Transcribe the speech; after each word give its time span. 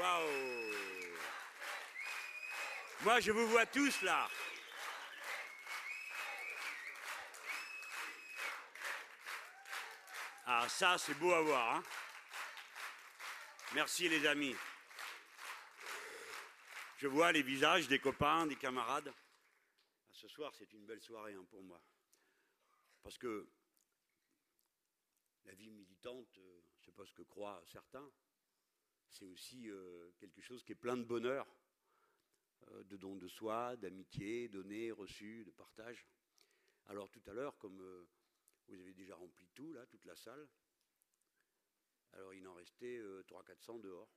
Waouh 0.00 0.72
Moi, 3.02 3.20
je 3.20 3.32
vous 3.32 3.46
vois 3.48 3.66
tous 3.66 4.00
là. 4.00 4.26
Ah, 10.46 10.66
ça, 10.70 10.96
c'est 10.96 11.12
beau 11.14 11.34
à 11.34 11.42
voir. 11.42 11.76
Hein 11.76 11.82
Merci, 13.74 14.08
les 14.08 14.26
amis. 14.26 14.56
Je 16.96 17.06
vois 17.06 17.30
les 17.32 17.42
visages 17.42 17.86
des 17.86 17.98
copains, 17.98 18.46
des 18.46 18.56
camarades. 18.56 19.12
Ah, 19.12 20.12
ce 20.14 20.28
soir, 20.28 20.54
c'est 20.54 20.72
une 20.72 20.86
belle 20.86 21.02
soirée 21.02 21.34
hein, 21.34 21.44
pour 21.50 21.62
moi. 21.62 21.80
Parce 23.02 23.18
que 23.18 23.46
la 25.44 25.52
vie 25.52 25.70
militante, 25.70 26.38
sais 26.90 26.92
pas 26.92 27.04
ce 27.04 27.12
que 27.12 27.22
croient 27.22 27.62
certains, 27.66 28.10
c'est 29.10 29.24
aussi 29.24 29.68
euh, 29.68 30.10
quelque 30.18 30.40
chose 30.40 30.62
qui 30.62 30.72
est 30.72 30.76
plein 30.76 30.96
de 30.96 31.04
bonheur, 31.04 31.46
euh, 32.68 32.84
de 32.84 32.96
dons 32.96 33.16
de 33.16 33.28
soi, 33.28 33.76
d'amitié, 33.76 34.48
donné, 34.48 34.92
reçu, 34.92 35.44
de 35.44 35.50
partage. 35.50 36.06
Alors 36.86 37.10
tout 37.10 37.22
à 37.26 37.32
l'heure, 37.32 37.58
comme 37.58 37.78
vous 38.68 38.80
avez 38.80 38.94
déjà 38.94 39.14
rempli 39.16 39.48
tout, 39.54 39.72
là, 39.72 39.84
toute 39.86 40.04
la 40.04 40.16
salle, 40.16 40.48
alors 42.12 42.34
il 42.34 42.46
en 42.46 42.54
restait 42.54 43.00
300-400 43.28 43.80
dehors. 43.80 44.10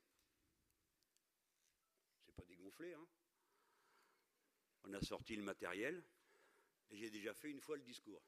C'est 2.26 2.36
pas 2.36 2.46
dégonflé, 2.46 2.94
hein 2.94 3.08
On 4.86 4.94
a 4.94 5.02
sorti 5.02 5.36
le 5.36 5.44
matériel, 5.44 6.04
et 6.90 6.98
j'ai 6.98 7.10
déjà 7.10 7.34
fait 7.34 7.52
une 7.52 7.62
fois 7.62 7.78
le 7.78 7.84
discours. 7.84 8.24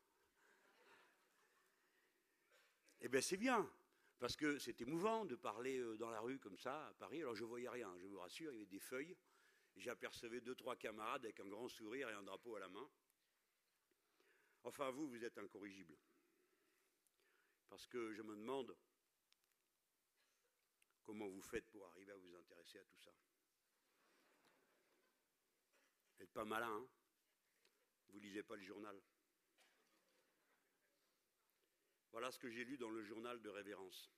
Eh 3.01 3.07
bien, 3.07 3.21
c'est 3.21 3.37
bien, 3.37 3.71
parce 4.25 4.37
que 4.37 4.57
c'est 4.57 4.81
émouvant 4.81 5.23
de 5.23 5.35
parler 5.35 5.77
euh, 5.77 5.97
dans 5.97 6.09
la 6.09 6.19
rue 6.19 6.39
comme 6.39 6.57
ça, 6.57 6.87
à 6.87 6.93
Paris. 6.95 7.21
Alors, 7.21 7.35
je 7.35 7.43
ne 7.43 7.47
voyais 7.47 7.69
rien, 7.69 7.95
je 7.99 8.07
vous 8.07 8.17
rassure, 8.17 8.51
il 8.51 8.55
y 8.55 8.57
avait 8.57 8.65
des 8.65 8.79
feuilles. 8.79 9.15
J'apercevais 9.75 10.41
deux, 10.41 10.55
trois 10.55 10.75
camarades 10.75 11.25
avec 11.25 11.39
un 11.41 11.47
grand 11.47 11.67
sourire 11.67 12.09
et 12.09 12.13
un 12.13 12.23
drapeau 12.23 12.55
à 12.55 12.59
la 12.59 12.67
main. 12.67 12.89
Enfin, 14.63 14.89
vous, 14.89 15.07
vous 15.07 15.23
êtes 15.23 15.37
incorrigible. 15.37 15.95
Parce 17.69 17.85
que 17.85 18.13
je 18.13 18.23
me 18.23 18.35
demande 18.35 18.75
comment 21.03 21.27
vous 21.27 21.43
faites 21.43 21.69
pour 21.69 21.85
arriver 21.85 22.11
à 22.11 22.17
vous 22.17 22.35
intéresser 22.35 22.79
à 22.79 22.83
tout 22.83 22.97
ça. 22.97 23.11
Vous 26.15 26.23
n'êtes 26.23 26.33
pas 26.33 26.45
malin, 26.45 26.75
hein? 26.75 26.87
Vous 28.07 28.17
lisez 28.17 28.41
pas 28.41 28.55
le 28.55 28.63
journal. 28.63 28.99
Voilà 32.15 32.31
ce 32.31 32.39
que 32.39 32.49
j'ai 32.49 32.63
lu 32.63 32.77
dans 32.77 32.91
le 32.91 33.03
journal 33.03 33.41
de 33.41 33.49
révérence. 33.49 34.09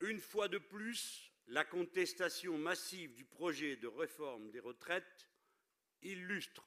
Une 0.00 0.18
fois 0.18 0.48
de 0.48 0.58
plus, 0.58 1.32
la 1.46 1.64
contestation 1.64 2.58
massive 2.58 3.14
du 3.14 3.24
projet 3.24 3.76
de 3.76 3.86
réforme 3.86 4.50
des 4.50 4.58
retraites 4.58 5.30
illustre 6.02 6.66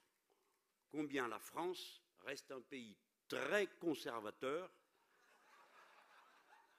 combien 0.90 1.28
la 1.28 1.38
France 1.38 2.02
reste 2.20 2.50
un 2.52 2.62
pays 2.62 2.98
très 3.28 3.68
conservateur, 3.68 4.72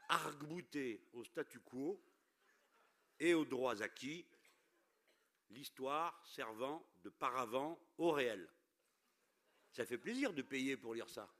arc-bouté 0.09 1.07
au 1.13 1.25
statu 1.25 1.61
quo 1.61 2.03
et 3.21 3.35
aux 3.35 3.45
droits 3.45 3.83
acquis, 3.83 4.27
l'histoire 5.51 6.27
servant 6.27 6.91
de 7.03 7.11
paravent 7.11 7.79
au 7.99 8.13
réel. 8.13 8.51
Ça 9.73 9.85
fait 9.85 9.99
plaisir 9.99 10.33
de 10.33 10.41
payer 10.41 10.79
pour 10.79 10.95
lire 10.95 11.11
ça. 11.11 11.31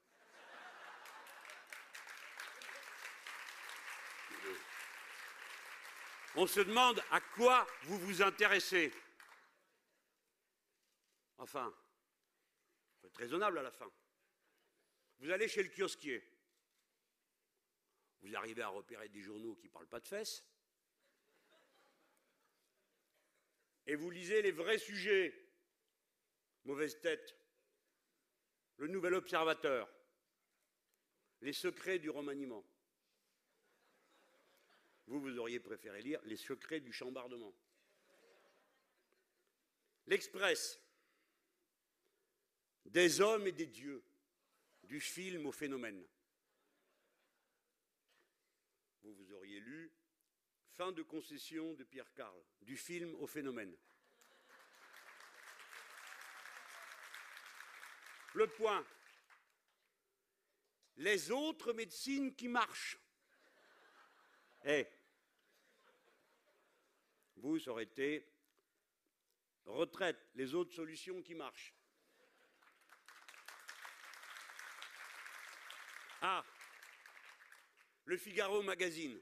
On 6.37 6.47
se 6.47 6.61
demande 6.61 7.01
à 7.11 7.21
quoi 7.21 7.67
vous 7.83 7.99
vous 7.99 8.23
intéressez. 8.23 8.93
Enfin, 11.39 11.73
il 11.73 13.01
faut 13.01 13.07
être 13.07 13.19
raisonnable 13.19 13.59
à 13.59 13.63
la 13.63 13.71
fin. 13.71 13.91
Vous 15.19 15.31
allez 15.31 15.47
chez 15.47 15.63
le 15.63 15.69
kiosquier. 15.69 16.23
Vous 18.23 18.35
arrivez 18.35 18.63
à 18.63 18.69
repérer 18.69 19.09
des 19.09 19.23
journaux 19.23 19.55
qui 19.57 19.67
ne 19.67 19.73
parlent 19.73 19.87
pas 19.87 20.01
de 20.01 20.09
fesses. 20.09 20.45
Et 23.87 23.95
vous 23.95 24.11
lisez 24.11 24.43
les 24.43 24.53
vrais 24.53 24.79
sujets. 24.79 25.33
Mauvaise 26.65 27.01
tête. 27.01 27.37
Le 28.79 28.89
nouvel 28.89 29.15
observateur. 29.15 29.89
Les 31.43 31.53
secrets 31.53 31.99
du 31.99 32.11
remaniement. 32.11 32.65
Vous, 35.07 35.21
vous 35.21 35.39
auriez 35.39 35.61
préféré 35.61 36.03
lire 36.03 36.21
Les 36.25 36.37
secrets 36.37 36.81
du 36.81 36.93
chambardement. 36.93 37.55
L'Express, 40.07 40.81
des 42.85 43.21
hommes 43.21 43.47
et 43.47 43.53
des 43.53 43.67
dieux, 43.67 44.05
du 44.83 45.01
film 45.01 45.47
au 45.47 45.53
phénomène. 45.53 46.07
Vous, 49.03 49.15
vous 49.15 49.33
auriez 49.33 49.61
lu 49.61 49.93
Fin 50.75 50.91
de 50.91 51.03
concession 51.03 51.73
de 51.75 51.85
Pierre 51.85 52.13
Carl, 52.15 52.37
du 52.63 52.77
film 52.77 53.15
au 53.21 53.29
phénomène. 53.29 53.77
Le 58.35 58.49
point. 58.49 58.85
Les 60.97 61.31
autres 61.31 61.73
médecines 61.73 62.35
qui 62.35 62.49
marchent. 62.49 62.99
Eh, 64.67 64.87
vous, 67.37 67.59
ça 67.59 67.71
aurait 67.71 67.83
été 67.83 68.27
retraite, 69.67 70.19
les 70.35 70.55
autres 70.55 70.73
solutions 70.73 71.21
qui 71.21 71.35
marchent. 71.35 71.75
Ah, 76.23 76.43
le 78.07 78.17
Figaro 78.17 78.63
Magazine. 78.63 79.21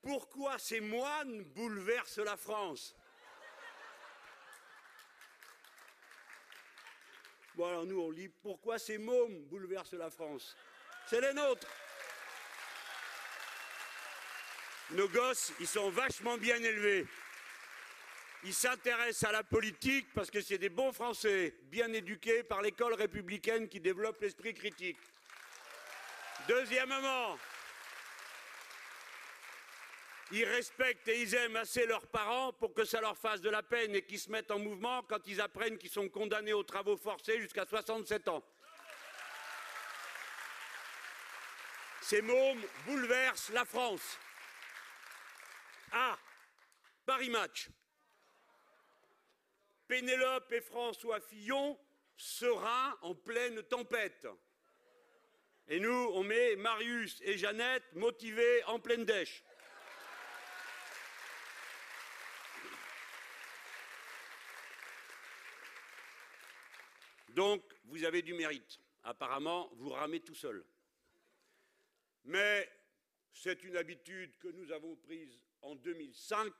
Pourquoi 0.00 0.58
ces 0.58 0.80
moines 0.80 1.44
bouleversent 1.44 2.18
la 2.18 2.38
France? 2.38 2.96
Bon, 7.54 7.66
alors 7.66 7.84
nous, 7.84 8.00
on 8.00 8.10
lit 8.10 8.28
Pourquoi 8.30 8.78
ces 8.78 8.96
mômes 8.96 9.44
bouleversent 9.44 9.92
la 9.92 10.08
France? 10.08 10.56
C'est 11.12 11.20
les 11.20 11.34
nôtres. 11.34 11.66
Nos 14.92 15.08
gosses, 15.08 15.52
ils 15.60 15.66
sont 15.66 15.90
vachement 15.90 16.38
bien 16.38 16.56
élevés. 16.56 17.06
Ils 18.44 18.54
s'intéressent 18.54 19.28
à 19.28 19.32
la 19.32 19.42
politique 19.42 20.06
parce 20.14 20.30
que 20.30 20.40
c'est 20.40 20.56
des 20.56 20.70
bons 20.70 20.90
Français, 20.90 21.54
bien 21.64 21.92
éduqués 21.92 22.42
par 22.42 22.62
l'école 22.62 22.94
républicaine 22.94 23.68
qui 23.68 23.78
développe 23.78 24.22
l'esprit 24.22 24.54
critique. 24.54 24.96
Deuxièmement, 26.48 27.38
ils 30.30 30.46
respectent 30.46 31.08
et 31.08 31.20
ils 31.20 31.34
aiment 31.34 31.56
assez 31.56 31.84
leurs 31.84 32.06
parents 32.06 32.54
pour 32.54 32.72
que 32.72 32.86
ça 32.86 33.02
leur 33.02 33.18
fasse 33.18 33.42
de 33.42 33.50
la 33.50 33.62
peine 33.62 33.94
et 33.94 34.00
qu'ils 34.00 34.18
se 34.18 34.30
mettent 34.30 34.50
en 34.50 34.58
mouvement 34.58 35.02
quand 35.02 35.26
ils 35.26 35.42
apprennent 35.42 35.76
qu'ils 35.76 35.90
sont 35.90 36.08
condamnés 36.08 36.54
aux 36.54 36.64
travaux 36.64 36.96
forcés 36.96 37.38
jusqu'à 37.38 37.66
67 37.66 38.28
ans. 38.28 38.42
Ces 42.12 42.20
mômes 42.20 42.62
bouleversent 42.84 43.48
la 43.54 43.64
France. 43.64 44.18
Ah, 45.92 46.18
Paris 47.06 47.30
Match. 47.30 47.70
Pénélope 49.88 50.52
et 50.52 50.60
François 50.60 51.20
Fillon 51.20 51.80
sereins 52.14 52.98
en 53.00 53.14
pleine 53.14 53.62
tempête. 53.62 54.26
Et 55.68 55.80
nous, 55.80 56.10
on 56.12 56.22
met 56.22 56.54
Marius 56.56 57.18
et 57.22 57.38
Jeannette 57.38 57.94
motivés 57.94 58.62
en 58.64 58.78
pleine 58.78 59.06
dèche. 59.06 59.42
Donc, 67.30 67.62
vous 67.84 68.04
avez 68.04 68.20
du 68.20 68.34
mérite. 68.34 68.78
Apparemment, 69.02 69.70
vous 69.76 69.88
ramez 69.88 70.20
tout 70.20 70.34
seul. 70.34 70.62
Mais 72.24 72.70
c'est 73.32 73.64
une 73.64 73.76
habitude 73.76 74.36
que 74.38 74.48
nous 74.48 74.70
avons 74.72 74.94
prise 74.96 75.42
en 75.62 75.74
2005 75.74 76.52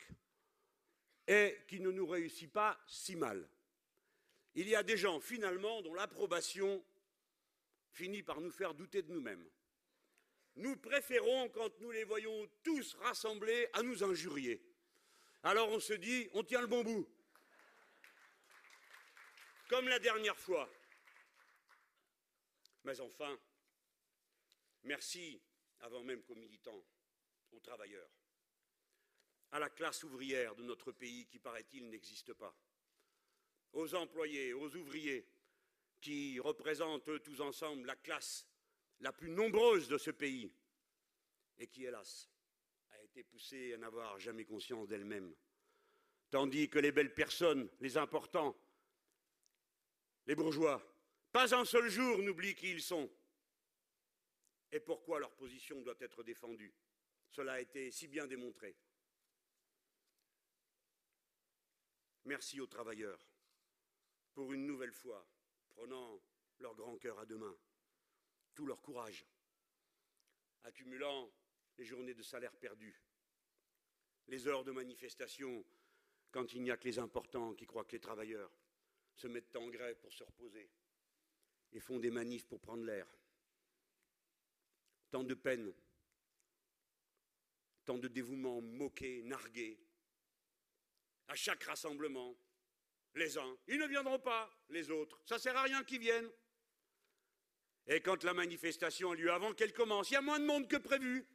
et 1.29 1.59
qui 1.69 1.81
ne 1.81 1.91
nous 1.91 2.06
réussit 2.06 2.53
pas 2.53 2.79
si 2.87 3.14
mal. 3.17 3.49
Il 4.55 4.69
y 4.69 4.75
a 4.75 4.82
des 4.82 4.97
gens, 4.97 5.20
finalement, 5.20 5.81
dont 5.82 5.94
l'approbation 5.94 6.85
finit 7.91 8.23
par 8.23 8.41
nous 8.41 8.50
faire 8.50 8.75
douter 8.75 9.03
de 9.03 9.12
nous-mêmes. 9.12 9.49
Nous 10.56 10.76
préférons, 10.76 11.49
quand 11.50 11.79
nous 11.81 11.91
les 11.91 12.05
voyons 12.05 12.49
tous 12.62 12.94
rassemblés, 12.94 13.69
à 13.73 13.82
nous 13.82 14.03
injurier. 14.03 14.62
Alors 15.43 15.70
on 15.70 15.81
se 15.81 15.94
dit, 15.94 16.29
on 16.35 16.43
tient 16.43 16.61
le 16.61 16.67
bon 16.67 16.82
bout. 16.82 17.08
Comme 19.69 19.88
la 19.88 19.99
dernière 19.99 20.38
fois. 20.38 20.69
Mais 22.85 23.00
enfin, 23.00 23.38
merci 24.82 25.41
avant 25.82 26.02
même 26.02 26.23
qu'aux 26.23 26.34
militants, 26.34 26.84
aux 27.52 27.61
travailleurs, 27.61 28.11
à 29.50 29.58
la 29.58 29.69
classe 29.69 30.02
ouvrière 30.05 30.55
de 30.55 30.62
notre 30.62 30.93
pays 30.93 31.26
qui, 31.26 31.38
paraît-il, 31.38 31.88
n'existe 31.90 32.32
pas, 32.34 32.56
aux 33.73 33.94
employés, 33.94 34.52
aux 34.55 34.75
ouvriers, 34.76 35.29
qui 36.00 36.40
représentent 36.40 37.23
tous 37.23 37.40
ensemble 37.40 37.87
la 37.87 37.96
classe 37.96 38.49
la 39.00 39.12
plus 39.12 39.29
nombreuse 39.29 39.88
de 39.88 39.99
ce 39.99 40.11
pays, 40.11 40.52
et 41.58 41.67
qui, 41.67 41.84
hélas, 41.84 42.29
a 42.90 43.02
été 43.02 43.25
poussée 43.25 43.75
à 43.75 43.76
n'avoir 43.76 44.19
jamais 44.19 44.44
conscience 44.44 44.88
d'elle-même, 44.88 45.34
tandis 46.31 46.69
que 46.69 46.79
les 46.79 46.93
belles 46.93 47.14
personnes, 47.14 47.69
les 47.81 47.96
importants, 47.96 48.56
les 50.26 50.34
bourgeois, 50.34 50.81
pas 51.32 51.55
un 51.55 51.64
seul 51.64 51.88
jour 51.90 52.19
n'oublient 52.19 52.55
qui 52.55 52.70
ils 52.70 52.82
sont 52.82 53.11
et 54.72 54.80
pourquoi 54.80 55.20
leur 55.20 55.34
position 55.34 55.80
doit 55.82 55.96
être 56.00 56.22
défendue? 56.22 56.74
Cela 57.30 57.54
a 57.54 57.60
été 57.60 57.90
si 57.90 58.08
bien 58.08 58.26
démontré. 58.26 58.76
Merci 62.24 62.60
aux 62.60 62.66
travailleurs 62.66 63.26
pour 64.32 64.52
une 64.52 64.66
nouvelle 64.66 64.92
fois 64.92 65.26
prenant 65.70 66.20
leur 66.58 66.74
grand 66.74 66.96
cœur 66.96 67.19
à 67.19 67.26
deux 67.26 67.38
mains, 67.38 67.56
tout 68.54 68.66
leur 68.66 68.80
courage, 68.80 69.26
accumulant 70.64 71.30
les 71.76 71.84
journées 71.84 72.14
de 72.14 72.22
salaire 72.22 72.54
perdues, 72.56 73.02
les 74.28 74.46
heures 74.46 74.64
de 74.64 74.70
manifestation 74.70 75.64
quand 76.30 76.52
il 76.54 76.62
n'y 76.62 76.70
a 76.70 76.76
que 76.76 76.88
les 76.88 76.98
importants 76.98 77.54
qui 77.54 77.66
croient 77.66 77.84
que 77.84 77.92
les 77.92 78.00
travailleurs 78.00 78.50
se 79.14 79.26
mettent 79.26 79.56
en 79.56 79.69
grève 79.69 79.98
pour 79.98 80.12
se 80.12 80.24
reposer 80.24 80.70
et 81.72 81.80
font 81.80 81.98
des 81.98 82.10
manifs 82.10 82.46
pour 82.46 82.60
prendre 82.60 82.84
l'air. 82.84 83.06
Tant 85.12 85.23
de 85.23 85.35
peine, 85.35 85.70
tant 87.85 87.99
de 87.99 88.09
dévouement 88.09 88.62
moqué, 88.62 89.23
nargué. 89.23 89.79
À 91.29 91.35
chaque 91.35 91.64
rassemblement, 91.64 92.35
les 93.14 93.37
uns, 93.37 93.59
ils 93.69 93.79
ne 93.79 93.87
viendront 93.87 94.19
pas, 94.19 94.50
les 94.70 94.91
autres, 94.91 95.20
ça 95.26 95.38
sert 95.38 95.55
à 95.55 95.64
rien 95.64 95.85
qu'ils 95.85 96.00
viennent. 96.00 96.31
Et 97.87 98.00
quand 98.00 98.25
la 98.25 98.32
manifestation 98.32 99.11
a 99.11 99.14
lieu 99.14 99.31
avant 99.31 99.53
qu'elle 99.53 99.75
commence, 99.75 100.11
il 100.11 100.14
y 100.14 100.17
a 100.17 100.23
moins 100.23 100.41
de 100.41 100.47
monde 100.47 100.67
que 100.67 100.79
prévu. 100.79 101.26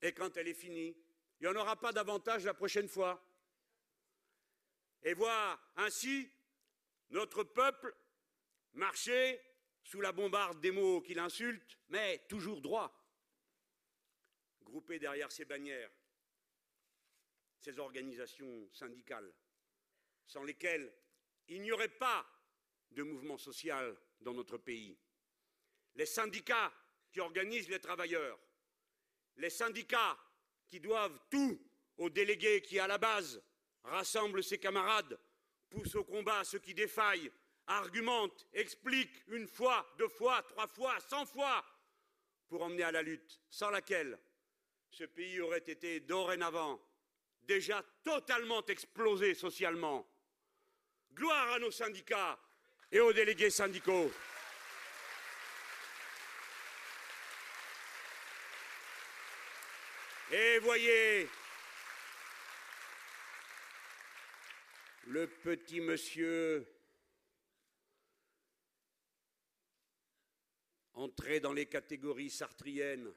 Et 0.00 0.14
quand 0.14 0.38
elle 0.38 0.48
est 0.48 0.54
finie, 0.54 0.96
il 1.38 1.42
n'y 1.42 1.48
en 1.48 1.60
aura 1.60 1.78
pas 1.78 1.92
davantage 1.92 2.46
la 2.46 2.54
prochaine 2.54 2.88
fois. 2.88 3.22
Et 5.02 5.12
voir 5.12 5.60
ainsi 5.76 6.32
notre 7.10 7.42
peuple 7.42 7.94
marcher 8.72 9.38
sous 9.90 10.00
la 10.00 10.12
bombarde 10.12 10.60
des 10.60 10.70
mots 10.70 11.00
qui 11.00 11.14
l'insultent, 11.14 11.76
mais 11.88 12.24
toujours 12.28 12.60
droit, 12.60 12.96
groupé 14.62 15.00
derrière 15.00 15.32
ces 15.32 15.44
bannières, 15.44 15.90
ces 17.58 17.76
organisations 17.80 18.70
syndicales, 18.72 19.34
sans 20.28 20.44
lesquelles 20.44 20.94
il 21.48 21.60
n'y 21.60 21.72
aurait 21.72 21.88
pas 21.88 22.24
de 22.92 23.02
mouvement 23.02 23.36
social 23.36 23.96
dans 24.20 24.32
notre 24.32 24.58
pays. 24.58 24.96
Les 25.96 26.06
syndicats 26.06 26.72
qui 27.10 27.18
organisent 27.18 27.68
les 27.68 27.80
travailleurs, 27.80 28.38
les 29.38 29.50
syndicats 29.50 30.16
qui 30.68 30.78
doivent 30.78 31.18
tout 31.28 31.60
aux 31.96 32.10
délégués 32.10 32.62
qui, 32.62 32.78
à 32.78 32.86
la 32.86 32.98
base, 32.98 33.42
rassemblent 33.82 34.44
ses 34.44 34.60
camarades, 34.60 35.18
poussent 35.68 35.96
au 35.96 36.04
combat 36.04 36.44
ceux 36.44 36.60
qui 36.60 36.74
défaillent, 36.74 37.32
argumente, 37.70 38.46
explique 38.52 39.22
une 39.28 39.46
fois, 39.46 39.86
deux 39.96 40.08
fois, 40.08 40.42
trois 40.42 40.66
fois, 40.66 40.98
cent 41.00 41.24
fois 41.24 41.64
pour 42.48 42.62
emmener 42.62 42.82
à 42.82 42.92
la 42.92 43.02
lutte, 43.02 43.40
sans 43.48 43.70
laquelle 43.70 44.18
ce 44.90 45.04
pays 45.04 45.40
aurait 45.40 45.58
été 45.58 46.00
dorénavant 46.00 46.80
déjà 47.42 47.82
totalement 48.02 48.64
explosé 48.66 49.34
socialement. 49.34 50.06
Gloire 51.12 51.52
à 51.52 51.58
nos 51.58 51.70
syndicats 51.70 52.38
et 52.90 53.00
aux 53.00 53.12
délégués 53.12 53.50
syndicaux. 53.50 54.10
Et 60.32 60.58
voyez, 60.60 61.28
le 65.06 65.26
petit 65.26 65.80
monsieur 65.80 66.66
entrer 71.00 71.40
dans 71.40 71.52
les 71.52 71.66
catégories 71.66 72.30
sartriennes, 72.30 73.12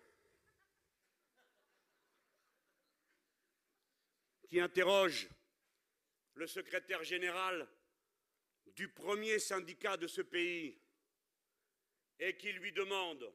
qui 4.48 4.60
interroge 4.60 5.28
le 6.36 6.48
secrétaire 6.48 7.04
général 7.04 7.68
du 8.68 8.88
premier 8.88 9.40
syndicat 9.40 9.98
de 9.98 10.08
ce 10.08 10.22
pays 10.22 10.80
et 12.20 12.38
qui 12.38 12.54
lui 12.54 12.72
demande, 12.72 13.34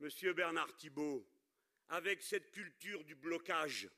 Monsieur 0.00 0.32
Bernard 0.32 0.76
Thibault, 0.76 1.26
avec 1.88 2.22
cette 2.22 2.50
culture 2.52 3.04
du 3.04 3.14
blocage, 3.14 3.88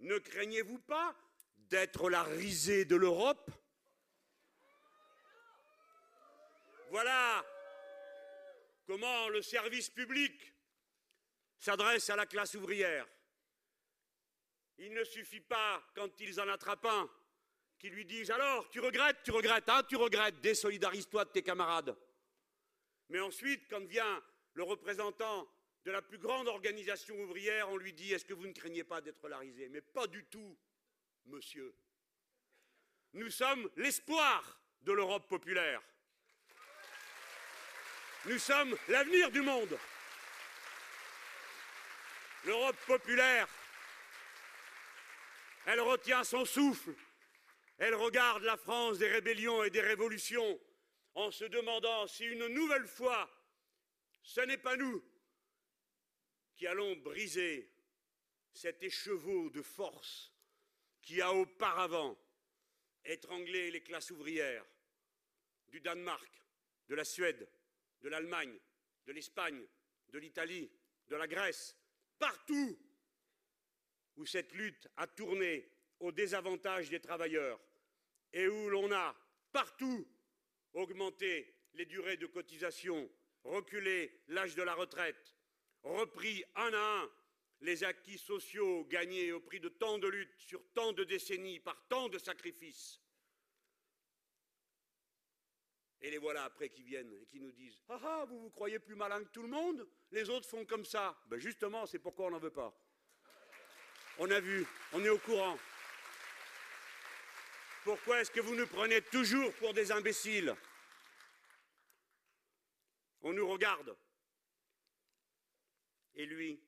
ne 0.00 0.18
craignez-vous 0.18 0.78
pas 0.78 1.14
d'être 1.56 2.08
la 2.08 2.22
risée 2.22 2.84
de 2.84 2.96
l'Europe? 2.96 3.50
Voilà 6.90 7.44
comment 8.88 9.28
le 9.28 9.42
service 9.42 9.90
public 9.90 10.54
s'adresse 11.58 12.08
à 12.08 12.16
la 12.16 12.24
classe 12.24 12.54
ouvrière? 12.54 13.06
Il 14.78 14.94
ne 14.94 15.04
suffit 15.04 15.42
pas, 15.42 15.82
quand 15.94 16.18
ils 16.20 16.40
en 16.40 16.48
attrapent 16.48 16.86
un, 16.86 17.10
qu'ils 17.78 17.92
lui 17.92 18.06
disent 18.06 18.30
Alors, 18.30 18.70
tu 18.70 18.80
regrettes, 18.80 19.22
tu 19.22 19.30
regrettes, 19.30 19.68
hein, 19.68 19.82
tu 19.86 19.96
regrettes, 19.96 20.40
désolidarise-toi 20.40 21.26
de 21.26 21.30
tes 21.30 21.42
camarades. 21.42 21.94
Mais 23.10 23.20
ensuite, 23.20 23.68
quand 23.68 23.84
vient 23.84 24.22
le 24.54 24.62
représentant 24.62 25.46
de 25.84 25.90
la 25.90 26.00
plus 26.00 26.18
grande 26.18 26.48
organisation 26.48 27.14
ouvrière, 27.20 27.68
on 27.68 27.76
lui 27.76 27.92
dit 27.92 28.14
Est-ce 28.14 28.24
que 28.24 28.34
vous 28.34 28.46
ne 28.46 28.52
craignez 28.52 28.84
pas 28.84 29.02
d'être 29.02 29.28
larisé? 29.28 29.68
Mais 29.68 29.82
pas 29.82 30.06
du 30.06 30.24
tout, 30.24 30.56
monsieur. 31.26 31.74
Nous 33.12 33.30
sommes 33.30 33.68
l'espoir 33.76 34.58
de 34.80 34.92
l'Europe 34.92 35.28
populaire. 35.28 35.82
Nous 38.24 38.38
sommes 38.38 38.76
l'avenir 38.88 39.30
du 39.30 39.40
monde. 39.42 39.78
L'Europe 42.44 42.76
populaire, 42.86 43.48
elle 45.66 45.80
retient 45.80 46.24
son 46.24 46.44
souffle, 46.44 46.94
elle 47.78 47.94
regarde 47.94 48.42
la 48.42 48.56
France 48.56 48.98
des 48.98 49.08
rébellions 49.08 49.62
et 49.64 49.70
des 49.70 49.80
révolutions 49.80 50.58
en 51.14 51.30
se 51.30 51.44
demandant 51.44 52.06
si 52.06 52.24
une 52.24 52.46
nouvelle 52.48 52.86
fois, 52.86 53.30
ce 54.22 54.40
n'est 54.40 54.58
pas 54.58 54.76
nous 54.76 55.02
qui 56.54 56.66
allons 56.66 56.96
briser 56.96 57.70
cet 58.52 58.82
écheveau 58.82 59.50
de 59.50 59.62
force 59.62 60.32
qui 61.02 61.22
a 61.22 61.32
auparavant 61.32 62.18
étranglé 63.04 63.70
les 63.70 63.82
classes 63.82 64.10
ouvrières 64.10 64.64
du 65.68 65.80
Danemark, 65.80 66.30
de 66.88 66.94
la 66.94 67.04
Suède, 67.04 67.48
de 68.02 68.08
l'Allemagne, 68.08 68.58
de 69.06 69.12
l'Espagne, 69.12 69.64
de 70.08 70.18
l'Italie, 70.18 70.70
de 71.08 71.16
la 71.16 71.26
Grèce, 71.26 71.76
partout 72.18 72.78
où 74.16 74.26
cette 74.26 74.52
lutte 74.52 74.88
a 74.96 75.06
tourné 75.06 75.70
au 76.00 76.12
désavantage 76.12 76.90
des 76.90 77.00
travailleurs 77.00 77.60
et 78.32 78.48
où 78.48 78.68
l'on 78.68 78.90
a 78.92 79.16
partout 79.52 80.06
augmenté 80.72 81.54
les 81.74 81.86
durées 81.86 82.16
de 82.16 82.26
cotisation, 82.26 83.10
reculé 83.44 84.22
l'âge 84.28 84.54
de 84.54 84.62
la 84.62 84.74
retraite, 84.74 85.36
repris 85.82 86.44
un 86.56 86.72
à 86.72 87.02
un 87.02 87.10
les 87.60 87.82
acquis 87.82 88.18
sociaux 88.18 88.84
gagnés 88.84 89.32
au 89.32 89.40
prix 89.40 89.60
de 89.60 89.68
tant 89.68 89.98
de 89.98 90.06
luttes 90.06 90.38
sur 90.38 90.62
tant 90.74 90.92
de 90.92 91.04
décennies 91.04 91.60
par 91.60 91.88
tant 91.88 92.08
de 92.08 92.18
sacrifices, 92.18 93.00
et 96.00 96.10
les 96.10 96.18
voilà 96.18 96.44
après 96.44 96.68
qui 96.68 96.82
viennent 96.82 97.12
et 97.12 97.26
qui 97.26 97.40
nous 97.40 97.52
disent 97.52 97.78
Ah 97.88 98.00
ah, 98.02 98.24
vous 98.28 98.40
vous 98.40 98.50
croyez 98.50 98.78
plus 98.78 98.94
malin 98.94 99.22
que 99.24 99.30
tout 99.30 99.42
le 99.42 99.48
monde? 99.48 99.88
Les 100.10 100.30
autres 100.30 100.48
font 100.48 100.64
comme 100.64 100.84
ça. 100.84 101.18
Ben 101.26 101.38
justement, 101.38 101.86
c'est 101.86 101.98
pourquoi 101.98 102.26
on 102.26 102.30
n'en 102.30 102.38
veut 102.38 102.50
pas. 102.50 102.72
On 104.18 104.30
a 104.30 104.40
vu, 104.40 104.66
on 104.92 105.04
est 105.04 105.08
au 105.08 105.18
courant. 105.18 105.58
Pourquoi 107.84 108.20
est-ce 108.20 108.30
que 108.30 108.40
vous 108.40 108.54
nous 108.54 108.66
prenez 108.66 109.00
toujours 109.02 109.52
pour 109.54 109.74
des 109.74 109.90
imbéciles? 109.92 110.54
On 113.22 113.32
nous 113.32 113.48
regarde. 113.48 113.96
Et 116.14 116.26
lui, 116.26 116.60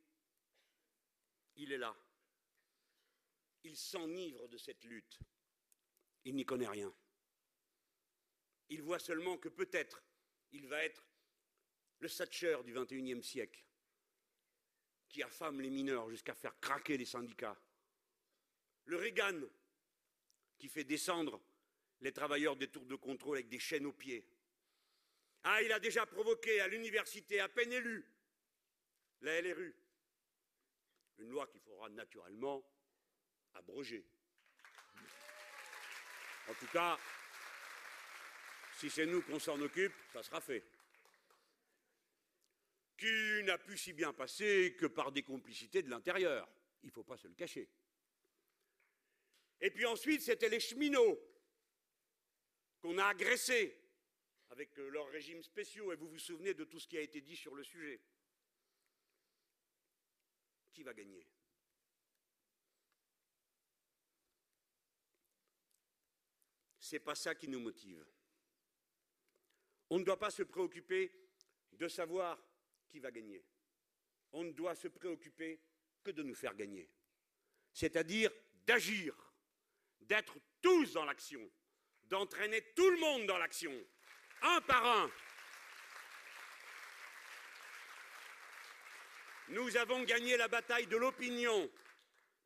il 1.57 1.73
est 1.73 1.79
là. 1.79 1.95
Il 3.65 3.77
s'enivre 3.77 4.49
de 4.49 4.57
cette 4.57 4.85
lutte. 4.85 5.19
Il 6.25 6.35
n'y 6.35 6.45
connaît 6.45 6.69
rien. 6.69 6.93
Il 8.71 8.83
voit 8.83 8.99
seulement 8.99 9.37
que 9.37 9.49
peut-être 9.49 10.03
il 10.53 10.67
va 10.67 10.83
être 10.85 11.05
le 11.99 12.09
Thatcher 12.09 12.59
du 12.65 12.73
XXIe 12.73 13.23
siècle, 13.23 13.63
qui 15.09 15.23
affame 15.23 15.61
les 15.61 15.71
mineurs 15.71 16.09
jusqu'à 16.09 16.35
faire 16.35 16.59
craquer 16.61 16.97
les 16.97 17.05
syndicats, 17.05 17.61
le 18.87 18.97
Reagan, 18.97 19.41
qui 20.57 20.69
fait 20.69 20.85
descendre 20.85 21.41
les 22.01 22.13
travailleurs 22.13 22.57
des 22.57 22.69
tours 22.69 22.87
de 22.87 22.97
contrôle 22.97 23.39
avec 23.39 23.49
des 23.49 23.59
chaînes 23.59 23.87
aux 23.87 23.93
pieds. 23.93 24.27
Ah, 25.43 25.63
il 25.63 25.73
a 25.73 25.81
déjà 25.81 26.07
provoqué 26.07 26.61
à 26.61 26.69
l'université 26.69 27.41
à 27.41 27.49
peine 27.49 27.73
élue, 27.73 28.07
la 29.21 29.41
LRU, 29.41 29.75
une 31.19 31.31
loi 31.31 31.47
qu'il 31.49 31.61
faudra 31.61 31.89
naturellement 31.91 32.65
abroger. 33.55 34.07
En 36.49 36.55
tout 36.55 36.67
cas, 36.73 36.99
si 38.81 38.89
c'est 38.89 39.05
nous 39.05 39.21
qu'on 39.21 39.39
s'en 39.39 39.61
occupe, 39.61 39.93
ça 40.11 40.23
sera 40.23 40.41
fait. 40.41 40.65
Qui 42.97 43.43
n'a 43.45 43.59
pu 43.59 43.77
si 43.77 43.93
bien 43.93 44.15
passer 44.15 44.75
que 44.75 44.87
par 44.87 45.13
des 45.13 45.23
complicités 45.23 45.83
de 45.83 45.91
l'intérieur? 45.91 46.49
Il 46.83 46.87
ne 46.87 46.93
faut 46.93 47.05
pas 47.05 47.19
se 47.19 47.29
le 47.29 47.35
cacher. 47.35 47.69
Et 49.61 49.71
puis 49.71 49.85
ensuite, 49.85 50.23
c'était 50.23 50.49
les 50.49 50.61
cheminots 50.61 51.21
qu'on 52.81 52.97
a 52.97 53.05
agressés 53.05 53.77
avec 54.49 54.79
euh, 54.79 54.89
leurs 54.89 55.11
régimes 55.11 55.43
spéciaux. 55.43 55.93
Et 55.93 55.97
vous 55.97 56.09
vous 56.09 56.19
souvenez 56.19 56.55
de 56.55 56.65
tout 56.65 56.81
ce 56.81 56.89
qui 56.89 56.97
a 56.97 57.03
été 57.03 57.21
dit 57.21 57.37
sur 57.37 57.55
le 57.55 57.63
sujet? 57.63 58.01
Qui 60.73 60.83
va 60.83 60.95
gagner? 60.95 61.27
Ce 66.79 66.97
n'est 66.97 67.01
pas 67.01 67.15
ça 67.15 67.35
qui 67.35 67.47
nous 67.47 67.61
motive. 67.61 68.07
On 69.91 69.99
ne 69.99 70.05
doit 70.05 70.19
pas 70.19 70.31
se 70.31 70.43
préoccuper 70.43 71.13
de 71.73 71.89
savoir 71.89 72.39
qui 72.89 73.01
va 73.01 73.11
gagner. 73.11 73.45
On 74.33 74.45
ne 74.45 74.53
doit 74.53 74.75
se 74.75 74.89
préoccuper 74.89 75.61
que 76.03 76.13
de 76.13 76.23
nous 76.23 76.35
faire 76.35 76.55
gagner. 76.55 76.89
C'est-à-dire 77.73 78.31
d'agir, 78.67 79.15
d'être 80.01 80.39
tous 80.63 80.93
dans 80.93 81.05
l'action, 81.05 81.51
d'entraîner 82.05 82.63
tout 82.75 82.89
le 82.89 82.99
monde 82.99 83.27
dans 83.27 83.39
l'action, 83.39 83.73
un 84.43 84.61
par 84.63 84.87
un. 84.87 85.11
Nous 89.49 89.77
avons 89.77 90.03
gagné 90.05 90.37
la 90.37 90.47
bataille 90.47 90.87
de 90.87 90.97
l'opinion, 90.97 91.71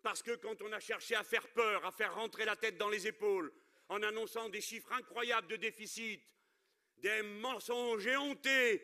parce 0.02 0.22
que 0.22 0.36
quand 0.36 0.62
on 0.62 0.72
a 0.72 0.80
cherché 0.80 1.14
à 1.14 1.22
faire 1.22 1.46
peur, 1.48 1.84
à 1.84 1.92
faire 1.92 2.14
rentrer 2.14 2.46
la 2.46 2.56
tête 2.56 2.78
dans 2.78 2.88
les 2.88 3.06
épaules, 3.06 3.52
en 3.90 4.02
annonçant 4.02 4.48
des 4.48 4.62
chiffres 4.62 4.92
incroyables 4.92 5.48
de 5.48 5.56
déficit, 5.56 6.22
des 7.04 7.22
mensonges 7.22 8.06
éhontés, 8.06 8.82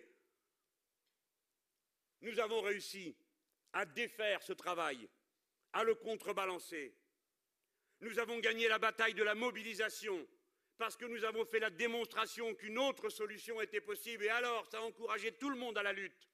nous 2.20 2.38
avons 2.38 2.60
réussi 2.60 3.16
à 3.72 3.86
défaire 3.86 4.42
ce 4.42 4.52
travail, 4.52 5.08
à 5.72 5.84
le 5.84 5.94
contrebalancer. 5.94 6.94
Nous 8.00 8.18
avons 8.18 8.38
gagné 8.40 8.68
la 8.68 8.78
bataille 8.78 9.14
de 9.14 9.22
la 9.22 9.34
mobilisation 9.34 10.28
parce 10.76 10.98
que 10.98 11.06
nous 11.06 11.24
avons 11.24 11.46
fait 11.46 11.60
la 11.60 11.70
démonstration 11.70 12.54
qu'une 12.54 12.78
autre 12.78 13.08
solution 13.08 13.58
était 13.62 13.80
possible 13.80 14.24
et 14.24 14.28
alors 14.28 14.66
ça 14.70 14.80
a 14.80 14.82
encouragé 14.82 15.32
tout 15.32 15.48
le 15.48 15.56
monde 15.56 15.78
à 15.78 15.82
la 15.82 15.94
lutte. 15.94 16.28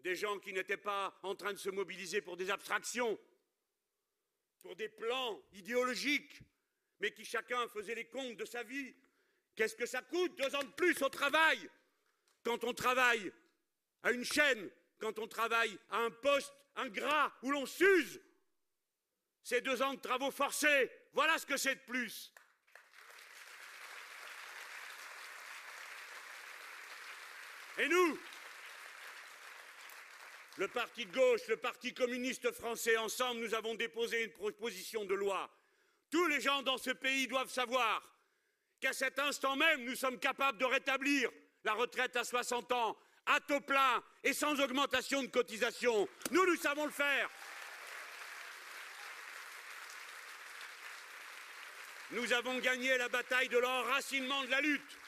Des 0.00 0.16
gens 0.16 0.40
qui 0.40 0.52
n'étaient 0.52 0.76
pas 0.76 1.16
en 1.22 1.36
train 1.36 1.52
de 1.52 1.58
se 1.58 1.70
mobiliser 1.70 2.22
pour 2.22 2.36
des 2.36 2.50
abstractions, 2.50 3.16
pour 4.58 4.74
des 4.74 4.88
plans 4.88 5.40
idéologiques, 5.52 6.40
mais 6.98 7.12
qui 7.12 7.24
chacun 7.24 7.68
faisait 7.68 7.94
les 7.94 8.08
comptes 8.08 8.36
de 8.36 8.44
sa 8.44 8.64
vie. 8.64 8.96
Qu'est-ce 9.54 9.76
que 9.76 9.86
ça 9.86 10.02
coûte 10.02 10.36
deux 10.36 10.54
ans 10.54 10.62
de 10.62 10.72
plus 10.72 11.00
au 11.02 11.08
travail 11.08 11.68
Quand 12.44 12.64
on 12.64 12.72
travaille 12.72 13.32
à 14.02 14.10
une 14.12 14.24
chaîne, 14.24 14.70
quand 14.98 15.18
on 15.18 15.26
travaille 15.26 15.78
à 15.90 15.98
un 15.98 16.10
poste 16.10 16.54
ingrat 16.76 17.32
où 17.42 17.50
l'on 17.50 17.66
s'use, 17.66 18.20
c'est 19.42 19.60
deux 19.60 19.82
ans 19.82 19.94
de 19.94 20.00
travaux 20.00 20.30
forcés. 20.30 20.90
Voilà 21.12 21.38
ce 21.38 21.46
que 21.46 21.56
c'est 21.56 21.74
de 21.74 21.80
plus. 21.80 22.32
Et 27.78 27.88
nous, 27.88 28.18
le 30.58 30.68
parti 30.68 31.06
de 31.06 31.12
gauche, 31.12 31.46
le 31.48 31.56
parti 31.56 31.94
communiste 31.94 32.52
français, 32.52 32.96
ensemble, 32.98 33.40
nous 33.40 33.54
avons 33.54 33.74
déposé 33.74 34.24
une 34.24 34.32
proposition 34.32 35.04
de 35.04 35.14
loi 35.14 35.50
tous 36.10 36.26
les 36.26 36.40
gens 36.40 36.62
dans 36.62 36.78
ce 36.78 36.90
pays 36.90 37.26
doivent 37.26 37.50
savoir 37.50 38.02
qu'à 38.80 38.92
cet 38.92 39.18
instant 39.18 39.56
même, 39.56 39.84
nous 39.84 39.94
sommes 39.94 40.18
capables 40.18 40.58
de 40.58 40.64
rétablir 40.64 41.30
la 41.64 41.74
retraite 41.74 42.16
à 42.16 42.24
60 42.24 42.72
ans, 42.72 42.96
à 43.26 43.40
taux 43.40 43.60
plein 43.60 44.02
et 44.24 44.32
sans 44.32 44.58
augmentation 44.60 45.22
de 45.22 45.28
cotisation. 45.28 46.08
Nous, 46.30 46.46
nous 46.46 46.56
savons 46.56 46.86
le 46.86 46.90
faire. 46.90 47.30
Nous 52.12 52.32
avons 52.32 52.58
gagné 52.58 52.96
la 52.98 53.08
bataille 53.08 53.48
de 53.48 53.58
l'enracinement 53.58 54.42
de 54.44 54.50
la 54.50 54.60
lutte. 54.60 54.98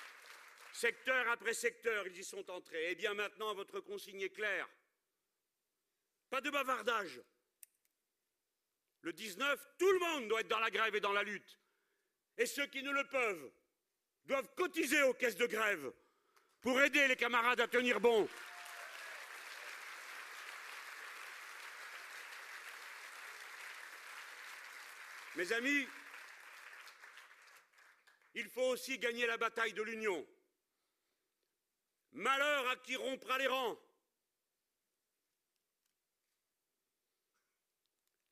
Secteur 0.72 1.28
après 1.30 1.52
secteur, 1.52 2.06
ils 2.06 2.18
y 2.18 2.24
sont 2.24 2.48
entrés. 2.50 2.84
Et 2.84 2.90
eh 2.92 2.94
bien 2.94 3.14
maintenant, 3.14 3.54
votre 3.54 3.80
consigne 3.80 4.20
est 4.20 4.30
claire. 4.30 4.68
Pas 6.30 6.40
de 6.40 6.50
bavardage. 6.50 7.20
Le 9.00 9.12
19, 9.12 9.68
tout 9.78 9.90
le 9.90 9.98
monde 9.98 10.28
doit 10.28 10.40
être 10.40 10.48
dans 10.48 10.60
la 10.60 10.70
grève 10.70 10.94
et 10.94 11.00
dans 11.00 11.12
la 11.12 11.24
lutte. 11.24 11.58
Et 12.38 12.46
ceux 12.46 12.66
qui 12.66 12.82
ne 12.82 12.92
le 12.92 13.04
peuvent 13.08 13.52
doivent 14.24 14.48
cotiser 14.54 15.02
aux 15.02 15.14
caisses 15.14 15.36
de 15.36 15.46
grève 15.46 15.92
pour 16.60 16.80
aider 16.80 17.08
les 17.08 17.16
camarades 17.16 17.60
à 17.60 17.68
tenir 17.68 18.00
bon. 18.00 18.28
Mes 25.34 25.50
amis, 25.52 25.88
il 28.34 28.48
faut 28.48 28.68
aussi 28.68 28.98
gagner 28.98 29.26
la 29.26 29.38
bataille 29.38 29.72
de 29.72 29.82
l'union. 29.82 30.26
Malheur 32.12 32.68
à 32.68 32.76
qui 32.76 32.94
rompra 32.96 33.38
les 33.38 33.46
rangs. 33.46 33.78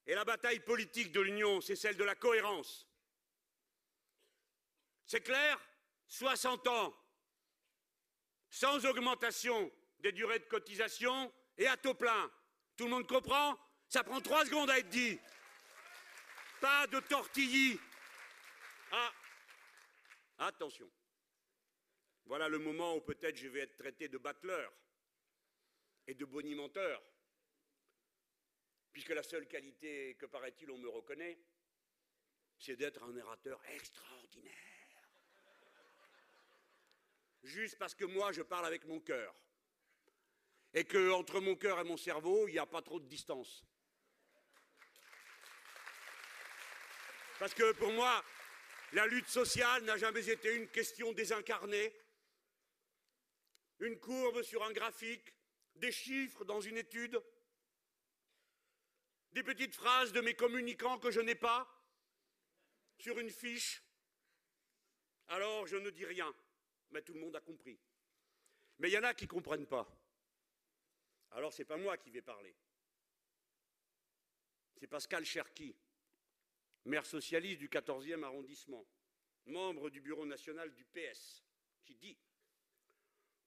Et 0.07 0.15
la 0.15 0.25
bataille 0.25 0.61
politique 0.61 1.13
de 1.13 1.21
l'Union, 1.21 1.61
c'est 1.61 1.77
celle 1.77 1.97
de 1.97 2.05
la 2.05 2.15
cohérence. 2.15 2.87
C'est 5.07 5.21
clair? 5.21 5.59
60 6.11 6.67
ans, 6.67 6.95
sans 8.51 8.85
augmentation 8.85 9.73
des 10.01 10.13
durées 10.13 10.41
de 10.41 10.45
cotisation 10.45 11.33
et 11.57 11.67
à 11.67 11.77
taux 11.77 11.95
plein. 11.95 12.31
Tout 12.77 12.85
le 12.85 12.91
monde 12.91 13.07
comprend? 13.07 13.59
Ça 13.89 14.05
prend 14.05 14.21
trois 14.21 14.45
secondes 14.45 14.71
à 14.71 14.79
être 14.79 14.89
dit. 14.89 15.19
Pas 16.61 16.87
de 16.89 17.01
tortillis. 17.01 17.79
Ah, 18.93 19.13
attention. 20.39 20.91
Voilà 22.27 22.49
le 22.49 22.59
moment 22.59 22.97
où 22.97 23.01
peut-être 23.01 23.37
je 23.37 23.49
vais 23.49 23.61
être 23.61 23.77
traité 23.77 24.09
de 24.09 24.19
battleur 24.19 24.73
et 26.07 26.15
de 26.15 26.25
bonimenteur 26.25 27.03
puisque 28.93 29.11
la 29.11 29.23
seule 29.23 29.47
qualité 29.47 30.17
que, 30.17 30.27
paraît-il, 30.27 30.71
on 30.71 30.79
me 30.79 30.89
reconnaît, 30.89 31.39
c'est 32.59 32.77
d'être 32.77 33.03
un 33.05 33.13
narrateur 33.13 33.65
extraordinaire. 33.67 34.70
Juste 37.43 37.79
parce 37.79 37.95
que 37.95 38.05
moi, 38.05 38.33
je 38.33 38.43
parle 38.43 38.67
avec 38.67 38.85
mon 38.85 39.01
cœur. 39.01 39.35
Et 40.75 40.85
que 40.85 41.11
entre 41.11 41.41
mon 41.41 41.57
cœur 41.57 41.81
et 41.81 41.85
mon 41.85 41.97
cerveau, 41.97 42.47
il 42.49 42.53
n'y 42.53 42.59
a 42.59 42.67
pas 42.67 42.83
trop 42.83 43.01
de 43.01 43.07
distance. 43.07 43.65
Parce 47.39 47.55
que 47.55 47.73
pour 47.73 47.93
moi, 47.93 48.25
la 48.93 49.07
lutte 49.07 49.29
sociale 49.29 49.85
n'a 49.85 49.97
jamais 49.97 50.29
été 50.29 50.55
une 50.55 50.69
question 50.69 51.13
désincarnée, 51.13 51.95
une 53.81 53.99
courbe 53.99 54.43
sur 54.43 54.63
un 54.63 54.73
graphique, 54.73 55.35
des 55.77 55.93
chiffres 55.93 56.45
dans 56.45 56.61
une 56.61 56.77
étude 56.77 57.21
des 59.33 59.43
petites 59.43 59.75
phrases 59.75 60.13
de 60.13 60.21
mes 60.21 60.35
communicants 60.35 60.99
que 60.99 61.11
je 61.11 61.21
n'ai 61.21 61.35
pas 61.35 61.69
sur 62.99 63.19
une 63.19 63.31
fiche. 63.31 63.83
Alors 65.29 65.67
je 65.67 65.77
ne 65.77 65.91
dis 65.91 66.05
rien, 66.05 66.35
mais 66.91 67.03
tout 67.03 67.15
le 67.15 67.21
monde 67.21 67.37
a 67.37 67.41
compris. 67.41 67.79
Mais 68.79 68.89
il 68.89 68.93
y 68.93 68.99
en 68.99 69.05
a 69.05 69.15
qui 69.15 69.25
ne 69.25 69.31
comprennent 69.31 69.67
pas. 69.67 69.87
Alors 71.33 71.53
ce 71.53 71.63
n'est 71.63 71.67
pas 71.67 71.77
moi 71.77 71.97
qui 71.97 72.11
vais 72.11 72.23
parler. 72.23 72.55
C'est 74.77 74.87
Pascal 74.87 75.25
Cherki, 75.25 75.77
maire 76.87 77.05
socialiste 77.05 77.59
du 77.59 77.69
14e 77.69 78.23
arrondissement, 78.23 78.87
membre 79.47 79.91
du 79.91 80.01
bureau 80.01 80.25
national 80.25 80.73
du 80.73 80.85
PS, 80.87 81.45
qui 81.85 81.95
dit 81.97 82.19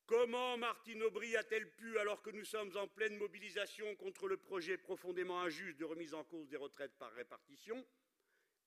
Comment 0.05 0.57
Martine 0.57 1.01
Aubry 1.03 1.35
a-t-elle 1.37 1.71
pu, 1.71 1.97
alors 1.97 2.21
que 2.21 2.29
nous 2.29 2.43
sommes 2.43 2.75
en 2.77 2.87
pleine 2.87 3.15
mobilisation 3.15 3.95
contre 3.95 4.27
le 4.27 4.37
projet 4.37 4.77
profondément 4.77 5.41
injuste 5.41 5.79
de 5.79 5.85
remise 5.85 6.13
en 6.13 6.23
cause 6.25 6.49
des 6.49 6.57
retraites 6.57 6.95
par 6.97 7.11
répartition, 7.13 7.85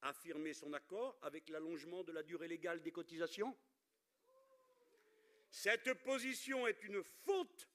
affirmer 0.02 0.54
son 0.54 0.72
accord 0.72 1.18
avec 1.22 1.48
l'allongement 1.50 2.02
de 2.04 2.12
la 2.12 2.22
durée 2.22 2.48
légale 2.48 2.82
des 2.82 2.90
cotisations? 2.90 3.56
Cette 5.56 5.94
position 6.04 6.66
est 6.66 6.84
une 6.84 7.02
faute 7.02 7.66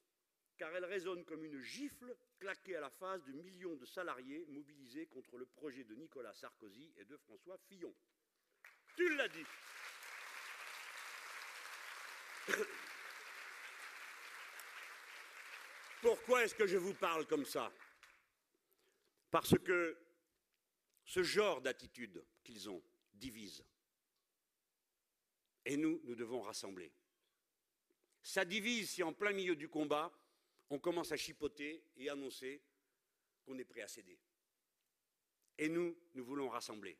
car 0.56 0.72
elle 0.76 0.84
résonne 0.84 1.24
comme 1.24 1.44
une 1.44 1.58
gifle 1.58 2.16
claquée 2.38 2.76
à 2.76 2.80
la 2.80 2.90
face 2.90 3.24
de 3.24 3.32
millions 3.32 3.74
de 3.74 3.84
salariés 3.84 4.46
mobilisés 4.50 5.06
contre 5.06 5.36
le 5.36 5.46
projet 5.46 5.82
de 5.82 5.96
Nicolas 5.96 6.32
Sarkozy 6.32 6.92
et 6.96 7.04
de 7.04 7.16
François 7.16 7.58
Fillon. 7.58 7.92
Tu 8.94 9.16
l'as 9.16 9.26
dit. 9.26 9.44
Pourquoi 16.02 16.44
est-ce 16.44 16.54
que 16.54 16.68
je 16.68 16.76
vous 16.76 16.94
parle 16.94 17.26
comme 17.26 17.44
ça? 17.44 17.72
Parce 19.28 19.58
que 19.58 19.98
ce 21.04 21.24
genre 21.24 21.60
d'attitude 21.60 22.24
qu'ils 22.44 22.70
ont 22.70 22.84
divise. 23.12 23.64
Et 25.64 25.76
nous, 25.76 26.00
nous 26.04 26.14
devons 26.14 26.42
rassembler. 26.42 26.92
Ça 28.22 28.44
divise 28.44 28.90
si 28.90 29.02
en 29.02 29.12
plein 29.12 29.32
milieu 29.32 29.56
du 29.56 29.68
combat, 29.68 30.12
on 30.70 30.78
commence 30.78 31.12
à 31.12 31.16
chipoter 31.16 31.84
et 31.96 32.08
annoncer 32.08 32.62
qu'on 33.44 33.58
est 33.58 33.64
prêt 33.64 33.82
à 33.82 33.88
céder. 33.88 34.18
Et 35.58 35.68
nous, 35.68 35.96
nous 36.14 36.24
voulons 36.24 36.48
rassembler. 36.48 36.96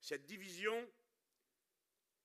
Cette 0.00 0.24
division, 0.24 0.90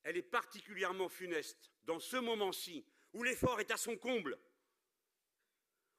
elle 0.02 0.16
est 0.16 0.22
particulièrement 0.22 1.08
funeste 1.08 1.70
dans 1.84 2.00
ce 2.00 2.16
moment-ci 2.16 2.84
où 3.12 3.22
l'effort 3.22 3.60
est 3.60 3.70
à 3.70 3.76
son 3.76 3.96
comble, 3.96 4.38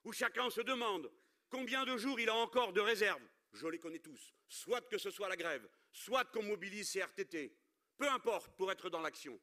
où 0.03 0.11
chacun 0.11 0.49
se 0.49 0.61
demande 0.61 1.11
combien 1.49 1.85
de 1.85 1.95
jours 1.95 2.19
il 2.19 2.29
a 2.29 2.35
encore 2.35 2.73
de 2.73 2.81
réserve. 2.81 3.21
Je 3.53 3.67
les 3.67 3.79
connais 3.79 3.99
tous. 3.99 4.33
Soit 4.47 4.81
que 4.89 4.97
ce 4.97 5.11
soit 5.11 5.29
la 5.29 5.37
grève, 5.37 5.67
soit 5.91 6.25
qu'on 6.25 6.43
mobilise 6.43 6.89
ses 6.89 7.01
RTT, 7.01 7.55
peu 7.97 8.09
importe 8.09 8.55
pour 8.57 8.71
être 8.71 8.89
dans 8.89 9.01
l'action. 9.01 9.39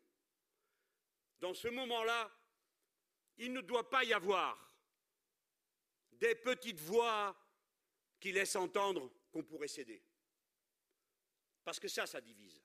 Dans 1.43 1.55
ce 1.55 1.67
moment-là, 1.67 2.31
il 3.39 3.53
ne 3.53 3.61
doit 3.63 3.91
pas 3.91 4.05
y 4.05 4.13
avoir 4.13 4.57
des 6.13 6.37
petites 6.37 6.79
voix 6.79 7.37
qui 8.21 8.31
laissent 8.31 8.55
entendre 8.55 9.13
qu'on 9.33 9.43
pourrait 9.43 9.67
céder. 9.67 10.01
Parce 11.65 11.81
que 11.81 11.89
ça, 11.89 12.07
ça 12.07 12.21
divise. 12.21 12.63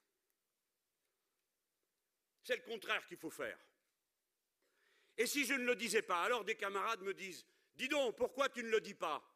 C'est 2.43 2.57
le 2.57 2.62
contraire 2.62 3.07
qu'il 3.07 3.17
faut 3.17 3.31
faire. 3.31 3.57
Et 5.17 5.25
si 5.25 5.43
je 5.43 5.55
ne 5.55 5.65
le 5.65 5.75
disais 5.75 6.03
pas, 6.03 6.22
alors 6.22 6.46
des 6.46 6.55
camarades 6.55 7.01
me 7.01 7.15
disent 7.15 7.48
Dis 7.74 7.88
donc, 7.88 8.15
pourquoi 8.15 8.48
tu 8.48 8.62
ne 8.63 8.69
le 8.69 8.79
dis 8.79 8.93
pas? 8.93 9.27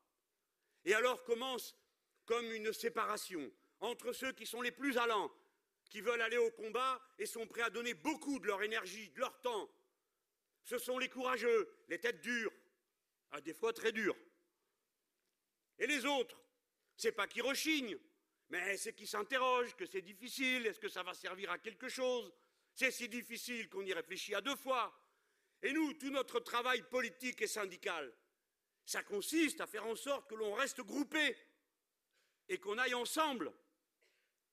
Et 0.86 0.94
alors 0.94 1.24
commence 1.24 1.76
comme 2.26 2.46
une 2.52 2.74
séparation 2.74 3.52
entre 3.80 4.14
ceux 4.14 4.34
qui 4.34 4.46
sont 4.46 4.62
les 4.62 4.72
plus 4.72 5.00
allants, 5.00 5.32
qui 5.92 6.00
veulent 6.00 6.22
aller 6.22 6.38
au 6.38 6.50
combat 6.52 7.00
et 7.20 7.26
sont 7.26 7.46
prêts 7.46 7.64
à 7.64 7.70
donner 7.70 7.94
beaucoup 7.94 8.40
de 8.40 8.48
leur 8.48 8.64
énergie, 8.64 9.10
de 9.10 9.20
leur 9.20 9.40
temps, 9.42 9.70
ce 10.64 10.78
sont 10.78 10.98
les 10.98 11.10
courageux, 11.10 11.70
les 11.90 12.00
têtes 12.00 12.22
dures, 12.22 12.54
à 13.32 13.42
des 13.42 13.54
fois 13.54 13.74
très 13.74 13.92
dures. 13.92 14.16
Et 15.78 15.86
les 15.86 16.06
autres, 16.06 16.42
c'est 16.96 17.12
pas 17.12 17.28
qu'ils 17.28 17.42
rechignent, 17.42 18.00
mais 18.50 18.78
c'est 18.78 18.94
qu'ils 18.94 19.08
s'interrogent, 19.08 19.76
que 19.76 19.86
c'est 19.86 20.02
difficile, 20.02 20.66
est-ce 20.66 20.80
que 20.80 20.88
ça 20.88 21.04
va 21.04 21.14
servir 21.14 21.52
à 21.52 21.60
quelque 21.60 21.90
chose? 21.90 22.32
C'est 22.74 22.92
si 22.92 23.10
difficile 23.10 23.68
qu'on 23.68 23.86
y 23.86 23.94
réfléchit 23.94 24.34
à 24.34 24.40
deux 24.40 24.56
fois. 24.56 24.98
Et 25.62 25.74
nous, 25.74 25.94
tout 25.94 26.10
notre 26.10 26.40
travail 26.40 26.84
politique 26.84 27.42
et 27.42 27.48
syndical, 27.48 28.14
ça 28.86 29.04
consiste 29.04 29.60
à 29.60 29.68
faire 29.68 29.86
en 29.86 29.96
sorte 29.96 30.30
que 30.30 30.36
l'on 30.36 30.54
reste 30.54 30.82
groupé 30.82 31.36
et 32.48 32.60
qu'on 32.60 32.78
aille 32.78 32.94
ensemble. 32.94 33.52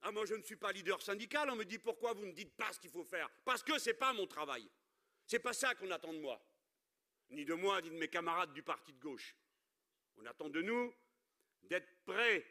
Ah, 0.03 0.13
moi, 0.13 0.25
je 0.27 0.35
ne 0.35 0.43
suis 0.43 0.57
pas 0.57 0.73
leader 0.73 1.01
syndical, 1.03 1.51
on 1.51 1.57
me 1.57 1.65
dit 1.65 1.79
pourquoi 1.79 2.13
vous 2.13 2.25
ne 2.25 2.33
dites 2.33 2.57
pas 2.57 2.73
ce 2.73 2.81
qu'il 2.81 2.91
faut 2.91 3.05
faire? 3.05 3.29
Parce 3.45 3.63
que 3.63 3.79
ce 3.79 3.91
n'est 3.91 3.95
pas 3.95 4.13
mon 4.13 4.27
travail. 4.27 4.69
C'est 5.27 5.41
pas 5.41 5.53
ça 5.53 5.75
qu'on 5.75 5.91
attend 5.91 6.13
de 6.13 6.21
moi, 6.21 6.41
ni 7.31 7.45
de 7.45 7.55
moi, 7.55 7.81
ni 7.83 7.91
de 7.91 7.97
mes 7.97 8.09
camarades 8.09 8.53
du 8.53 8.63
parti 8.63 8.93
de 8.93 8.99
gauche. 8.99 9.37
On 10.17 10.25
attend 10.27 10.49
de 10.49 10.63
nous 10.63 10.95
d'être 11.63 12.05
prêts 12.05 12.47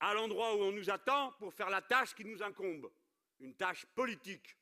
à 0.00 0.14
l'endroit 0.14 0.54
où 0.56 0.62
on 0.62 0.72
nous 0.72 0.90
attend 0.90 1.32
pour 1.32 1.54
faire 1.54 1.70
la 1.70 1.82
tâche 1.82 2.14
qui 2.14 2.24
nous 2.24 2.42
incombe, 2.42 2.90
une 3.40 3.54
tâche 3.54 3.86
politique, 3.94 4.56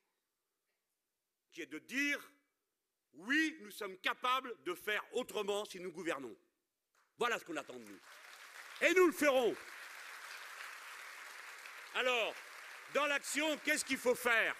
qui 1.52 1.62
est 1.62 1.66
de 1.66 1.78
dire 1.78 2.20
oui, 3.14 3.56
nous 3.62 3.70
sommes 3.70 3.96
capables 3.98 4.54
de 4.64 4.74
faire 4.74 5.04
autrement 5.12 5.64
si 5.64 5.78
nous 5.78 5.92
gouvernons. 5.92 6.36
Voilà 7.16 7.38
ce 7.38 7.44
qu'on 7.44 7.56
attend 7.56 7.78
de 7.78 7.84
nous. 7.84 8.00
Et 8.80 8.92
nous 8.94 9.06
le 9.06 9.12
ferons. 9.12 9.54
Alors, 11.94 12.34
dans 12.92 13.06
l'action, 13.06 13.56
qu'est-ce 13.58 13.84
qu'il 13.84 13.98
faut 13.98 14.14
faire? 14.14 14.54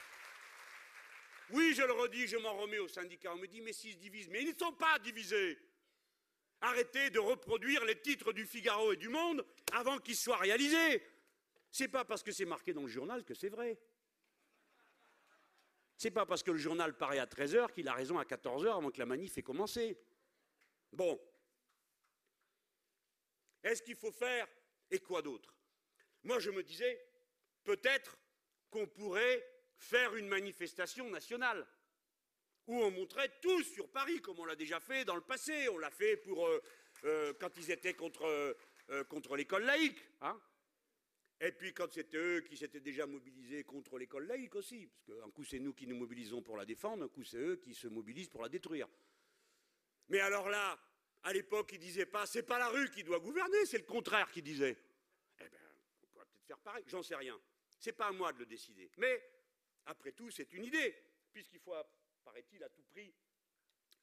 Oui, 1.51 1.75
je 1.75 1.83
le 1.83 1.93
redis, 1.93 2.27
je 2.27 2.37
m'en 2.37 2.57
remets 2.57 2.79
aux 2.79 2.89
syndicats. 2.89 3.33
On 3.33 3.39
me 3.39 3.47
dit, 3.47 3.61
mais 3.61 3.73
s'ils 3.73 3.95
se 3.95 3.99
divisent, 3.99 4.29
mais 4.29 4.43
ils 4.43 4.53
ne 4.53 4.59
sont 4.59 4.73
pas 4.73 4.99
divisés. 4.99 5.59
Arrêtez 6.61 7.11
de 7.11 7.19
reproduire 7.19 7.85
les 7.85 8.01
titres 8.01 8.33
du 8.33 8.47
Figaro 8.47 8.93
et 8.93 8.97
du 8.97 9.09
Monde 9.09 9.45
avant 9.73 9.99
qu'ils 9.99 10.17
soient 10.17 10.39
réalisés. 10.39 11.07
C'est 11.71 11.89
pas 11.89 12.05
parce 12.05 12.23
que 12.23 12.33
c'est 12.33 12.45
marqué 12.45 12.73
dans 12.73 12.83
le 12.83 12.89
journal 12.89 13.25
que 13.25 13.35
c'est 13.35 13.49
vrai. 13.49 13.79
C'est 15.97 16.11
pas 16.11 16.25
parce 16.25 16.43
que 16.43 16.53
le 16.53 16.59
journal 16.59 16.97
paraît 16.97 17.19
à 17.19 17.27
13h 17.27 17.73
qu'il 17.73 17.89
a 17.89 17.93
raison 17.93 18.19
à 18.19 18.25
14h 18.25 18.77
avant 18.77 18.91
que 18.91 18.99
la 18.99 19.07
manif 19.07 19.37
ait 19.39 19.43
commencé. 19.43 19.99
Bon. 20.93 21.21
Est-ce 23.63 23.83
qu'il 23.83 23.97
faut 23.97 24.13
faire 24.13 24.47
et 24.91 25.01
quoi 25.01 25.21
d'autre? 25.21 25.55
Moi, 26.23 26.39
je 26.39 26.51
me 26.51 26.63
disais, 26.63 27.05
peut-être 27.65 28.17
qu'on 28.71 28.87
pourrait 28.87 29.45
faire 29.77 30.15
une 30.17 30.29
manifestation 30.29 31.11
nationale 31.11 31.67
où 32.67 32.83
on 32.83 32.91
montrait 32.91 33.31
tous 33.41 33.63
sur 33.63 33.89
Paris, 33.91 34.21
comme 34.21 34.39
on 34.39 34.45
l'a 34.45 34.57
déjà 34.57 34.81
fait 34.81 35.05
dans 35.05 35.17
le 35.17 35.21
passé. 35.21 35.69
On 35.69 35.79
l'a 35.79 35.91
fait 35.91 36.17
pour 36.17 36.47
euh, 36.47 36.63
euh, 37.05 37.33
quand 37.39 37.57
ils 37.59 37.71
étaient 37.71 37.95
contre, 37.95 38.25
euh, 38.25 39.35
l'école 39.37 39.65
laïque. 39.65 40.01
Hein 40.23 40.41
et 41.41 41.53
puis 41.53 41.75
quand 41.75 41.93
c'était 41.93 42.17
eux 42.17 42.41
qui 42.41 42.57
s'étaient 42.57 42.81
déjà 42.81 43.07
mobilisés 43.07 43.65
contre 43.65 43.99
l'école 43.99 44.27
laïque 44.27 44.55
aussi, 44.55 44.87
parce 44.87 45.19
qu'un 45.19 45.31
coup 45.31 45.45
c'est 45.45 45.59
nous 45.59 45.75
qui 45.75 45.87
nous 45.87 45.97
mobilisons 45.97 46.41
pour 46.41 46.57
la 46.57 46.65
défendre, 46.65 47.05
un 47.05 47.09
coup 47.09 47.25
c'est 47.25 47.39
eux 47.39 47.57
qui 47.57 47.75
se 47.75 47.89
mobilisent 47.89 48.29
pour 48.29 48.43
la 48.43 48.49
détruire. 48.49 48.89
Mais 50.09 50.21
alors 50.21 50.49
là, 50.49 50.79
à 51.25 51.33
l'époque, 51.33 51.71
ils 51.73 51.79
disaient 51.79 52.07
pas 52.07 52.25
c'est 52.25 52.45
pas 52.45 52.59
la 52.59 52.69
rue 52.69 52.89
qui 52.91 53.03
doit 53.03 53.19
gouverner, 53.19 53.67
c'est 53.67 53.79
le 53.79 53.85
contraire 53.85 54.31
qu'ils 54.31 54.45
disaient. 54.45 54.77
Eh 55.41 55.49
bien, 55.49 55.61
on 56.03 56.07
pourrait 56.07 56.27
peut-être 56.27 56.47
faire 56.47 56.59
pareil, 56.59 56.85
j'en 56.87 57.03
sais 57.03 57.17
rien. 57.17 57.39
C'est 57.85 57.93
pas 57.93 58.07
à 58.07 58.13
moi 58.13 58.33
de 58.33 58.39
le 58.39 58.47
décider. 58.47 58.91
Mais 58.97 59.23
après 59.85 60.13
tout, 60.13 60.31
c'est 60.31 60.51
une 60.55 60.65
idée, 60.65 60.97
puisqu'il 61.31 61.61
faut, 61.61 61.75
paraît-il, 62.25 62.65
à 62.65 62.71
tout 62.71 62.83
prix 62.85 63.15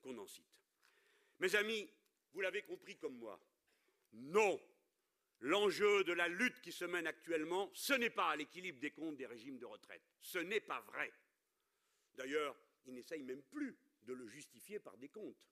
qu'on 0.03 0.15
en 0.19 0.27
cite. 0.27 0.45
Mes 1.39 1.55
amis, 1.55 1.89
vous 2.31 2.41
l'avez 2.41 2.61
compris 2.61 2.95
comme 2.97 3.17
moi. 3.17 3.43
Non, 4.13 4.61
l'enjeu 5.39 6.03
de 6.03 6.13
la 6.13 6.27
lutte 6.27 6.61
qui 6.61 6.71
se 6.71 6.85
mène 6.85 7.07
actuellement, 7.07 7.71
ce 7.73 7.93
n'est 7.93 8.11
pas 8.11 8.35
l'équilibre 8.35 8.79
des 8.79 8.91
comptes 8.91 9.17
des 9.17 9.25
régimes 9.25 9.57
de 9.57 9.65
retraite. 9.65 10.03
Ce 10.19 10.37
n'est 10.37 10.59
pas 10.59 10.81
vrai. 10.81 11.11
D'ailleurs, 12.13 12.55
ils 12.85 12.93
n'essayent 12.93 13.23
même 13.23 13.41
plus 13.41 13.75
de 14.03 14.13
le 14.13 14.27
justifier 14.27 14.79
par 14.79 14.95
des 14.97 15.09
comptes. 15.09 15.43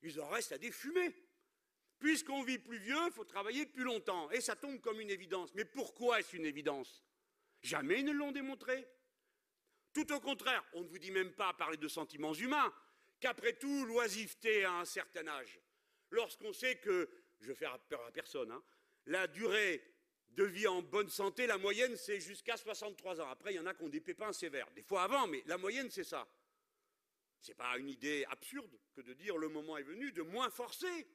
Ils 0.00 0.18
en 0.22 0.28
restent 0.28 0.52
à 0.52 0.58
des 0.58 0.72
fumées. 0.72 1.14
Puisqu'on 1.98 2.44
vit 2.44 2.58
plus 2.58 2.78
vieux, 2.78 3.04
il 3.08 3.12
faut 3.12 3.26
travailler 3.26 3.66
plus 3.66 3.84
longtemps. 3.84 4.30
Et 4.30 4.40
ça 4.40 4.56
tombe 4.56 4.80
comme 4.80 5.00
une 5.00 5.10
évidence. 5.10 5.52
Mais 5.54 5.66
pourquoi 5.66 6.18
est-ce 6.18 6.34
une 6.34 6.46
évidence? 6.46 7.04
Jamais 7.62 8.00
ils 8.00 8.04
ne 8.04 8.12
l'ont 8.12 8.32
démontré. 8.32 8.88
Tout 9.92 10.12
au 10.12 10.20
contraire, 10.20 10.64
on 10.72 10.82
ne 10.82 10.88
vous 10.88 10.98
dit 10.98 11.10
même 11.10 11.32
pas 11.32 11.52
parler 11.52 11.76
de 11.76 11.88
sentiments 11.88 12.34
humains, 12.34 12.72
qu'après 13.20 13.52
tout, 13.54 13.84
l'oisiveté 13.84 14.64
à 14.64 14.72
un 14.80 14.84
certain 14.84 15.26
âge, 15.28 15.60
lorsqu'on 16.10 16.52
sait 16.52 16.76
que, 16.76 17.08
je 17.40 17.48
vais 17.48 17.54
faire 17.54 17.78
peur 17.80 18.04
à 18.04 18.10
personne, 18.10 18.50
hein, 18.50 18.62
la 19.06 19.26
durée 19.26 19.84
de 20.30 20.44
vie 20.44 20.66
en 20.66 20.82
bonne 20.82 21.10
santé, 21.10 21.46
la 21.46 21.58
moyenne, 21.58 21.96
c'est 21.96 22.20
jusqu'à 22.20 22.56
63 22.56 23.20
ans. 23.20 23.28
Après, 23.28 23.52
il 23.52 23.56
y 23.56 23.60
en 23.60 23.66
a 23.66 23.74
qui 23.74 23.82
ont 23.82 23.88
des 23.88 24.00
pépins 24.00 24.32
sévères, 24.32 24.70
des 24.72 24.82
fois 24.82 25.02
avant, 25.02 25.26
mais 25.26 25.42
la 25.46 25.58
moyenne, 25.58 25.90
c'est 25.90 26.04
ça. 26.04 26.26
Ce 27.40 27.50
n'est 27.50 27.56
pas 27.56 27.76
une 27.76 27.88
idée 27.88 28.24
absurde 28.30 28.78
que 28.94 29.00
de 29.00 29.12
dire 29.12 29.36
le 29.36 29.48
moment 29.48 29.76
est 29.76 29.82
venu 29.82 30.12
de 30.12 30.22
moins 30.22 30.48
forcer 30.48 31.08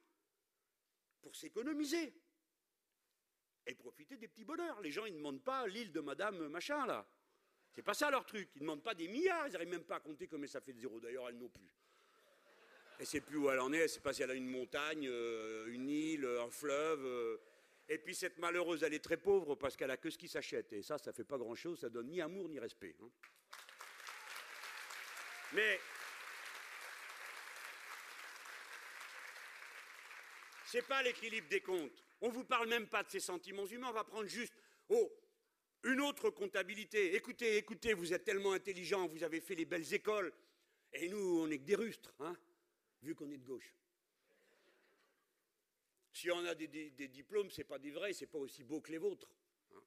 pour 1.20 1.34
s'économiser 1.34 2.14
et 3.68 3.74
profiter 3.74 4.16
des 4.16 4.28
petits 4.28 4.44
bonheurs. 4.44 4.80
Les 4.80 4.90
gens, 4.90 5.04
ils 5.04 5.12
ne 5.12 5.18
demandent 5.18 5.44
pas 5.44 5.66
l'île 5.66 5.92
de 5.92 6.00
Madame 6.00 6.48
Machin, 6.48 6.86
là. 6.86 7.06
C'est 7.72 7.82
pas 7.82 7.94
ça 7.94 8.10
leur 8.10 8.26
truc. 8.26 8.48
Ils 8.54 8.58
ne 8.58 8.62
demandent 8.62 8.82
pas 8.82 8.94
des 8.94 9.06
milliards, 9.06 9.46
ils 9.46 9.52
n'arrivent 9.52 9.68
même 9.68 9.84
pas 9.84 9.96
à 9.96 10.00
compter 10.00 10.26
combien 10.26 10.48
ça 10.48 10.60
fait 10.60 10.72
de 10.72 10.80
zéro. 10.80 10.98
D'ailleurs, 10.98 11.28
elles 11.28 11.38
n'ont 11.38 11.48
plus. 11.48 11.70
Et 12.98 13.04
c'est 13.04 13.20
plus 13.20 13.36
où 13.36 13.48
elle 13.48 13.60
en 13.60 13.72
est, 13.72 13.86
c'est 13.86 14.02
pas 14.02 14.12
si 14.12 14.22
elle 14.22 14.32
a 14.32 14.34
une 14.34 14.48
montagne, 14.48 15.06
euh, 15.06 15.66
une 15.68 15.88
île, 15.88 16.26
un 16.26 16.50
fleuve. 16.50 17.04
Euh. 17.04 17.36
Et 17.88 17.98
puis 17.98 18.14
cette 18.14 18.38
malheureuse, 18.38 18.82
elle 18.82 18.94
est 18.94 19.04
très 19.04 19.16
pauvre 19.16 19.54
parce 19.54 19.76
qu'elle 19.76 19.90
a 19.90 19.96
que 19.96 20.10
ce 20.10 20.18
qui 20.18 20.28
s'achète. 20.28 20.72
Et 20.72 20.82
ça, 20.82 20.98
ça 20.98 21.12
fait 21.12 21.24
pas 21.24 21.38
grand-chose, 21.38 21.78
ça 21.78 21.88
donne 21.88 22.08
ni 22.08 22.20
amour 22.20 22.48
ni 22.48 22.58
respect. 22.58 22.96
Hein. 23.00 23.08
Mais 25.52 25.80
c'est 30.66 30.86
pas 30.86 31.02
l'équilibre 31.02 31.48
des 31.48 31.60
comptes. 31.60 32.07
On 32.20 32.30
vous 32.30 32.44
parle 32.44 32.68
même 32.68 32.88
pas 32.88 33.02
de 33.02 33.10
ces 33.10 33.20
sentiments 33.20 33.66
humains, 33.66 33.88
on 33.90 33.92
va 33.92 34.04
prendre 34.04 34.26
juste. 34.26 34.52
Oh, 34.88 35.12
une 35.84 36.00
autre 36.00 36.30
comptabilité. 36.30 37.14
Écoutez, 37.14 37.56
écoutez, 37.56 37.92
vous 37.94 38.12
êtes 38.12 38.24
tellement 38.24 38.52
intelligents, 38.52 39.06
vous 39.06 39.22
avez 39.22 39.40
fait 39.40 39.54
les 39.54 39.64
belles 39.64 39.92
écoles, 39.94 40.32
et 40.92 41.08
nous, 41.08 41.42
on 41.42 41.46
n'est 41.46 41.58
que 41.58 41.64
des 41.64 41.76
rustres, 41.76 42.12
hein, 42.20 42.36
vu 43.02 43.14
qu'on 43.14 43.30
est 43.30 43.38
de 43.38 43.44
gauche. 43.44 43.72
Si 46.12 46.30
on 46.32 46.44
a 46.46 46.54
des, 46.54 46.90
diplômes, 47.08 47.50
ce 47.50 47.60
n'est 47.60 47.64
pas 47.64 47.78
des 47.78 47.92
vrais, 47.92 48.12
ce 48.12 48.22
n'est 48.22 48.30
pas 48.30 48.38
aussi 48.38 48.64
beau 48.64 48.80
que 48.80 48.90
les 48.90 48.98
vôtres. 48.98 49.30
Hein. 49.72 49.82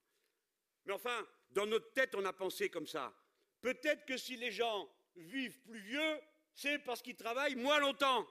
Mais 0.86 0.94
enfin, 0.94 1.28
dans 1.50 1.66
notre 1.66 1.92
tête, 1.92 2.16
on 2.16 2.24
a 2.24 2.32
pensé 2.32 2.70
comme 2.70 2.88
ça. 2.88 3.14
Peut-être 3.60 4.06
que 4.06 4.16
si 4.16 4.38
les 4.38 4.52
gens 4.52 4.90
vivent 5.16 5.60
plus 5.60 5.80
vieux, 5.80 6.20
c'est 6.54 6.80
parce 6.80 7.02
qu'ils 7.02 7.18
travaillent 7.18 7.56
moins 7.56 7.80
longtemps. 7.80 8.26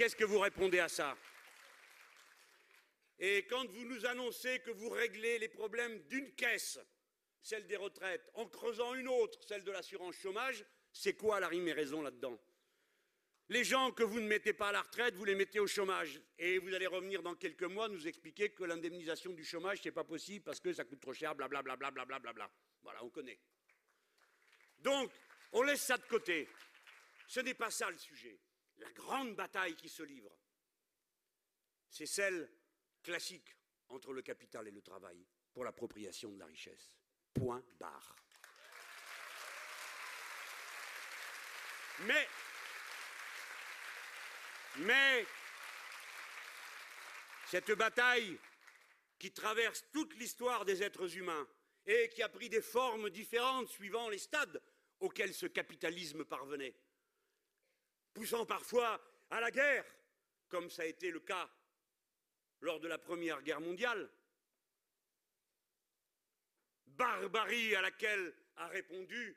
Qu'est-ce 0.00 0.16
que 0.16 0.24
vous 0.24 0.38
répondez 0.38 0.78
à 0.78 0.88
ça? 0.88 1.14
Et 3.18 3.44
quand 3.50 3.66
vous 3.70 3.84
nous 3.84 4.06
annoncez 4.06 4.60
que 4.60 4.70
vous 4.70 4.88
réglez 4.88 5.38
les 5.38 5.48
problèmes 5.48 5.98
d'une 6.08 6.32
caisse, 6.36 6.80
celle 7.42 7.66
des 7.66 7.76
retraites, 7.76 8.30
en 8.32 8.46
creusant 8.46 8.94
une 8.94 9.08
autre, 9.08 9.38
celle 9.46 9.62
de 9.62 9.70
l'assurance 9.70 10.14
chômage, 10.14 10.64
c'est 10.90 11.12
quoi 11.12 11.38
la 11.38 11.48
rime 11.48 11.68
et 11.68 11.74
raison 11.74 12.00
là-dedans? 12.00 12.40
Les 13.50 13.62
gens 13.62 13.92
que 13.92 14.02
vous 14.02 14.20
ne 14.20 14.26
mettez 14.26 14.54
pas 14.54 14.70
à 14.70 14.72
la 14.72 14.80
retraite, 14.80 15.16
vous 15.16 15.26
les 15.26 15.34
mettez 15.34 15.60
au 15.60 15.66
chômage. 15.66 16.18
Et 16.38 16.56
vous 16.56 16.72
allez 16.72 16.86
revenir 16.86 17.22
dans 17.22 17.34
quelques 17.34 17.64
mois 17.64 17.86
nous 17.90 18.08
expliquer 18.08 18.52
que 18.52 18.64
l'indemnisation 18.64 19.34
du 19.34 19.44
chômage, 19.44 19.84
n'est 19.84 19.92
pas 19.92 20.04
possible 20.04 20.42
parce 20.42 20.60
que 20.60 20.72
ça 20.72 20.86
coûte 20.86 21.00
trop 21.00 21.12
cher, 21.12 21.34
blablabla. 21.34 21.76
Bla, 21.76 21.90
bla, 21.90 22.06
bla, 22.06 22.32
bla, 22.32 22.50
Voilà, 22.82 23.04
on 23.04 23.10
connaît. 23.10 23.38
Donc, 24.78 25.12
on 25.52 25.60
laisse 25.60 25.82
ça 25.82 25.98
de 25.98 26.06
côté. 26.06 26.48
Ce 27.28 27.40
n'est 27.40 27.52
pas 27.52 27.70
ça 27.70 27.90
le 27.90 27.98
sujet 27.98 28.40
la 28.80 28.90
grande 28.92 29.34
bataille 29.34 29.76
qui 29.76 29.88
se 29.88 30.02
livre, 30.02 30.36
c'est 31.88 32.06
celle 32.06 32.50
classique 33.02 33.56
entre 33.88 34.12
le 34.12 34.22
capital 34.22 34.66
et 34.68 34.70
le 34.70 34.82
travail 34.82 35.26
pour 35.52 35.64
l'appropriation 35.64 36.30
de 36.30 36.38
la 36.38 36.46
richesse. 36.46 36.92
Point 37.34 37.62
barre. 37.78 38.16
Mais, 42.00 42.28
mais, 44.78 45.26
cette 47.46 47.72
bataille 47.72 48.38
qui 49.18 49.32
traverse 49.32 49.84
toute 49.92 50.14
l'histoire 50.14 50.64
des 50.64 50.82
êtres 50.82 51.16
humains 51.16 51.46
et 51.84 52.08
qui 52.08 52.22
a 52.22 52.28
pris 52.28 52.48
des 52.48 52.62
formes 52.62 53.10
différentes 53.10 53.68
suivant 53.68 54.08
les 54.08 54.18
stades 54.18 54.62
auxquels 55.00 55.34
ce 55.34 55.46
capitalisme 55.46 56.24
parvenait, 56.24 56.74
poussant 58.12 58.44
parfois 58.46 59.00
à 59.30 59.40
la 59.40 59.50
guerre, 59.50 59.84
comme 60.48 60.70
ça 60.70 60.82
a 60.82 60.86
été 60.86 61.10
le 61.10 61.20
cas 61.20 61.48
lors 62.60 62.80
de 62.80 62.88
la 62.88 62.98
Première 62.98 63.42
Guerre 63.42 63.60
mondiale. 63.60 64.10
Barbarie 66.86 67.74
à 67.76 67.80
laquelle 67.80 68.34
a 68.56 68.66
répondu 68.68 69.36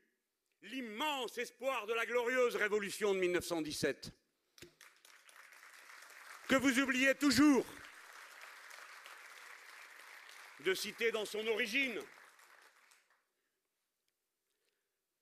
l'immense 0.64 1.38
espoir 1.38 1.86
de 1.88 1.94
la 1.94 2.06
glorieuse 2.06 2.56
révolution 2.56 3.14
de 3.14 3.20
1917, 3.20 4.12
que 6.48 6.56
vous 6.56 6.80
oubliez 6.80 7.16
toujours 7.16 7.66
de 10.62 10.74
citer 10.74 11.12
dans 11.12 11.26
son 11.26 11.46
origine. 11.48 12.00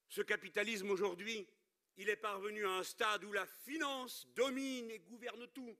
Ce 0.09 0.21
capitalisme 0.21 0.89
aujourd'hui 0.91 1.47
il 2.01 2.09
est 2.09 2.15
parvenu 2.15 2.65
à 2.65 2.77
un 2.77 2.83
stade 2.83 3.23
où 3.25 3.31
la 3.31 3.45
finance 3.45 4.27
domine 4.35 4.89
et 4.89 4.97
gouverne 4.99 5.47
tout, 5.49 5.77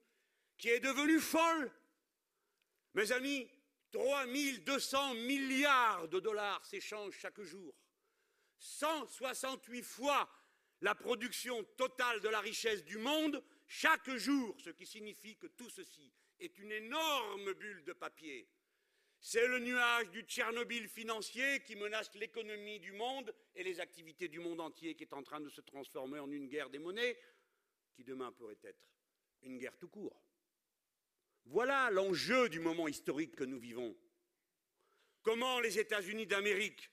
qui 0.55 0.69
est 0.69 0.79
devenu 0.79 1.19
folle. 1.19 1.71
Mes 2.93 3.11
amis, 3.11 3.49
3200 3.91 5.15
milliards 5.15 6.07
de 6.09 6.19
dollars 6.19 6.63
s'échangent 6.63 7.17
chaque 7.17 7.41
jour. 7.41 7.73
168 8.59 9.81
fois 9.81 10.29
la 10.81 10.93
production 10.93 11.63
totale 11.75 12.19
de 12.19 12.29
la 12.29 12.39
richesse 12.39 12.83
du 12.83 12.99
monde 12.99 13.43
chaque 13.67 14.15
jour, 14.15 14.55
ce 14.63 14.69
qui 14.69 14.85
signifie 14.85 15.37
que 15.37 15.47
tout 15.47 15.71
ceci 15.71 16.13
est 16.39 16.59
une 16.59 16.71
énorme 16.71 17.53
bulle 17.53 17.83
de 17.83 17.93
papier 17.93 18.47
c'est 19.21 19.47
le 19.47 19.59
nuage 19.59 20.09
du 20.09 20.23
Tchernobyl 20.23 20.87
financier 20.89 21.61
qui 21.61 21.75
menace 21.75 22.11
l'économie 22.15 22.79
du 22.79 22.91
monde 22.91 23.31
et 23.55 23.63
les 23.63 23.79
activités 23.79 24.27
du 24.27 24.39
monde 24.39 24.59
entier 24.59 24.95
qui 24.95 25.03
est 25.03 25.13
en 25.13 25.21
train 25.21 25.39
de 25.39 25.49
se 25.49 25.61
transformer 25.61 26.17
en 26.17 26.31
une 26.31 26.47
guerre 26.47 26.71
des 26.71 26.79
monnaies 26.79 27.17
qui 27.93 28.03
demain 28.03 28.31
pourrait 28.31 28.57
être 28.63 28.89
une 29.43 29.59
guerre 29.59 29.77
tout 29.77 29.89
court. 29.89 30.23
Voilà 31.45 31.91
l'enjeu 31.91 32.49
du 32.49 32.59
moment 32.59 32.87
historique 32.87 33.35
que 33.35 33.43
nous 33.43 33.59
vivons. 33.59 33.95
Comment 35.21 35.59
les 35.59 35.77
États-Unis 35.77 36.25
d'Amérique 36.25 36.89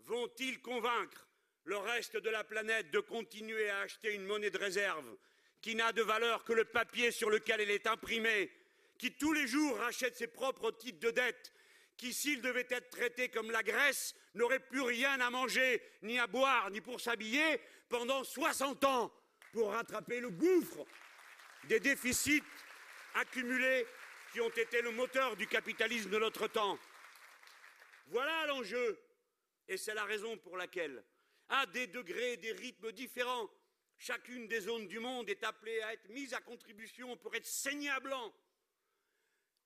vont-ils 0.00 0.60
convaincre 0.60 1.28
le 1.62 1.76
reste 1.76 2.16
de 2.16 2.30
la 2.30 2.42
planète 2.42 2.90
de 2.90 2.98
continuer 2.98 3.70
à 3.70 3.80
acheter 3.80 4.14
une 4.14 4.24
monnaie 4.24 4.50
de 4.50 4.58
réserve 4.58 5.16
qui 5.60 5.76
n'a 5.76 5.92
de 5.92 6.02
valeur 6.02 6.44
que 6.44 6.52
le 6.52 6.64
papier 6.64 7.12
sur 7.12 7.30
lequel 7.30 7.60
elle 7.60 7.70
est 7.70 7.86
imprimée, 7.86 8.50
qui 8.96 9.12
tous 9.12 9.32
les 9.32 9.46
jours 9.46 9.76
rachète 9.76 10.16
ses 10.16 10.26
propres 10.26 10.72
titres 10.72 11.00
de 11.00 11.10
dette 11.10 11.52
qui, 11.98 12.14
s'il 12.14 12.40
devait 12.40 12.66
être 12.70 12.88
traité 12.88 13.28
comme 13.28 13.50
la 13.50 13.62
Grèce, 13.62 14.14
n'aurait 14.34 14.60
plus 14.60 14.80
rien 14.80 15.20
à 15.20 15.30
manger, 15.30 15.82
ni 16.02 16.18
à 16.18 16.26
boire, 16.26 16.70
ni 16.70 16.80
pour 16.80 17.00
s'habiller 17.00 17.60
pendant 17.88 18.24
60 18.24 18.84
ans 18.84 19.12
pour 19.52 19.72
rattraper 19.72 20.20
le 20.20 20.30
gouffre 20.30 20.86
des 21.64 21.80
déficits 21.80 22.42
accumulés 23.14 23.86
qui 24.32 24.40
ont 24.40 24.50
été 24.50 24.80
le 24.80 24.92
moteur 24.92 25.36
du 25.36 25.46
capitalisme 25.46 26.10
de 26.10 26.18
notre 26.18 26.46
temps. 26.46 26.78
Voilà 28.06 28.46
l'enjeu. 28.46 28.98
Et 29.66 29.76
c'est 29.76 29.94
la 29.94 30.04
raison 30.04 30.36
pour 30.38 30.56
laquelle, 30.56 31.04
à 31.48 31.66
des 31.66 31.88
degrés 31.88 32.34
et 32.34 32.36
des 32.36 32.52
rythmes 32.52 32.92
différents, 32.92 33.50
chacune 33.98 34.46
des 34.46 34.60
zones 34.60 34.86
du 34.86 34.98
monde 34.98 35.28
est 35.28 35.44
appelée 35.44 35.80
à 35.82 35.92
être 35.92 36.08
mise 36.10 36.32
à 36.32 36.40
contribution 36.40 37.16
pour 37.16 37.34
être 37.34 37.46
saignée 37.46 37.90
à 37.90 38.00
blanc 38.00 38.32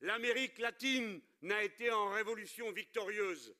l'Amérique 0.02 0.58
latine 0.58 1.20
n'a 1.42 1.62
été 1.62 1.90
en 1.90 2.10
révolution 2.10 2.70
victorieuse 2.72 3.54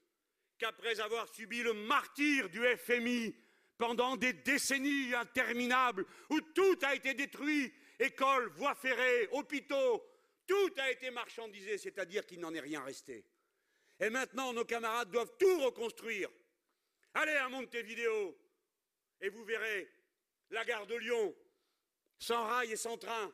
qu'après 0.59 1.01
avoir 1.01 1.29
subi 1.29 1.63
le 1.63 1.73
martyre 1.73 2.49
du 2.51 2.61
FMI 2.77 3.35
pendant 3.79 4.17
des 4.17 4.33
décennies 4.33 5.15
interminables 5.15 6.05
où 6.31 6.41
tout 6.41 6.79
a 6.83 6.95
été 6.95 7.15
détruit, 7.15 7.73
écoles, 7.99 8.49
voies 8.51 8.75
ferrées, 8.75 9.29
hôpitaux, 9.33 10.05
tout 10.47 10.75
a 10.79 10.91
été 10.91 11.11
marchandisé, 11.11 11.79
c'est-à-dire 11.79 12.27
qu'il 12.27 12.41
n'en 12.41 12.55
est 12.55 12.61
rien 12.61 12.83
resté. 12.83 13.25
Et 14.01 14.11
maintenant, 14.11 14.53
nos 14.53 14.65
camarades 14.65 15.11
doivent 15.11 15.33
tout 15.39 15.61
reconstruire. 15.61 16.29
Allez 17.15 17.33
à 17.33 17.49
Montevideo 17.49 18.37
et 19.21 19.29
vous 19.29 19.45
verrez 19.45 19.89
la 20.51 20.65
gare 20.65 20.87
de 20.87 20.97
Lyon, 20.97 21.35
sans 22.19 22.45
rail 22.45 22.73
et 22.73 22.77
sans 22.77 22.99
train. 22.99 23.33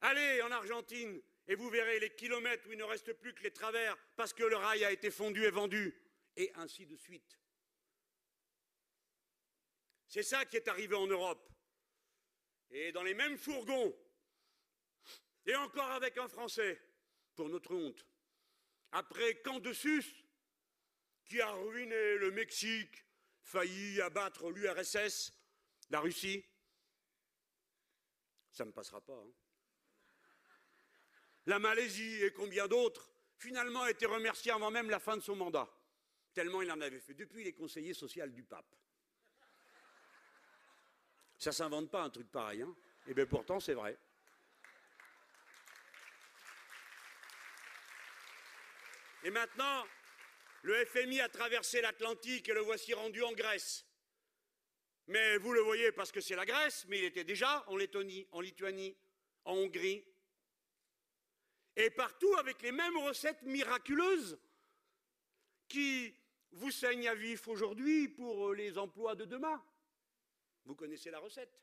Allez 0.00 0.42
en 0.42 0.50
Argentine 0.50 1.20
et 1.46 1.54
vous 1.54 1.68
verrez 1.68 2.00
les 2.00 2.14
kilomètres 2.14 2.66
où 2.68 2.72
il 2.72 2.78
ne 2.78 2.84
reste 2.84 3.12
plus 3.14 3.34
que 3.34 3.42
les 3.42 3.52
travers 3.52 3.96
parce 4.16 4.32
que 4.32 4.44
le 4.44 4.56
rail 4.56 4.84
a 4.84 4.92
été 4.92 5.10
fondu 5.10 5.44
et 5.44 5.50
vendu, 5.50 5.94
et 6.36 6.50
ainsi 6.54 6.86
de 6.86 6.96
suite. 6.96 7.38
C'est 10.06 10.22
ça 10.22 10.44
qui 10.44 10.56
est 10.56 10.68
arrivé 10.68 10.94
en 10.94 11.06
Europe. 11.06 11.50
Et 12.70 12.92
dans 12.92 13.02
les 13.02 13.14
mêmes 13.14 13.36
fourgons, 13.36 13.94
et 15.46 15.54
encore 15.56 15.90
avec 15.90 16.16
un 16.18 16.28
Français, 16.28 16.80
pour 17.34 17.48
notre 17.48 17.74
honte, 17.74 18.06
après 18.92 19.42
Candesus, 19.42 20.24
qui 21.24 21.40
a 21.40 21.50
ruiné 21.50 22.16
le 22.16 22.30
Mexique, 22.30 23.04
failli 23.42 24.00
abattre 24.00 24.50
l'URSS, 24.50 25.32
la 25.90 26.00
Russie, 26.00 26.44
ça 28.50 28.64
ne 28.64 28.70
passera 28.70 29.00
pas. 29.00 29.14
Hein 29.14 29.32
la 31.46 31.58
Malaisie 31.58 32.22
et 32.22 32.32
combien 32.32 32.66
d'autres, 32.66 33.10
finalement 33.36 33.82
a 33.82 33.90
été 33.90 34.06
remercié 34.06 34.52
avant 34.52 34.70
même 34.70 34.90
la 34.90 34.98
fin 34.98 35.16
de 35.16 35.22
son 35.22 35.36
mandat, 35.36 35.68
tellement 36.32 36.62
il 36.62 36.70
en 36.70 36.80
avait 36.80 37.00
fait. 37.00 37.14
Depuis, 37.14 37.42
il 37.42 37.46
est 37.48 37.52
conseiller 37.52 37.94
social 37.94 38.32
du 38.32 38.42
pape. 38.42 38.74
Ça 41.38 41.50
ne 41.50 41.54
s'invente 41.54 41.90
pas 41.90 42.02
un 42.02 42.10
truc 42.10 42.30
pareil, 42.30 42.62
hein 42.62 42.74
Et 43.06 43.10
eh 43.10 43.14
bien 43.14 43.26
pourtant, 43.26 43.60
c'est 43.60 43.74
vrai. 43.74 43.98
Et 49.24 49.30
maintenant, 49.30 49.86
le 50.62 50.84
FMI 50.86 51.20
a 51.20 51.28
traversé 51.28 51.80
l'Atlantique 51.80 52.48
et 52.48 52.54
le 52.54 52.60
voici 52.60 52.94
rendu 52.94 53.22
en 53.22 53.32
Grèce. 53.32 53.86
Mais 55.06 55.36
vous 55.38 55.52
le 55.52 55.60
voyez 55.60 55.92
parce 55.92 56.12
que 56.12 56.20
c'est 56.20 56.36
la 56.36 56.46
Grèce, 56.46 56.86
mais 56.88 56.98
il 56.98 57.04
était 57.04 57.24
déjà 57.24 57.64
en 57.68 57.76
Lettonie, 57.76 58.26
en 58.32 58.40
Lituanie, 58.40 58.96
en 59.44 59.54
Hongrie, 59.54 60.04
et 61.76 61.90
partout 61.90 62.34
avec 62.36 62.62
les 62.62 62.72
mêmes 62.72 62.96
recettes 62.98 63.42
miraculeuses 63.42 64.38
qui 65.68 66.14
vous 66.52 66.70
saignent 66.70 67.08
à 67.08 67.14
vif 67.14 67.48
aujourd'hui 67.48 68.08
pour 68.08 68.54
les 68.54 68.78
emplois 68.78 69.14
de 69.14 69.24
demain. 69.24 69.62
Vous 70.64 70.74
connaissez 70.74 71.10
la 71.10 71.18
recette. 71.18 71.60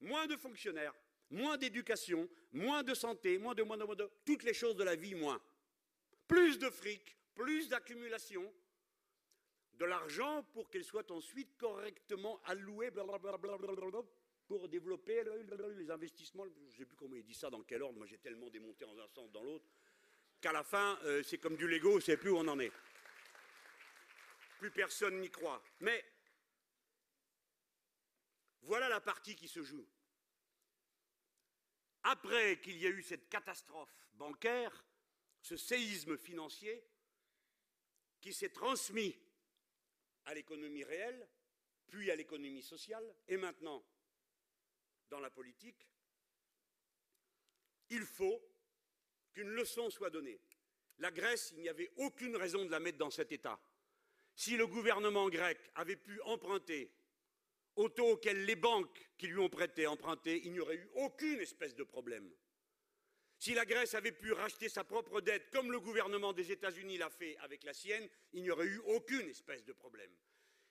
Moins 0.00 0.26
de 0.26 0.36
fonctionnaires, 0.36 0.94
moins 1.30 1.56
d'éducation, 1.56 2.28
moins 2.52 2.82
de 2.82 2.94
santé, 2.94 3.38
moins 3.38 3.54
de, 3.54 3.62
moins 3.62 3.78
de, 3.78 3.84
moins 3.84 3.96
toutes 4.24 4.42
les 4.42 4.52
choses 4.52 4.76
de 4.76 4.84
la 4.84 4.96
vie, 4.96 5.14
moins. 5.14 5.40
Plus 6.28 6.58
de 6.58 6.68
fric, 6.68 7.16
plus 7.34 7.68
d'accumulation, 7.68 8.52
de 9.74 9.84
l'argent 9.84 10.42
pour 10.52 10.70
qu'elle 10.70 10.84
soit 10.84 11.10
ensuite 11.10 11.56
correctement 11.56 12.40
allouée 12.44 12.90
pour 14.46 14.68
développer 14.68 15.22
les 15.76 15.90
investissements. 15.90 16.44
Je 16.44 16.60
ne 16.60 16.70
sais 16.70 16.84
plus 16.84 16.96
comment 16.96 17.16
il 17.16 17.24
dit 17.24 17.34
ça, 17.34 17.50
dans 17.50 17.62
quel 17.62 17.82
ordre. 17.82 17.98
Moi, 17.98 18.06
j'ai 18.06 18.18
tellement 18.18 18.48
démonté 18.48 18.84
en 18.84 18.98
un 18.98 19.08
sens, 19.08 19.30
dans 19.32 19.42
l'autre, 19.42 19.66
qu'à 20.40 20.52
la 20.52 20.62
fin, 20.62 20.98
euh, 21.04 21.22
c'est 21.22 21.38
comme 21.38 21.56
du 21.56 21.66
Lego, 21.66 21.92
on 21.92 21.96
ne 21.96 22.00
sait 22.00 22.16
plus 22.16 22.30
où 22.30 22.36
on 22.36 22.48
en 22.48 22.58
est. 22.58 22.72
Plus 24.58 24.70
personne 24.70 25.20
n'y 25.20 25.30
croit. 25.30 25.62
Mais 25.80 26.04
voilà 28.62 28.88
la 28.88 29.00
partie 29.00 29.34
qui 29.34 29.48
se 29.48 29.62
joue. 29.62 29.86
Après 32.04 32.60
qu'il 32.60 32.78
y 32.78 32.86
a 32.86 32.90
eu 32.90 33.02
cette 33.02 33.28
catastrophe 33.28 34.06
bancaire, 34.14 34.84
ce 35.42 35.56
séisme 35.56 36.16
financier 36.16 36.84
qui 38.20 38.32
s'est 38.32 38.50
transmis 38.50 39.16
à 40.24 40.34
l'économie 40.34 40.84
réelle, 40.84 41.28
puis 41.88 42.10
à 42.10 42.16
l'économie 42.16 42.62
sociale, 42.62 43.14
et 43.28 43.36
maintenant 43.36 43.84
dans 45.10 45.20
la 45.20 45.30
politique, 45.30 45.88
il 47.90 48.02
faut 48.02 48.42
qu'une 49.32 49.50
leçon 49.50 49.90
soit 49.90 50.10
donnée. 50.10 50.40
La 50.98 51.10
Grèce, 51.10 51.52
il 51.56 51.62
n'y 51.62 51.68
avait 51.68 51.92
aucune 51.96 52.36
raison 52.36 52.64
de 52.64 52.70
la 52.70 52.80
mettre 52.80 52.98
dans 52.98 53.10
cet 53.10 53.32
état. 53.32 53.60
Si 54.34 54.56
le 54.56 54.66
gouvernement 54.66 55.28
grec 55.28 55.58
avait 55.74 55.96
pu 55.96 56.20
emprunter 56.22 56.92
au 57.76 57.88
taux 57.88 58.12
auquel 58.12 58.44
les 58.44 58.56
banques 58.56 59.10
qui 59.18 59.26
lui 59.26 59.38
ont 59.38 59.48
prêté 59.48 59.86
emprunté, 59.86 60.42
il 60.44 60.52
n'y 60.52 60.60
aurait 60.60 60.76
eu 60.76 60.88
aucune 60.94 61.40
espèce 61.40 61.74
de 61.74 61.84
problème. 61.84 62.30
Si 63.38 63.52
la 63.52 63.66
Grèce 63.66 63.94
avait 63.94 64.12
pu 64.12 64.32
racheter 64.32 64.70
sa 64.70 64.82
propre 64.82 65.20
dette, 65.20 65.50
comme 65.50 65.70
le 65.70 65.80
gouvernement 65.80 66.32
des 66.32 66.50
États-Unis 66.52 66.96
l'a 66.96 67.10
fait 67.10 67.36
avec 67.38 67.64
la 67.64 67.74
sienne, 67.74 68.08
il 68.32 68.42
n'y 68.42 68.50
aurait 68.50 68.66
eu 68.66 68.78
aucune 68.86 69.28
espèce 69.28 69.64
de 69.64 69.74
problème. 69.74 70.10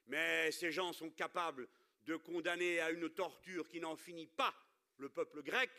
Mais 0.08 0.52
ces 0.52 0.72
gens 0.72 0.92
sont 0.92 1.12
capables 1.12 1.68
de 2.06 2.16
condamner 2.16 2.80
à 2.80 2.92
une 2.92 3.10
torture 3.10 3.68
qui 3.68 3.80
n'en 3.80 3.96
finit 3.96 4.28
pas 4.28 4.54
le 4.98 5.10
peuple 5.10 5.42
grec, 5.44 5.70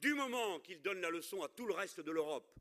du 0.00 0.14
moment 0.14 0.60
qu'ils 0.60 0.82
donnent 0.82 1.00
la 1.00 1.10
leçon 1.10 1.42
à 1.42 1.48
tout 1.48 1.66
le 1.66 1.74
reste 1.74 2.00
de 2.00 2.10
l'Europe, 2.10 2.54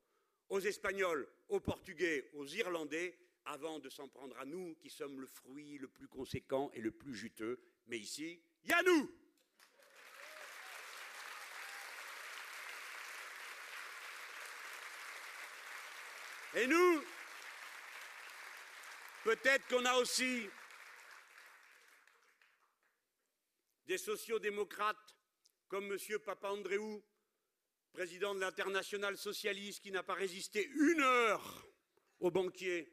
aux 0.49 0.59
Espagnols, 0.59 1.27
aux 1.49 1.59
Portugais, 1.59 2.29
aux 2.33 2.47
Irlandais, 2.47 3.17
avant 3.45 3.79
de 3.79 3.89
s'en 3.89 4.07
prendre 4.07 4.37
à 4.39 4.45
nous, 4.45 4.75
qui 4.75 4.89
sommes 4.89 5.19
le 5.19 5.27
fruit 5.27 5.77
le 5.77 5.87
plus 5.87 6.07
conséquent 6.07 6.71
et 6.73 6.81
le 6.81 6.91
plus 6.91 7.13
juteux. 7.13 7.59
Mais 7.87 7.99
ici, 7.99 8.41
il 8.63 8.69
y 8.69 8.73
a 8.73 8.81
nous 8.83 9.11
Et 16.55 16.67
nous, 16.67 17.03
peut-être 19.23 19.67
qu'on 19.67 19.83
a 19.85 19.95
aussi 19.95 20.47
des 23.85 23.97
sociodémocrates 23.97 25.17
comme 25.67 25.91
M. 25.91 26.19
Papandréou, 26.19 27.03
président 27.91 28.35
de 28.35 28.39
l'international 28.39 29.17
socialiste, 29.17 29.81
qui 29.81 29.91
n'a 29.91 30.03
pas 30.03 30.13
résisté 30.13 30.67
une 30.67 31.01
heure 31.01 31.67
aux 32.19 32.31
banquiers, 32.31 32.91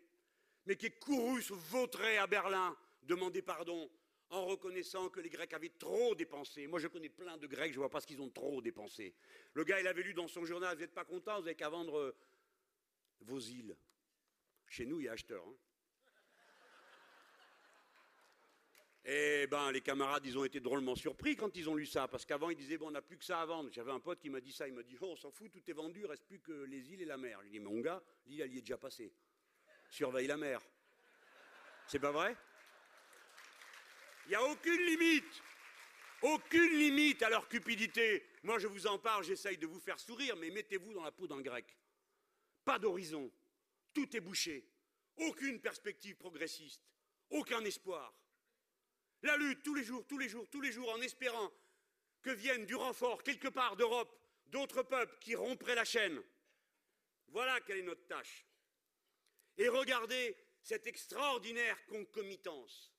mais 0.66 0.76
qui 0.76 0.86
est 0.86 0.98
couru 0.98 1.42
se 1.42 1.52
vautrer 1.52 2.18
à 2.18 2.26
Berlin, 2.26 2.76
demander 3.02 3.42
pardon, 3.42 3.90
en 4.30 4.46
reconnaissant 4.46 5.08
que 5.08 5.20
les 5.20 5.28
Grecs 5.28 5.52
avaient 5.52 5.72
trop 5.78 6.14
dépensé. 6.14 6.66
Moi, 6.66 6.78
je 6.78 6.86
connais 6.86 7.08
plein 7.08 7.36
de 7.36 7.46
Grecs, 7.46 7.72
je 7.72 7.76
ne 7.76 7.80
vois 7.80 7.90
pas 7.90 8.00
ce 8.00 8.06
qu'ils 8.06 8.20
ont 8.20 8.30
trop 8.30 8.62
dépensé. 8.62 9.14
Le 9.54 9.64
gars, 9.64 9.80
il 9.80 9.86
avait 9.86 10.02
lu 10.02 10.14
dans 10.14 10.28
son 10.28 10.44
journal, 10.44 10.76
vous 10.76 10.82
n'êtes 10.82 10.94
pas 10.94 11.04
content, 11.04 11.36
vous 11.36 11.44
n'avez 11.44 11.56
qu'à 11.56 11.68
vendre 11.68 11.98
euh, 11.98 12.16
vos 13.22 13.40
îles. 13.40 13.76
Chez 14.68 14.86
nous, 14.86 15.00
il 15.00 15.06
y 15.06 15.08
a 15.08 15.12
acheteur. 15.12 15.44
Hein. 15.44 15.54
Et 18.78 18.89
eh 19.04 19.46
ben, 19.46 19.72
les 19.72 19.80
camarades, 19.80 20.26
ils 20.26 20.36
ont 20.36 20.44
été 20.44 20.60
drôlement 20.60 20.94
surpris 20.94 21.34
quand 21.34 21.56
ils 21.56 21.68
ont 21.70 21.74
lu 21.74 21.86
ça, 21.86 22.06
parce 22.06 22.26
qu'avant, 22.26 22.50
ils 22.50 22.56
disaient, 22.56 22.76
bon, 22.76 22.88
on 22.88 22.90
n'a 22.90 23.02
plus 23.02 23.16
que 23.16 23.24
ça 23.24 23.40
à 23.40 23.46
vendre. 23.46 23.70
J'avais 23.72 23.92
un 23.92 24.00
pote 24.00 24.20
qui 24.20 24.28
m'a 24.28 24.40
dit 24.40 24.52
ça, 24.52 24.68
il 24.68 24.74
m'a 24.74 24.82
dit, 24.82 24.96
oh, 25.00 25.06
on 25.12 25.16
s'en 25.16 25.30
fout, 25.30 25.50
tout 25.50 25.62
est 25.66 25.72
vendu, 25.72 26.00
il 26.00 26.06
reste 26.06 26.24
plus 26.24 26.40
que 26.40 26.52
les 26.52 26.92
îles 26.92 27.02
et 27.02 27.06
la 27.06 27.16
mer. 27.16 27.38
Je 27.40 27.48
lui 27.48 27.56
ai 27.56 27.58
dit, 27.58 27.64
mon 27.64 27.80
gars, 27.80 28.02
l'île, 28.26 28.42
elle 28.42 28.52
y 28.52 28.58
est 28.58 28.60
déjà 28.60 28.76
passée. 28.76 29.12
Surveille 29.88 30.26
la 30.26 30.36
mer. 30.36 30.60
C'est 31.86 31.98
pas 31.98 32.12
vrai? 32.12 32.36
Il 34.26 34.30
n'y 34.30 34.34
a 34.36 34.44
aucune 34.44 34.80
limite, 34.86 35.42
aucune 36.22 36.78
limite 36.78 37.22
à 37.22 37.30
leur 37.30 37.48
cupidité. 37.48 38.24
Moi, 38.42 38.58
je 38.58 38.66
vous 38.66 38.86
en 38.86 38.98
parle, 38.98 39.24
j'essaye 39.24 39.56
de 39.56 39.66
vous 39.66 39.80
faire 39.80 39.98
sourire, 39.98 40.36
mais 40.36 40.50
mettez-vous 40.50 40.92
dans 40.92 41.02
la 41.02 41.10
peau 41.10 41.26
d'un 41.26 41.40
grec. 41.40 41.76
Pas 42.64 42.78
d'horizon, 42.78 43.32
tout 43.92 44.14
est 44.16 44.20
bouché, 44.20 44.68
aucune 45.16 45.60
perspective 45.60 46.16
progressiste, 46.16 46.82
aucun 47.30 47.64
espoir. 47.64 48.14
La 49.22 49.36
lutte 49.36 49.62
tous 49.62 49.74
les 49.74 49.84
jours, 49.84 50.06
tous 50.06 50.18
les 50.18 50.28
jours, 50.28 50.48
tous 50.48 50.60
les 50.60 50.72
jours, 50.72 50.90
en 50.90 51.00
espérant 51.00 51.52
que 52.22 52.30
vienne 52.30 52.66
du 52.66 52.74
renfort 52.74 53.22
quelque 53.22 53.48
part 53.48 53.76
d'Europe 53.76 54.16
d'autres 54.46 54.82
peuples 54.82 55.16
qui 55.20 55.34
rompraient 55.34 55.74
la 55.74 55.84
chaîne. 55.84 56.22
Voilà 57.28 57.60
quelle 57.60 57.78
est 57.78 57.82
notre 57.82 58.06
tâche. 58.06 58.46
Et 59.56 59.68
regardez 59.68 60.36
cette 60.62 60.86
extraordinaire 60.86 61.84
concomitance. 61.86 62.92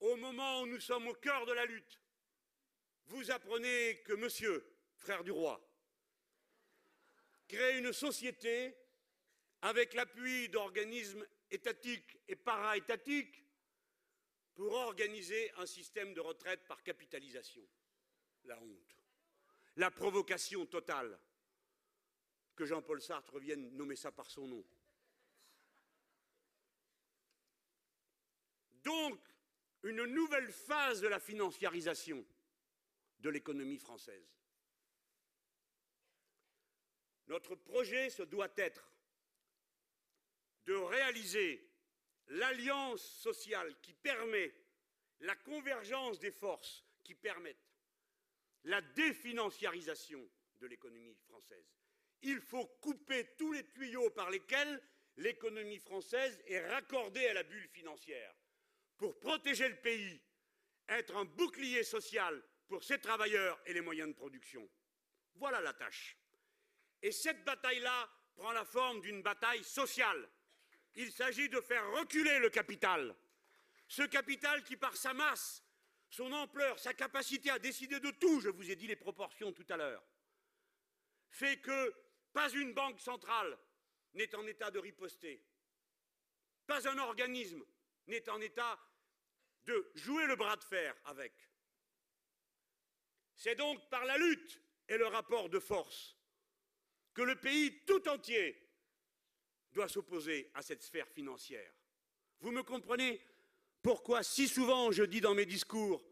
Au 0.00 0.16
moment 0.16 0.62
où 0.62 0.66
nous 0.66 0.80
sommes 0.80 1.08
au 1.08 1.14
cœur 1.14 1.46
de 1.46 1.52
la 1.52 1.64
lutte, 1.64 2.00
vous 3.06 3.30
apprenez 3.30 4.02
que 4.02 4.12
monsieur, 4.14 4.64
frère 4.96 5.24
du 5.24 5.30
roi, 5.30 5.60
crée 7.48 7.78
une 7.78 7.92
société 7.92 8.74
avec 9.60 9.94
l'appui 9.94 10.48
d'organismes 10.48 11.26
étatiques 11.50 12.18
et 12.28 12.36
para-étatiques 12.36 13.44
pour 14.54 14.72
organiser 14.72 15.50
un 15.56 15.66
système 15.66 16.14
de 16.14 16.20
retraite 16.20 16.66
par 16.66 16.82
capitalisation. 16.82 17.66
La 18.44 18.60
honte. 18.60 18.96
La 19.76 19.90
provocation 19.90 20.66
totale. 20.66 21.18
Que 22.54 22.66
Jean-Paul 22.66 23.00
Sartre 23.00 23.38
vienne 23.38 23.70
nommer 23.70 23.96
ça 23.96 24.12
par 24.12 24.30
son 24.30 24.46
nom. 24.46 24.64
Donc, 28.84 29.20
une 29.84 30.04
nouvelle 30.04 30.52
phase 30.52 31.00
de 31.00 31.08
la 31.08 31.18
financiarisation 31.18 32.24
de 33.20 33.30
l'économie 33.30 33.78
française. 33.78 34.36
Notre 37.28 37.54
projet, 37.54 38.10
ce 38.10 38.22
doit 38.22 38.52
être 38.56 38.92
de 40.66 40.74
réaliser 40.74 41.71
l'alliance 42.32 43.02
sociale 43.02 43.78
qui 43.80 43.92
permet 43.92 44.54
la 45.20 45.36
convergence 45.36 46.18
des 46.18 46.30
forces 46.30 46.84
qui 47.04 47.14
permettent 47.14 47.70
la 48.64 48.80
définanciarisation 48.80 50.26
de 50.60 50.66
l'économie 50.66 51.14
française. 51.28 51.66
Il 52.22 52.40
faut 52.40 52.66
couper 52.80 53.34
tous 53.36 53.52
les 53.52 53.68
tuyaux 53.72 54.10
par 54.10 54.30
lesquels 54.30 54.80
l'économie 55.16 55.78
française 55.78 56.40
est 56.46 56.66
raccordée 56.68 57.26
à 57.26 57.34
la 57.34 57.42
bulle 57.42 57.68
financière 57.68 58.34
pour 58.96 59.18
protéger 59.18 59.68
le 59.68 59.76
pays, 59.76 60.20
être 60.88 61.16
un 61.16 61.24
bouclier 61.24 61.82
social 61.82 62.42
pour 62.68 62.82
ses 62.82 62.98
travailleurs 62.98 63.60
et 63.66 63.74
les 63.74 63.80
moyens 63.80 64.08
de 64.08 64.14
production. 64.14 64.66
Voilà 65.34 65.60
la 65.60 65.74
tâche. 65.74 66.16
Et 67.02 67.12
cette 67.12 67.44
bataille-là 67.44 68.08
prend 68.36 68.52
la 68.52 68.64
forme 68.64 69.00
d'une 69.00 69.22
bataille 69.22 69.64
sociale 69.64 70.28
il 70.94 71.12
s'agit 71.12 71.48
de 71.48 71.60
faire 71.60 71.90
reculer 71.92 72.38
le 72.38 72.50
capital. 72.50 73.14
Ce 73.88 74.02
capital 74.02 74.62
qui, 74.64 74.76
par 74.76 74.96
sa 74.96 75.14
masse, 75.14 75.62
son 76.10 76.30
ampleur, 76.32 76.78
sa 76.78 76.94
capacité 76.94 77.50
à 77.50 77.58
décider 77.58 78.00
de 78.00 78.10
tout, 78.10 78.40
je 78.40 78.50
vous 78.50 78.70
ai 78.70 78.76
dit 78.76 78.86
les 78.86 78.96
proportions 78.96 79.52
tout 79.52 79.66
à 79.70 79.76
l'heure, 79.76 80.04
fait 81.30 81.58
que 81.60 81.94
pas 82.32 82.50
une 82.50 82.72
banque 82.72 83.00
centrale 83.00 83.58
n'est 84.14 84.34
en 84.34 84.46
état 84.46 84.70
de 84.70 84.78
riposter. 84.78 85.42
Pas 86.66 86.86
un 86.88 86.98
organisme 86.98 87.64
n'est 88.06 88.28
en 88.28 88.40
état 88.40 88.78
de 89.64 89.90
jouer 89.94 90.26
le 90.26 90.36
bras 90.36 90.56
de 90.56 90.64
fer 90.64 90.94
avec. 91.04 91.32
C'est 93.34 93.54
donc 93.54 93.88
par 93.88 94.04
la 94.04 94.18
lutte 94.18 94.60
et 94.88 94.96
le 94.96 95.06
rapport 95.06 95.48
de 95.48 95.58
force 95.58 96.16
que 97.14 97.22
le 97.22 97.36
pays 97.36 97.84
tout 97.84 98.08
entier 98.08 98.61
doit 99.72 99.88
s'opposer 99.88 100.50
à 100.54 100.62
cette 100.62 100.82
sphère 100.82 101.08
financière. 101.08 101.72
Vous 102.40 102.50
me 102.50 102.62
comprenez 102.62 103.20
pourquoi 103.82 104.22
si 104.22 104.48
souvent 104.48 104.92
je 104.92 105.02
dis 105.02 105.20
dans 105.20 105.34
mes 105.34 105.46
discours, 105.46 106.04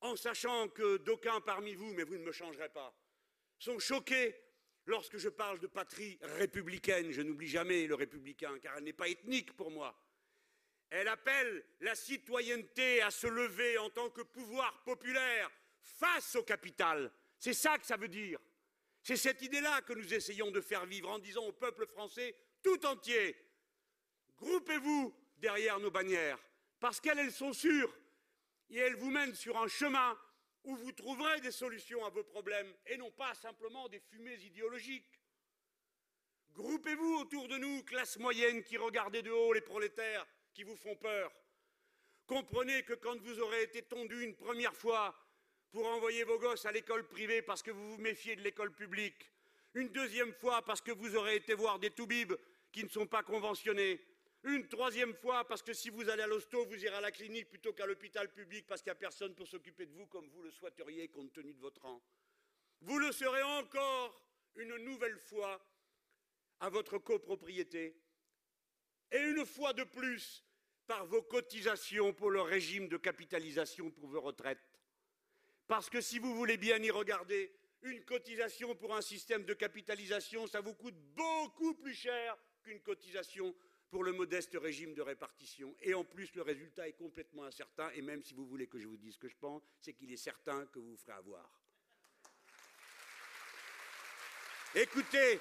en 0.00 0.16
sachant 0.16 0.68
que 0.68 0.96
d'aucuns 0.98 1.40
parmi 1.40 1.74
vous, 1.74 1.92
mais 1.94 2.02
vous 2.02 2.18
ne 2.18 2.24
me 2.24 2.32
changerez 2.32 2.68
pas, 2.68 2.94
sont 3.58 3.78
choqués 3.78 4.34
lorsque 4.86 5.16
je 5.16 5.28
parle 5.28 5.60
de 5.60 5.68
patrie 5.68 6.18
républicaine. 6.22 7.12
Je 7.12 7.22
n'oublie 7.22 7.48
jamais 7.48 7.86
le 7.86 7.94
républicain, 7.94 8.58
car 8.58 8.76
elle 8.76 8.84
n'est 8.84 8.92
pas 8.92 9.08
ethnique 9.08 9.54
pour 9.56 9.70
moi. 9.70 9.96
Elle 10.90 11.08
appelle 11.08 11.64
la 11.80 11.94
citoyenneté 11.94 13.00
à 13.00 13.10
se 13.10 13.26
lever 13.26 13.78
en 13.78 13.88
tant 13.90 14.10
que 14.10 14.22
pouvoir 14.22 14.82
populaire 14.82 15.50
face 15.80 16.36
au 16.36 16.42
capital. 16.42 17.10
C'est 17.38 17.54
ça 17.54 17.78
que 17.78 17.86
ça 17.86 17.96
veut 17.96 18.08
dire. 18.08 18.38
C'est 19.02 19.16
cette 19.16 19.42
idée-là 19.42 19.82
que 19.82 19.94
nous 19.94 20.12
essayons 20.12 20.50
de 20.50 20.60
faire 20.60 20.86
vivre 20.86 21.10
en 21.10 21.18
disant 21.18 21.44
au 21.44 21.52
peuple 21.52 21.86
français 21.86 22.36
tout 22.62 22.86
entier, 22.86 23.36
groupez-vous 24.36 25.14
derrière 25.38 25.78
nos 25.80 25.90
bannières, 25.90 26.38
parce 26.80 27.00
qu'elles 27.00 27.32
sont 27.32 27.52
sûres, 27.52 27.92
et 28.70 28.78
elles 28.78 28.96
vous 28.96 29.10
mènent 29.10 29.34
sur 29.34 29.58
un 29.58 29.68
chemin 29.68 30.18
où 30.64 30.76
vous 30.76 30.92
trouverez 30.92 31.40
des 31.40 31.50
solutions 31.50 32.04
à 32.04 32.10
vos 32.10 32.24
problèmes, 32.24 32.72
et 32.86 32.96
non 32.96 33.10
pas 33.10 33.34
simplement 33.34 33.88
des 33.88 34.00
fumées 34.00 34.38
idéologiques. 34.44 35.20
Groupez-vous 36.52 37.16
autour 37.16 37.48
de 37.48 37.56
nous, 37.58 37.82
classe 37.82 38.18
moyenne 38.18 38.62
qui 38.62 38.76
regardez 38.76 39.22
de 39.22 39.30
haut 39.30 39.52
les 39.52 39.62
prolétaires 39.62 40.26
qui 40.52 40.62
vous 40.64 40.76
font 40.76 40.96
peur. 40.96 41.32
Comprenez 42.26 42.82
que 42.82 42.92
quand 42.92 43.18
vous 43.20 43.40
aurez 43.40 43.62
été 43.62 43.82
tondu 43.82 44.22
une 44.22 44.36
première 44.36 44.76
fois 44.76 45.14
pour 45.70 45.86
envoyer 45.86 46.24
vos 46.24 46.38
gosses 46.38 46.66
à 46.66 46.72
l'école 46.72 47.08
privée 47.08 47.42
parce 47.42 47.62
que 47.62 47.70
vous 47.70 47.96
vous 47.96 48.02
méfiez 48.02 48.36
de 48.36 48.42
l'école 48.42 48.72
publique, 48.72 49.32
une 49.74 49.88
deuxième 49.88 50.32
fois 50.34 50.62
parce 50.62 50.82
que 50.82 50.92
vous 50.92 51.16
aurez 51.16 51.36
été 51.36 51.54
voir 51.54 51.78
des 51.78 51.90
toubibs 51.90 52.34
qui 52.72 52.82
ne 52.82 52.88
sont 52.88 53.06
pas 53.06 53.22
conventionnés, 53.22 54.00
une 54.44 54.66
troisième 54.66 55.14
fois 55.14 55.46
parce 55.46 55.62
que 55.62 55.72
si 55.72 55.90
vous 55.90 56.08
allez 56.08 56.22
à 56.22 56.26
l'hosto, 56.26 56.64
vous 56.64 56.84
irez 56.84 56.96
à 56.96 57.00
la 57.00 57.12
clinique 57.12 57.48
plutôt 57.48 57.72
qu'à 57.72 57.86
l'hôpital 57.86 58.32
public 58.32 58.66
parce 58.66 58.82
qu'il 58.82 58.90
n'y 58.90 58.96
a 58.96 59.00
personne 59.00 59.34
pour 59.34 59.46
s'occuper 59.46 59.86
de 59.86 59.92
vous 59.92 60.06
comme 60.06 60.28
vous 60.30 60.42
le 60.42 60.50
souhaiteriez 60.50 61.08
compte 61.08 61.32
tenu 61.32 61.54
de 61.54 61.60
votre 61.60 61.82
rang. 61.82 62.02
Vous 62.80 62.98
le 62.98 63.12
serez 63.12 63.42
encore 63.42 64.20
une 64.56 64.76
nouvelle 64.78 65.18
fois 65.18 65.64
à 66.58 66.70
votre 66.70 66.98
copropriété 66.98 67.96
et 69.12 69.18
une 69.18 69.46
fois 69.46 69.72
de 69.72 69.84
plus 69.84 70.44
par 70.86 71.06
vos 71.06 71.22
cotisations 71.22 72.12
pour 72.12 72.30
le 72.30 72.40
régime 72.40 72.88
de 72.88 72.96
capitalisation 72.96 73.90
pour 73.90 74.08
vos 74.08 74.20
retraites. 74.20 74.58
Parce 75.68 75.88
que 75.88 76.00
si 76.00 76.18
vous 76.18 76.34
voulez 76.34 76.56
bien 76.56 76.82
y 76.82 76.90
regarder, 76.90 77.54
une 77.82 78.04
cotisation 78.04 78.74
pour 78.74 78.94
un 78.94 79.02
système 79.02 79.44
de 79.44 79.54
capitalisation, 79.54 80.46
ça 80.46 80.60
vous 80.60 80.74
coûte 80.74 80.96
beaucoup 81.14 81.74
plus 81.74 81.94
cher 81.94 82.36
qu'une 82.62 82.80
cotisation 82.80 83.54
pour 83.90 84.04
le 84.04 84.12
modeste 84.12 84.56
régime 84.58 84.94
de 84.94 85.02
répartition. 85.02 85.76
Et 85.82 85.92
en 85.92 86.02
plus, 86.02 86.34
le 86.34 86.40
résultat 86.40 86.88
est 86.88 86.94
complètement 86.94 87.44
incertain, 87.44 87.90
et 87.90 88.00
même 88.00 88.22
si 88.22 88.32
vous 88.32 88.46
voulez 88.46 88.66
que 88.66 88.78
je 88.78 88.86
vous 88.86 88.96
dise 88.96 89.14
ce 89.14 89.18
que 89.18 89.28
je 89.28 89.36
pense, 89.36 89.62
c'est 89.80 89.92
qu'il 89.92 90.10
est 90.10 90.16
certain 90.16 90.64
que 90.66 90.78
vous 90.78 90.92
vous 90.92 90.96
ferez 90.96 91.12
avoir. 91.12 91.50
Écoutez, 94.74 95.38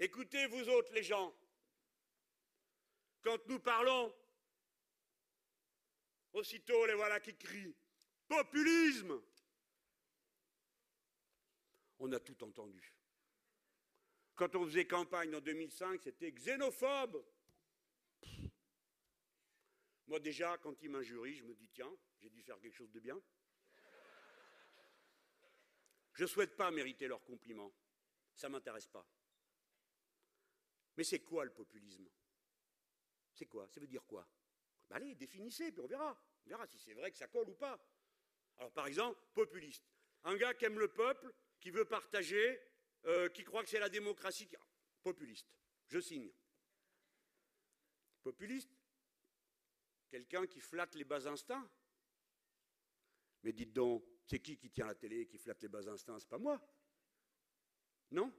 écoutez 0.00 0.46
vous 0.48 0.68
autres 0.70 0.92
les 0.92 1.04
gens, 1.04 1.32
quand 3.22 3.46
nous 3.46 3.60
parlons, 3.60 4.12
aussitôt 6.32 6.86
les 6.86 6.94
voilà 6.94 7.20
qui 7.20 7.36
crient 7.36 7.76
Populisme 8.30 9.20
On 11.98 12.12
a 12.12 12.20
tout 12.20 12.44
entendu. 12.44 12.94
Quand 14.36 14.54
on 14.54 14.64
faisait 14.66 14.86
campagne 14.86 15.34
en 15.34 15.40
2005, 15.40 16.00
c'était 16.00 16.30
xénophobe. 16.30 17.24
Moi 20.06 20.20
déjà, 20.20 20.56
quand 20.58 20.80
ils 20.80 20.90
m'injurient, 20.90 21.34
je 21.34 21.44
me 21.44 21.54
dis 21.56 21.68
tiens, 21.70 21.92
j'ai 22.20 22.30
dû 22.30 22.40
faire 22.40 22.60
quelque 22.60 22.76
chose 22.76 22.92
de 22.92 23.00
bien. 23.00 23.20
Je 26.14 26.22
ne 26.22 26.28
souhaite 26.28 26.56
pas 26.56 26.70
mériter 26.70 27.08
leurs 27.08 27.24
compliments. 27.24 27.72
Ça 28.36 28.46
ne 28.46 28.52
m'intéresse 28.52 28.86
pas. 28.86 29.04
Mais 30.96 31.02
c'est 31.02 31.20
quoi 31.24 31.44
le 31.44 31.52
populisme? 31.52 32.08
C'est 33.32 33.46
quoi? 33.46 33.66
Ça 33.66 33.80
veut 33.80 33.88
dire 33.88 34.06
quoi? 34.06 34.24
Ben 34.88 34.96
Allez, 34.96 35.16
définissez, 35.16 35.72
puis 35.72 35.80
on 35.80 35.88
verra. 35.88 36.16
On 36.46 36.48
verra 36.48 36.66
si 36.68 36.78
c'est 36.78 36.94
vrai 36.94 37.10
que 37.10 37.18
ça 37.18 37.26
colle 37.26 37.48
ou 37.48 37.54
pas. 37.54 37.76
Alors, 38.60 38.72
par 38.72 38.86
exemple, 38.86 39.18
populiste. 39.32 39.82
Un 40.24 40.36
gars 40.36 40.52
qui 40.52 40.66
aime 40.66 40.78
le 40.78 40.88
peuple, 40.88 41.32
qui 41.60 41.70
veut 41.70 41.86
partager, 41.86 42.60
euh, 43.06 43.30
qui 43.30 43.42
croit 43.42 43.62
que 43.64 43.70
c'est 43.70 43.80
la 43.80 43.88
démocratie. 43.88 44.48
Populiste. 45.02 45.48
Je 45.88 45.98
signe. 45.98 46.30
Populiste 48.22 48.70
Quelqu'un 50.10 50.46
qui 50.46 50.60
flatte 50.60 50.94
les 50.94 51.04
bas 51.04 51.26
instincts 51.26 51.70
Mais 53.42 53.52
dites 53.52 53.72
donc, 53.72 54.04
c'est 54.26 54.40
qui 54.40 54.58
qui 54.58 54.70
tient 54.70 54.86
la 54.86 54.94
télé 54.94 55.20
et 55.20 55.26
qui 55.26 55.38
flatte 55.38 55.62
les 55.62 55.68
bas 55.68 55.88
instincts? 55.88 56.18
C'est 56.18 56.28
pas 56.28 56.38
moi. 56.38 56.60
Non? 58.10 58.30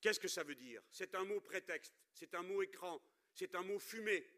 Qu'est-ce 0.00 0.20
que 0.20 0.28
ça 0.28 0.44
veut 0.44 0.54
dire? 0.54 0.82
C'est 0.90 1.14
un 1.16 1.24
mot 1.24 1.40
prétexte, 1.40 1.94
c'est 2.12 2.34
un 2.34 2.42
mot 2.42 2.62
écran, 2.62 3.02
c'est 3.32 3.54
un 3.56 3.62
mot 3.62 3.80
fumé. 3.80 4.30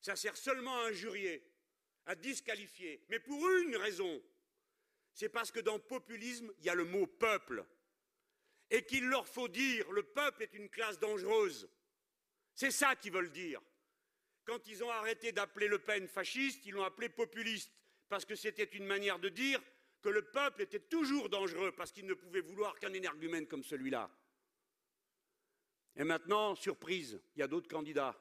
Ça 0.00 0.16
sert 0.16 0.36
seulement 0.36 0.76
à 0.80 0.88
injurier, 0.88 1.49
à 2.06 2.14
disqualifier, 2.14 3.04
mais 3.08 3.20
pour 3.20 3.48
une 3.62 3.76
raison. 3.76 4.22
C'est 5.12 5.28
parce 5.28 5.50
que 5.50 5.60
dans 5.60 5.78
populisme, 5.78 6.52
il 6.58 6.66
y 6.66 6.70
a 6.70 6.74
le 6.74 6.84
mot 6.84 7.06
peuple. 7.06 7.64
Et 8.70 8.84
qu'il 8.84 9.06
leur 9.06 9.26
faut 9.26 9.48
dire 9.48 9.90
le 9.90 10.02
peuple 10.02 10.44
est 10.44 10.54
une 10.54 10.68
classe 10.68 10.98
dangereuse. 10.98 11.68
C'est 12.54 12.70
ça 12.70 12.94
qu'ils 12.94 13.12
veulent 13.12 13.32
dire. 13.32 13.60
Quand 14.44 14.66
ils 14.68 14.82
ont 14.82 14.90
arrêté 14.90 15.32
d'appeler 15.32 15.68
Le 15.68 15.78
Pen 15.78 16.08
fasciste, 16.08 16.64
ils 16.66 16.72
l'ont 16.72 16.84
appelé 16.84 17.08
populiste, 17.08 17.72
parce 18.08 18.24
que 18.24 18.34
c'était 18.34 18.64
une 18.64 18.86
manière 18.86 19.18
de 19.18 19.28
dire 19.28 19.60
que 20.02 20.08
le 20.08 20.22
peuple 20.22 20.62
était 20.62 20.80
toujours 20.80 21.28
dangereux, 21.28 21.72
parce 21.72 21.92
qu'il 21.92 22.06
ne 22.06 22.14
pouvait 22.14 22.40
vouloir 22.40 22.78
qu'un 22.78 22.92
énergumène 22.92 23.46
comme 23.46 23.62
celui-là. 23.62 24.10
Et 25.96 26.04
maintenant, 26.04 26.54
surprise, 26.54 27.20
il 27.34 27.40
y 27.40 27.42
a 27.42 27.48
d'autres 27.48 27.68
candidats. 27.68 28.18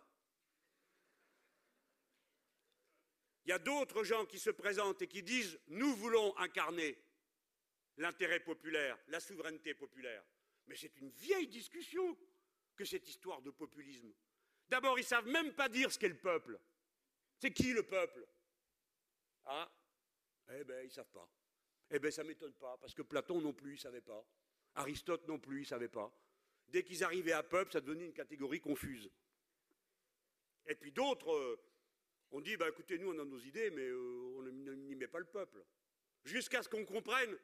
Il 3.46 3.50
y 3.50 3.54
a 3.54 3.60
d'autres 3.60 4.04
gens 4.04 4.26
qui 4.26 4.40
se 4.40 4.50
présentent 4.50 5.02
et 5.02 5.08
qui 5.08 5.24
disent 5.24 5.60
Nous 5.68 5.96
voulons 5.96 6.38
incarner 6.38 6.98
l'intérêt 7.98 8.40
populaire, 8.40 8.98
la 9.08 9.20
souveraineté 9.20 9.74
populaire. 9.74 10.24
Mais 10.68 10.76
c'est 10.76 10.96
une 10.98 11.10
vieille 11.10 11.48
discussion 11.48 12.18
que 12.76 12.86
cette 12.86 13.08
histoire 13.08 13.42
de 13.42 13.52
populisme. 13.52 14.14
D'abord, 14.70 14.98
ils 14.98 15.02
ne 15.02 15.08
savent 15.08 15.28
même 15.28 15.54
pas 15.54 15.68
dire 15.68 15.92
ce 15.92 16.00
qu'est 16.00 16.10
le 16.10 16.18
peuple. 16.18 16.60
C'est 17.38 17.52
qui 17.52 17.74
le 17.74 17.84
peuple? 17.84 18.26
Ah, 19.46 19.70
eh 20.52 20.64
bien, 20.64 20.82
ils 20.82 20.88
ne 20.88 20.92
savent 20.92 21.10
pas. 21.10 21.28
Eh 21.92 22.00
bien, 22.00 22.12
ça 22.12 22.24
ne 22.24 22.28
m'étonne 22.28 22.54
pas, 22.54 22.78
parce 22.78 22.94
que 22.94 23.02
Platon 23.02 23.42
non 23.42 23.54
plus, 23.54 23.72
il 23.72 23.76
ne 23.76 23.80
savait 23.80 24.02
pas. 24.02 24.24
Aristote 24.76 25.28
non 25.28 25.40
plus, 25.40 25.58
il 25.58 25.62
ne 25.62 25.68
savait 25.68 25.90
pas. 25.90 26.14
Dès 26.68 26.84
qu'ils 26.84 27.04
arrivaient 27.04 27.34
à 27.34 27.42
peuple, 27.42 27.72
ça 27.72 27.82
devenait 27.82 28.06
une 28.06 28.14
catégorie 28.14 28.60
confuse. 28.60 29.10
Et 30.68 30.76
puis 30.76 30.92
d'autres 30.92 31.60
ont 32.32 32.42
dit, 32.42 32.58
bah, 32.58 32.70
écoutez, 32.70 32.98
nous, 32.98 33.10
on 33.10 33.20
a 33.20 33.26
nos 33.26 33.40
idées, 33.40 33.70
mais 33.72 33.88
euh, 33.88 34.36
on 34.38 34.44
n'y 34.44 34.96
met 34.96 35.08
pas 35.08 35.20
le 35.20 35.26
peuple. 35.26 35.64
Jusqu'à 36.24 36.62
ce 36.62 36.70
qu'on 36.70 36.86
comprenne 36.86 37.38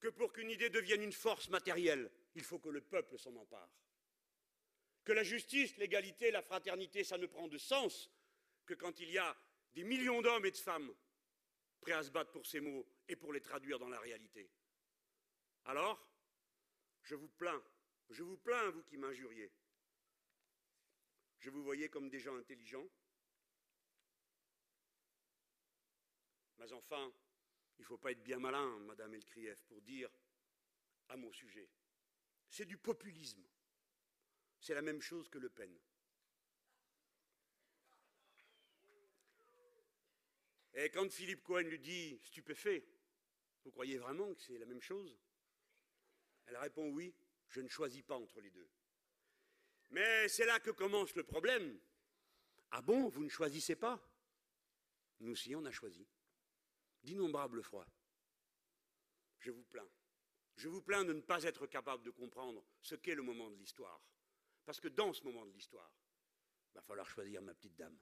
que 0.00 0.08
pour 0.08 0.32
qu'une 0.32 0.50
idée 0.50 0.68
devienne 0.68 1.02
une 1.02 1.12
force 1.12 1.48
matérielle, 1.48 2.10
il 2.34 2.42
faut 2.42 2.58
que 2.58 2.68
le 2.68 2.80
peuple 2.80 3.18
s'en 3.18 3.34
empare. 3.36 3.70
Que 5.04 5.12
la 5.12 5.22
justice, 5.22 5.76
l'égalité, 5.78 6.30
la 6.30 6.42
fraternité, 6.42 7.04
ça 7.04 7.18
ne 7.18 7.26
prend 7.26 7.48
de 7.48 7.58
sens 7.58 8.10
que 8.66 8.74
quand 8.74 9.00
il 9.00 9.10
y 9.10 9.18
a 9.18 9.36
des 9.74 9.84
millions 9.84 10.22
d'hommes 10.22 10.46
et 10.46 10.50
de 10.50 10.56
femmes 10.56 10.92
prêts 11.80 11.92
à 11.92 12.02
se 12.02 12.10
battre 12.10 12.30
pour 12.30 12.46
ces 12.46 12.60
mots 12.60 12.86
et 13.08 13.16
pour 13.16 13.32
les 13.32 13.40
traduire 13.40 13.78
dans 13.78 13.88
la 13.88 13.98
réalité. 13.98 14.48
Alors, 15.64 16.06
je 17.02 17.14
vous 17.14 17.28
plains 17.28 17.62
je 18.12 18.22
vous 18.22 18.36
plains, 18.36 18.70
vous 18.70 18.82
qui 18.82 18.98
m'injuriez. 18.98 19.50
Je 21.38 21.50
vous 21.50 21.62
voyais 21.62 21.88
comme 21.88 22.10
des 22.10 22.20
gens 22.20 22.36
intelligents. 22.36 22.86
Mais 26.62 26.72
enfin, 26.74 27.12
il 27.78 27.82
ne 27.82 27.86
faut 27.86 27.98
pas 27.98 28.12
être 28.12 28.22
bien 28.22 28.38
malin, 28.38 28.78
Madame 28.80 29.14
Elkrief, 29.14 29.64
pour 29.64 29.82
dire 29.82 30.08
à 31.08 31.16
mon 31.16 31.32
sujet. 31.32 31.68
C'est 32.48 32.66
du 32.66 32.78
populisme. 32.78 33.44
C'est 34.60 34.74
la 34.74 34.82
même 34.82 35.00
chose 35.00 35.28
que 35.28 35.38
Le 35.38 35.48
Pen. 35.48 35.76
Et 40.74 40.88
quand 40.90 41.10
Philippe 41.10 41.42
Cohen 41.42 41.62
lui 41.62 41.80
dit 41.80 42.20
stupéfait, 42.22 42.86
vous 43.64 43.72
croyez 43.72 43.98
vraiment 43.98 44.32
que 44.32 44.40
c'est 44.40 44.58
la 44.58 44.66
même 44.66 44.80
chose? 44.80 45.18
Elle 46.46 46.56
répond 46.58 46.90
oui. 46.90 47.12
Je 47.48 47.60
ne 47.60 47.68
choisis 47.68 48.02
pas 48.02 48.16
entre 48.16 48.40
les 48.40 48.50
deux. 48.50 48.68
Mais 49.90 50.28
c'est 50.28 50.46
là 50.46 50.60
que 50.60 50.70
commence 50.70 51.14
le 51.16 51.24
problème. 51.24 51.78
Ah 52.70 52.82
bon, 52.82 53.08
vous 53.08 53.24
ne 53.24 53.28
choisissez 53.28 53.74
pas? 53.74 54.00
Nous 55.18 55.32
aussi, 55.32 55.56
on 55.56 55.64
a 55.64 55.72
choisi. 55.72 56.06
D'innombrables 57.02 57.62
fois. 57.62 57.86
Je 59.38 59.50
vous 59.50 59.64
plains. 59.64 59.88
Je 60.56 60.68
vous 60.68 60.82
plains 60.82 61.04
de 61.04 61.12
ne 61.12 61.20
pas 61.20 61.42
être 61.42 61.66
capable 61.66 62.04
de 62.04 62.10
comprendre 62.10 62.64
ce 62.80 62.94
qu'est 62.94 63.14
le 63.14 63.22
moment 63.22 63.50
de 63.50 63.56
l'histoire. 63.56 64.00
Parce 64.64 64.80
que 64.80 64.88
dans 64.88 65.12
ce 65.12 65.24
moment 65.24 65.44
de 65.44 65.52
l'histoire, 65.52 65.90
il 66.70 66.74
va 66.74 66.82
falloir 66.82 67.08
choisir 67.08 67.42
ma 67.42 67.54
petite 67.54 67.76
dame. 67.76 67.98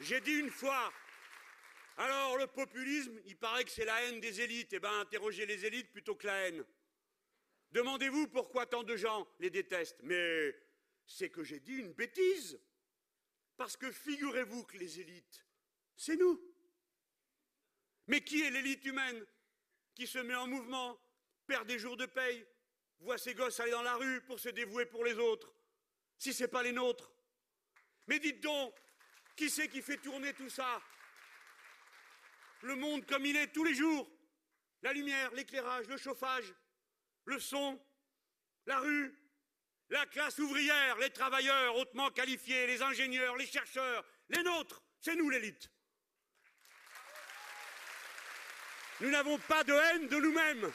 J'ai 0.00 0.20
dit 0.20 0.34
une 0.34 0.50
fois 0.50 0.92
Alors, 1.96 2.36
le 2.36 2.46
populisme, 2.46 3.20
il 3.24 3.36
paraît 3.36 3.64
que 3.64 3.70
c'est 3.70 3.84
la 3.84 4.00
haine 4.04 4.20
des 4.20 4.40
élites. 4.40 4.72
Eh 4.72 4.78
bien, 4.78 5.00
interrogez 5.00 5.44
les 5.44 5.64
élites 5.64 5.90
plutôt 5.90 6.14
que 6.14 6.26
la 6.26 6.48
haine. 6.48 6.64
Demandez-vous 7.72 8.28
pourquoi 8.28 8.66
tant 8.66 8.82
de 8.82 8.96
gens 8.96 9.28
les 9.38 9.50
détestent. 9.50 10.02
Mais 10.02 10.54
c'est 11.06 11.30
que 11.30 11.42
j'ai 11.42 11.60
dit 11.60 11.76
une 11.76 11.92
bêtise. 11.92 12.60
Parce 13.56 13.76
que 13.76 13.90
figurez-vous 13.90 14.64
que 14.64 14.76
les 14.76 15.00
élites, 15.00 15.44
c'est 15.96 16.16
nous. 16.16 16.40
Mais 18.06 18.22
qui 18.22 18.42
est 18.42 18.50
l'élite 18.50 18.84
humaine 18.84 19.26
qui 19.94 20.06
se 20.06 20.18
met 20.18 20.36
en 20.36 20.46
mouvement, 20.46 20.98
perd 21.44 21.66
des 21.66 21.78
jours 21.78 21.96
de 21.96 22.06
paye, 22.06 22.46
voit 23.00 23.18
ses 23.18 23.34
gosses 23.34 23.58
aller 23.58 23.72
dans 23.72 23.82
la 23.82 23.96
rue 23.96 24.20
pour 24.22 24.38
se 24.38 24.48
dévouer 24.48 24.86
pour 24.86 25.04
les 25.04 25.14
autres, 25.14 25.52
si 26.16 26.32
ce 26.32 26.44
n'est 26.44 26.48
pas 26.48 26.62
les 26.62 26.70
nôtres? 26.70 27.10
Mais 28.06 28.20
dites 28.20 28.40
donc, 28.40 28.74
qui 29.34 29.50
c'est 29.50 29.68
qui 29.68 29.82
fait 29.82 29.96
tourner 29.98 30.32
tout 30.34 30.48
ça? 30.48 30.80
Le 32.62 32.76
monde 32.76 33.04
comme 33.06 33.26
il 33.26 33.36
est 33.36 33.52
tous 33.52 33.64
les 33.64 33.74
jours. 33.74 34.08
La 34.82 34.92
lumière, 34.92 35.32
l'éclairage, 35.34 35.88
le 35.88 35.96
chauffage, 35.96 36.54
le 37.28 37.38
son, 37.38 37.78
la 38.64 38.78
rue, 38.78 39.14
la 39.90 40.06
classe 40.06 40.38
ouvrière, 40.38 40.96
les 40.96 41.10
travailleurs 41.10 41.76
hautement 41.76 42.10
qualifiés, 42.10 42.66
les 42.66 42.82
ingénieurs, 42.82 43.36
les 43.36 43.46
chercheurs, 43.46 44.04
les 44.30 44.42
nôtres, 44.42 44.82
c'est 45.00 45.14
nous 45.14 45.28
l'élite. 45.28 45.70
Nous 49.00 49.10
n'avons 49.10 49.38
pas 49.38 49.62
de 49.62 49.72
haine 49.72 50.08
de 50.08 50.16
nous-mêmes. 50.16 50.72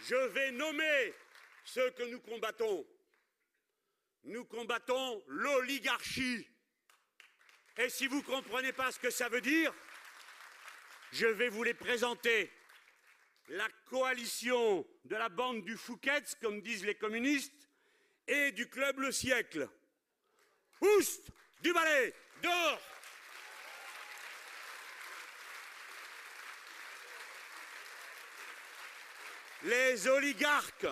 Je 0.00 0.16
vais 0.16 0.50
nommer 0.50 1.14
ceux 1.64 1.90
que 1.92 2.02
nous 2.02 2.20
combattons. 2.20 2.84
Nous 4.24 4.44
combattons 4.44 5.22
l'oligarchie. 5.28 6.46
Et 7.76 7.88
si 7.88 8.06
vous 8.06 8.18
ne 8.18 8.22
comprenez 8.22 8.72
pas 8.72 8.92
ce 8.92 8.98
que 8.98 9.10
ça 9.10 9.28
veut 9.28 9.40
dire, 9.40 9.72
je 11.12 11.26
vais 11.26 11.48
vous 11.48 11.62
les 11.62 11.74
présenter. 11.74 12.50
La 13.48 13.68
coalition 13.90 14.86
de 15.04 15.16
la 15.16 15.28
bande 15.28 15.64
du 15.64 15.76
Fouquet's, 15.76 16.34
comme 16.40 16.62
disent 16.62 16.84
les 16.84 16.94
communistes, 16.94 17.68
et 18.26 18.52
du 18.52 18.68
Club 18.68 19.00
Le 19.00 19.12
Siècle. 19.12 19.68
Oust 20.80 21.30
Du 21.62 21.72
balai 21.72 22.14
Dehors 22.42 22.80
Les 29.64 30.06
oligarques 30.08 30.86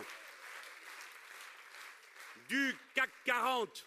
du 2.49 2.76
CAC 2.95 3.11
40, 3.24 3.87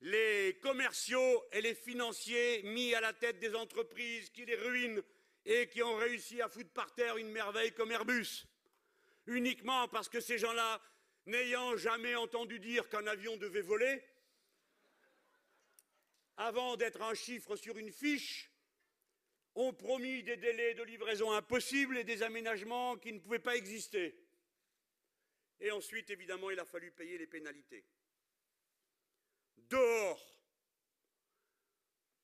les 0.00 0.58
commerciaux 0.62 1.44
et 1.52 1.60
les 1.60 1.74
financiers 1.74 2.62
mis 2.64 2.94
à 2.94 3.00
la 3.00 3.12
tête 3.12 3.38
des 3.38 3.54
entreprises 3.54 4.30
qui 4.30 4.44
les 4.44 4.56
ruinent 4.56 5.02
et 5.44 5.68
qui 5.68 5.82
ont 5.82 5.96
réussi 5.96 6.42
à 6.42 6.48
foutre 6.48 6.70
par 6.70 6.92
terre 6.94 7.16
une 7.16 7.30
merveille 7.30 7.72
comme 7.72 7.92
Airbus, 7.92 8.46
uniquement 9.26 9.88
parce 9.88 10.08
que 10.08 10.20
ces 10.20 10.38
gens-là 10.38 10.80
n'ayant 11.26 11.76
jamais 11.76 12.14
entendu 12.14 12.58
dire 12.58 12.88
qu'un 12.88 13.06
avion 13.06 13.36
devait 13.36 13.62
voler, 13.62 14.02
avant 16.36 16.76
d'être 16.76 17.02
un 17.02 17.14
chiffre 17.14 17.56
sur 17.56 17.78
une 17.78 17.90
fiche, 17.90 18.50
ont 19.54 19.72
promis 19.72 20.22
des 20.22 20.36
délais 20.36 20.74
de 20.74 20.82
livraison 20.82 21.32
impossibles 21.32 21.96
et 21.96 22.04
des 22.04 22.22
aménagements 22.22 22.96
qui 22.96 23.12
ne 23.12 23.18
pouvaient 23.18 23.38
pas 23.38 23.56
exister. 23.56 24.14
Et 25.60 25.70
ensuite, 25.70 26.10
évidemment, 26.10 26.50
il 26.50 26.60
a 26.60 26.66
fallu 26.66 26.90
payer 26.90 27.16
les 27.16 27.26
pénalités. 27.26 27.84
Dehors, 29.68 30.20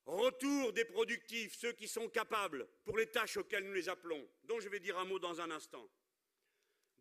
retour 0.06 0.72
des 0.72 0.84
productifs, 0.84 1.54
ceux 1.54 1.72
qui 1.72 1.88
sont 1.88 2.08
capables 2.08 2.68
pour 2.84 2.96
les 2.96 3.10
tâches 3.10 3.36
auxquelles 3.36 3.64
nous 3.64 3.72
les 3.72 3.88
appelons, 3.88 4.28
dont 4.44 4.60
je 4.60 4.68
vais 4.68 4.80
dire 4.80 4.98
un 4.98 5.04
mot 5.04 5.18
dans 5.18 5.40
un 5.40 5.50
instant. 5.50 5.88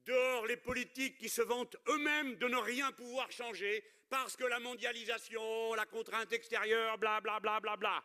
Dehors 0.05 0.47
les 0.47 0.57
politiques 0.57 1.17
qui 1.17 1.29
se 1.29 1.41
vantent 1.41 1.77
eux-mêmes 1.87 2.35
de 2.37 2.47
ne 2.47 2.57
rien 2.57 2.91
pouvoir 2.91 3.31
changer 3.31 3.83
parce 4.09 4.35
que 4.35 4.43
la 4.43 4.59
mondialisation, 4.59 5.73
la 5.75 5.85
contrainte 5.85 6.33
extérieure, 6.33 6.97
bla 6.97 7.21
bla 7.21 7.39
bla 7.39 7.59
bla 7.59 7.77
bla. 7.77 8.03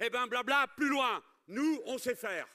Eh 0.00 0.10
bien, 0.10 0.26
blabla, 0.26 0.66
plus 0.76 0.88
loin. 0.88 1.22
Nous, 1.48 1.80
on 1.86 1.96
sait 1.96 2.14
faire. 2.14 2.46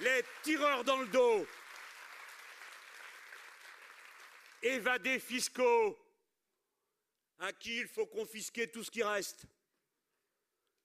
Les 0.00 0.24
tireurs 0.42 0.84
dans 0.84 0.98
le 0.98 1.06
dos, 1.06 1.46
évadés 4.64 5.18
fiscaux, 5.18 5.98
à 7.38 7.52
qui 7.52 7.78
il 7.78 7.88
faut 7.88 8.06
confisquer 8.06 8.70
tout 8.70 8.82
ce 8.82 8.90
qui 8.90 9.02
reste, 9.02 9.46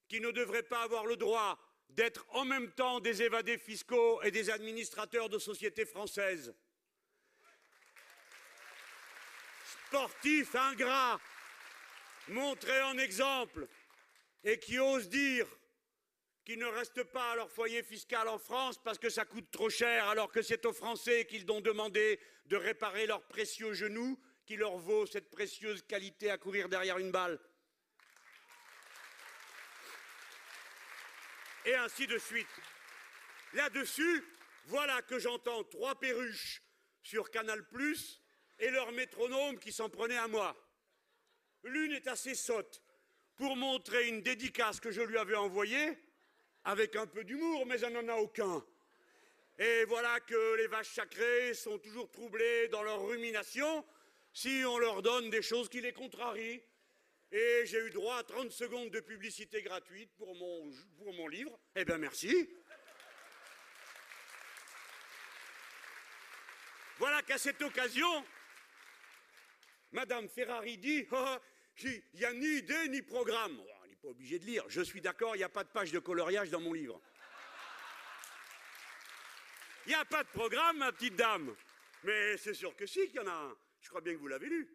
qui 0.08 0.20
ne 0.20 0.32
devraient 0.32 0.64
pas 0.64 0.84
avoir 0.84 1.06
le 1.06 1.16
droit 1.16 1.58
d'être 1.90 2.26
en 2.30 2.46
même 2.46 2.72
temps 2.72 3.00
des 3.00 3.24
évadés 3.24 3.58
fiscaux 3.58 4.22
et 4.24 4.32
des 4.32 4.50
administrateurs 4.50 5.30
de 5.30 5.40
sociétés 5.40 5.86
françaises. 5.86 6.54
Sportifs 9.88 10.54
ingrats, 10.56 11.20
montrés 12.28 12.82
en 12.84 12.98
exemple, 12.98 13.68
et 14.44 14.60
qui 14.60 14.78
osent 14.78 15.10
dire 15.10 15.48
qu'ils 16.50 16.58
ne 16.58 16.66
restent 16.66 17.04
pas 17.04 17.34
à 17.34 17.36
leur 17.36 17.52
foyer 17.52 17.84
fiscal 17.84 18.28
en 18.28 18.40
France 18.40 18.80
parce 18.84 18.98
que 18.98 19.12
ça 19.12 19.24
coûte 19.24 19.52
trop 19.52 19.70
cher, 19.70 20.10
alors 20.10 20.32
que 20.32 20.42
c'est 20.42 20.66
aux 20.66 20.74
Français 20.74 21.26
qu'ils 21.26 21.52
ont 21.52 21.62
demandé 21.62 22.20
de 22.48 22.56
réparer 22.56 23.06
leur 23.06 23.22
précieux 23.28 23.74
genou 23.74 24.20
qui 24.48 24.56
leur 24.56 24.76
vaut 24.78 25.06
cette 25.06 25.30
précieuse 25.30 25.84
qualité 25.84 26.32
à 26.32 26.40
courir 26.40 26.68
derrière 26.68 26.98
une 26.98 27.12
balle. 27.12 27.40
et 31.66 31.76
ainsi 31.76 32.08
de 32.08 32.18
suite. 32.18 32.48
Là-dessus, 33.54 34.26
voilà 34.66 35.04
que 35.04 35.20
j'entends 35.20 35.64
trois 35.66 36.00
perruches 36.00 36.64
sur 37.04 37.30
Canal 37.30 37.68
Plus 37.68 38.24
et 38.58 38.72
leur 38.72 38.92
métronome 38.94 39.60
qui 39.60 39.72
s'en 39.72 39.88
prenait 39.88 40.18
à 40.18 40.28
moi. 40.28 40.58
L'une 41.64 41.92
est 41.92 42.08
assez 42.08 42.34
sotte 42.34 42.82
pour 43.36 43.56
montrer 43.56 44.08
une 44.08 44.24
dédicace 44.24 44.80
que 44.80 44.90
je 44.90 45.02
lui 45.02 45.20
avais 45.20 45.36
envoyée, 45.36 46.09
avec 46.64 46.96
un 46.96 47.08
peu 47.08 47.24
d'humour, 47.24 47.66
mais 47.66 47.80
elle 47.82 47.94
n'en 47.94 48.08
a 48.08 48.18
aucun. 48.18 48.64
Et 49.58 49.84
voilà 49.86 50.20
que 50.22 50.56
les 50.56 50.68
vaches 50.68 50.94
sacrées 50.94 51.54
sont 51.54 51.78
toujours 51.80 52.10
troublées 52.12 52.68
dans 52.70 52.84
leur 52.84 53.06
rumination 53.06 53.86
si 54.34 54.64
on 54.66 54.78
leur 54.78 55.02
donne 55.02 55.30
des 55.30 55.42
choses 55.42 55.70
qui 55.70 55.82
les 55.82 55.92
contrarient 55.92 56.62
et 57.32 57.64
j'ai 57.66 57.80
eu 57.86 57.90
droit 57.92 58.18
à 58.18 58.24
30 58.24 58.52
secondes 58.52 58.90
de 58.90 59.00
publicité 59.00 59.62
gratuite 59.62 60.12
pour 60.18 60.36
mon, 60.36 61.28
livre. 61.28 61.60
Eh 61.76 61.86
bien, 61.86 61.98
merci. 61.98 62.50
Voilà 66.98 67.22
qu'à 67.22 67.38
cette 67.38 67.62
occasion, 67.62 68.26
Madame 69.92 70.28
Ferrari 70.28 70.78
dit 70.78 71.06
oh, 71.12 71.38
il 71.84 72.02
n'y 72.16 72.26
a 72.26 72.34
ni 72.34 72.48
idée 72.58 72.88
ni 72.90 73.02
programme. 73.02 73.62
Pas 74.02 74.08
obligé 74.08 74.40
de 74.40 74.46
lire. 74.46 74.64
Je 74.70 74.82
suis 74.82 75.02
d'accord, 75.02 75.36
il 75.36 75.40
n'y 75.40 75.44
a 75.44 75.50
pas 75.50 75.64
de 75.64 75.70
page 75.70 75.92
de 75.92 76.00
coloriage 76.00 76.50
dans 76.50 76.62
mon 76.62 76.74
livre. 76.74 77.02
Il 79.86 79.90
n'y 79.90 79.96
a 79.96 80.06
pas 80.06 80.24
de 80.24 80.30
programme, 80.30 80.78
ma 80.78 80.92
petite 80.92 81.16
dame. 81.16 81.56
Mais 82.04 82.38
c'est 82.38 82.54
sûr 82.54 82.76
que 82.76 82.86
si, 82.86 83.08
qu'il 83.08 83.18
y 83.18 83.20
en 83.20 83.28
a 83.28 83.32
un. 83.32 83.58
Je 83.82 83.90
crois 83.90 84.02
bien 84.02 84.14
que 84.14 84.20
vous 84.20 84.28
l'avez 84.28 84.48
lu. 84.48 84.74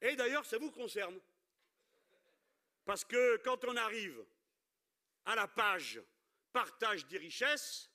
Et 0.00 0.16
d'ailleurs, 0.16 0.44
ça 0.44 0.58
vous 0.58 0.70
concerne. 0.70 1.18
Parce 2.84 3.04
que 3.04 3.36
quand 3.38 3.64
on 3.64 3.76
arrive 3.76 4.24
à 5.24 5.36
la 5.36 5.46
page 5.46 6.00
partage 6.52 7.06
des 7.06 7.18
richesses, 7.18 7.90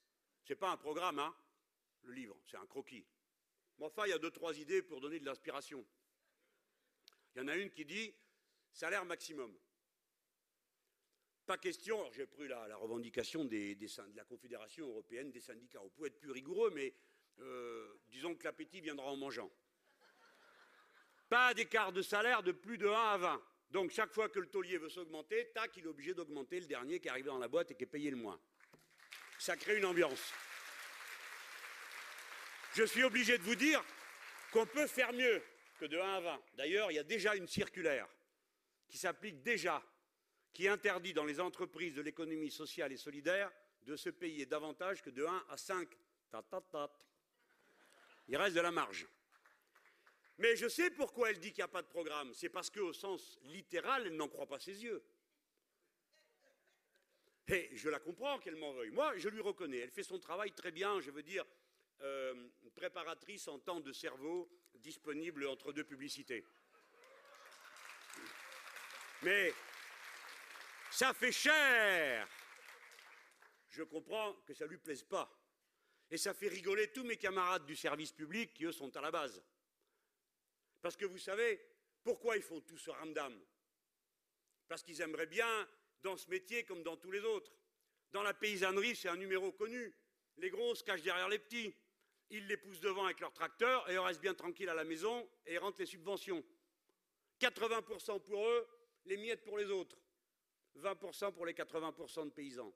ce 0.45 0.53
n'est 0.53 0.57
pas 0.57 0.69
un 0.69 0.77
programme, 0.77 1.19
hein, 1.19 1.35
le 2.03 2.13
livre, 2.13 2.37
c'est 2.49 2.57
un 2.57 2.65
croquis. 2.65 3.05
Mais 3.77 3.85
enfin, 3.85 4.03
il 4.05 4.11
y 4.11 4.13
a 4.13 4.17
deux, 4.17 4.31
trois 4.31 4.57
idées 4.57 4.81
pour 4.81 5.01
donner 5.01 5.19
de 5.19 5.25
l'inspiration. 5.25 5.85
Il 7.35 7.39
y 7.39 7.41
en 7.43 7.47
a 7.49 7.55
une 7.55 7.69
qui 7.69 7.83
dit 7.83 8.15
salaire 8.71 9.03
maximum. 9.03 9.53
Pas 11.47 11.57
question, 11.57 12.01
alors 12.01 12.11
j'ai 12.11 12.25
pris 12.25 12.45
la, 12.49 12.75
revendication 12.75 13.45
de 13.45 13.77
la 14.17 14.25
Confédération 14.25 14.85
européenne 14.85 15.31
des 15.31 15.39
syndicats. 15.39 15.79
On 15.81 15.87
peut 15.87 16.07
être 16.07 16.19
plus 16.19 16.31
rigoureux, 16.31 16.71
mais 16.75 16.93
euh, 17.39 17.87
disons 18.09 18.35
que 18.35 18.43
l'appétit 18.43 18.81
viendra 18.81 19.09
en 19.09 19.15
mangeant. 19.15 19.49
Pas 21.29 21.53
d'écart 21.53 21.93
de 21.93 22.01
salaire 22.01 22.43
de 22.43 22.51
plus 22.51 22.77
de 22.77 22.89
1 22.89 22.91
à 22.91 23.17
20. 23.17 23.43
Donc 23.71 23.91
chaque 23.91 24.13
fois 24.13 24.27
que 24.27 24.39
le 24.39 24.47
taulier 24.47 24.77
veut 24.77 24.89
s'augmenter, 24.89 25.49
tac, 25.53 25.71
il 25.77 25.85
est 25.85 25.87
obligé 25.87 26.13
d'augmenter 26.13 26.59
le 26.59 26.65
dernier 26.65 26.99
qui 26.99 27.07
est 27.07 27.11
arrivé 27.11 27.27
dans 27.27 27.37
la 27.37 27.47
boîte 27.47 27.71
et 27.71 27.75
qui 27.75 27.85
est 27.85 27.87
payé 27.87 28.11
le 28.11 28.17
moins. 28.17 28.41
Ça 29.39 29.55
crée 29.55 29.77
une 29.77 29.85
ambiance. 29.85 30.33
Je 32.75 32.83
suis 32.83 33.05
obligé 33.05 33.37
de 33.37 33.43
vous 33.43 33.55
dire 33.55 33.81
qu'on 34.51 34.65
peut 34.65 34.87
faire 34.87 35.13
mieux 35.13 35.41
que 35.79 35.85
de 35.85 35.97
1 35.97 36.13
à 36.13 36.19
20. 36.19 36.41
D'ailleurs, 36.55 36.91
il 36.91 36.95
y 36.95 36.99
a 36.99 37.03
déjà 37.03 37.35
une 37.35 37.47
circulaire 37.47 38.09
qui 38.89 38.97
s'applique 38.97 39.41
déjà, 39.43 39.81
qui 40.57 40.67
interdit 40.67 41.13
dans 41.13 41.23
les 41.23 41.39
entreprises 41.39 41.93
de 41.93 42.01
l'économie 42.01 42.49
sociale 42.49 42.91
et 42.91 42.97
solidaire 42.97 43.51
de 43.83 43.95
ce 43.95 44.09
pays 44.09 44.41
est 44.41 44.47
davantage 44.47 45.03
que 45.03 45.11
de 45.11 45.23
1 45.23 45.45
à 45.49 45.55
5. 45.55 45.87
Il 48.27 48.37
reste 48.37 48.55
de 48.55 48.61
la 48.61 48.71
marge. 48.71 49.05
Mais 50.39 50.55
je 50.55 50.67
sais 50.67 50.89
pourquoi 50.89 51.29
elle 51.29 51.37
dit 51.37 51.49
qu'il 51.49 51.59
n'y 51.59 51.65
a 51.65 51.67
pas 51.67 51.83
de 51.83 51.87
programme. 51.87 52.33
C'est 52.33 52.49
parce 52.49 52.71
qu'au 52.71 52.91
sens 52.91 53.37
littéral, 53.43 54.07
elle 54.07 54.15
n'en 54.15 54.27
croit 54.27 54.47
pas 54.47 54.57
ses 54.57 54.83
yeux. 54.83 55.03
Et 57.49 57.69
je 57.73 57.89
la 57.89 57.99
comprends 57.99 58.39
qu'elle 58.39 58.55
m'en 58.55 58.73
veuille. 58.73 58.89
Moi, 58.89 59.15
je 59.17 59.29
lui 59.29 59.41
reconnais. 59.41 59.77
Elle 59.77 59.91
fait 59.91 60.01
son 60.01 60.17
travail 60.17 60.53
très 60.53 60.71
bien, 60.71 60.99
je 61.01 61.11
veux 61.11 61.21
dire, 61.21 61.45
euh, 62.01 62.49
préparatrice 62.73 63.47
en 63.47 63.59
temps 63.59 63.79
de 63.79 63.93
cerveau 63.93 64.49
disponible 64.73 65.45
entre 65.45 65.71
deux 65.71 65.83
publicités. 65.83 66.43
Mais 69.21 69.53
ça 70.97 71.13
fait 71.13 71.31
cher. 71.31 72.27
Je 73.69 73.83
comprends 73.83 74.33
que 74.47 74.55
ça 74.55 74.65
ne 74.65 74.71
lui 74.71 74.79
plaise 74.79 75.03
pas. 75.03 75.31
Et 76.09 76.17
ça 76.17 76.33
fait 76.33 76.47
rigoler 76.47 76.91
tous 76.91 77.03
mes 77.03 77.17
camarades 77.17 77.67
du 77.67 77.75
service 77.75 78.11
public 78.11 78.51
qui, 78.55 78.65
eux, 78.65 78.71
sont 78.71 78.95
à 78.97 79.01
la 79.01 79.11
base. 79.11 79.43
Parce 80.81 80.97
que 80.97 81.05
vous 81.05 81.19
savez, 81.19 81.61
pourquoi 82.03 82.35
ils 82.35 82.41
font 82.41 82.61
tout 82.61 82.79
ce 82.79 82.89
ramdam 82.89 83.39
Parce 84.67 84.81
qu'ils 84.81 84.99
aimeraient 85.01 85.27
bien, 85.27 85.69
dans 86.01 86.17
ce 86.17 86.27
métier 86.31 86.63
comme 86.63 86.81
dans 86.81 86.97
tous 86.97 87.11
les 87.11 87.21
autres. 87.21 87.51
Dans 88.11 88.23
la 88.23 88.33
paysannerie, 88.33 88.95
c'est 88.95 89.09
un 89.09 89.17
numéro 89.17 89.51
connu. 89.51 89.93
Les 90.37 90.49
gros 90.49 90.73
se 90.73 90.83
cachent 90.83 91.03
derrière 91.03 91.29
les 91.29 91.37
petits. 91.37 91.75
Ils 92.31 92.47
les 92.47 92.57
poussent 92.57 92.79
devant 92.79 93.05
avec 93.05 93.19
leur 93.19 93.33
tracteur 93.33 93.87
et 93.87 93.93
ils 93.93 93.99
restent 93.99 94.21
bien 94.21 94.33
tranquilles 94.33 94.69
à 94.69 94.73
la 94.73 94.83
maison 94.83 95.29
et 95.45 95.59
rentrent 95.59 95.79
les 95.79 95.85
subventions. 95.85 96.43
80% 97.39 98.19
pour 98.23 98.47
eux, 98.47 98.67
les 99.05 99.17
miettes 99.17 99.43
pour 99.43 99.59
les 99.59 99.69
autres. 99.69 99.95
20% 100.79 101.33
pour 101.33 101.45
les 101.45 101.53
80% 101.53 102.25
de 102.25 102.29
paysans. 102.31 102.73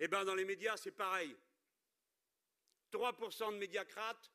Eh 0.00 0.08
bien, 0.08 0.24
dans 0.24 0.34
les 0.34 0.44
médias, 0.44 0.76
c'est 0.76 0.92
pareil. 0.92 1.34
3% 2.92 3.52
de 3.52 3.58
médiacrates 3.58 4.32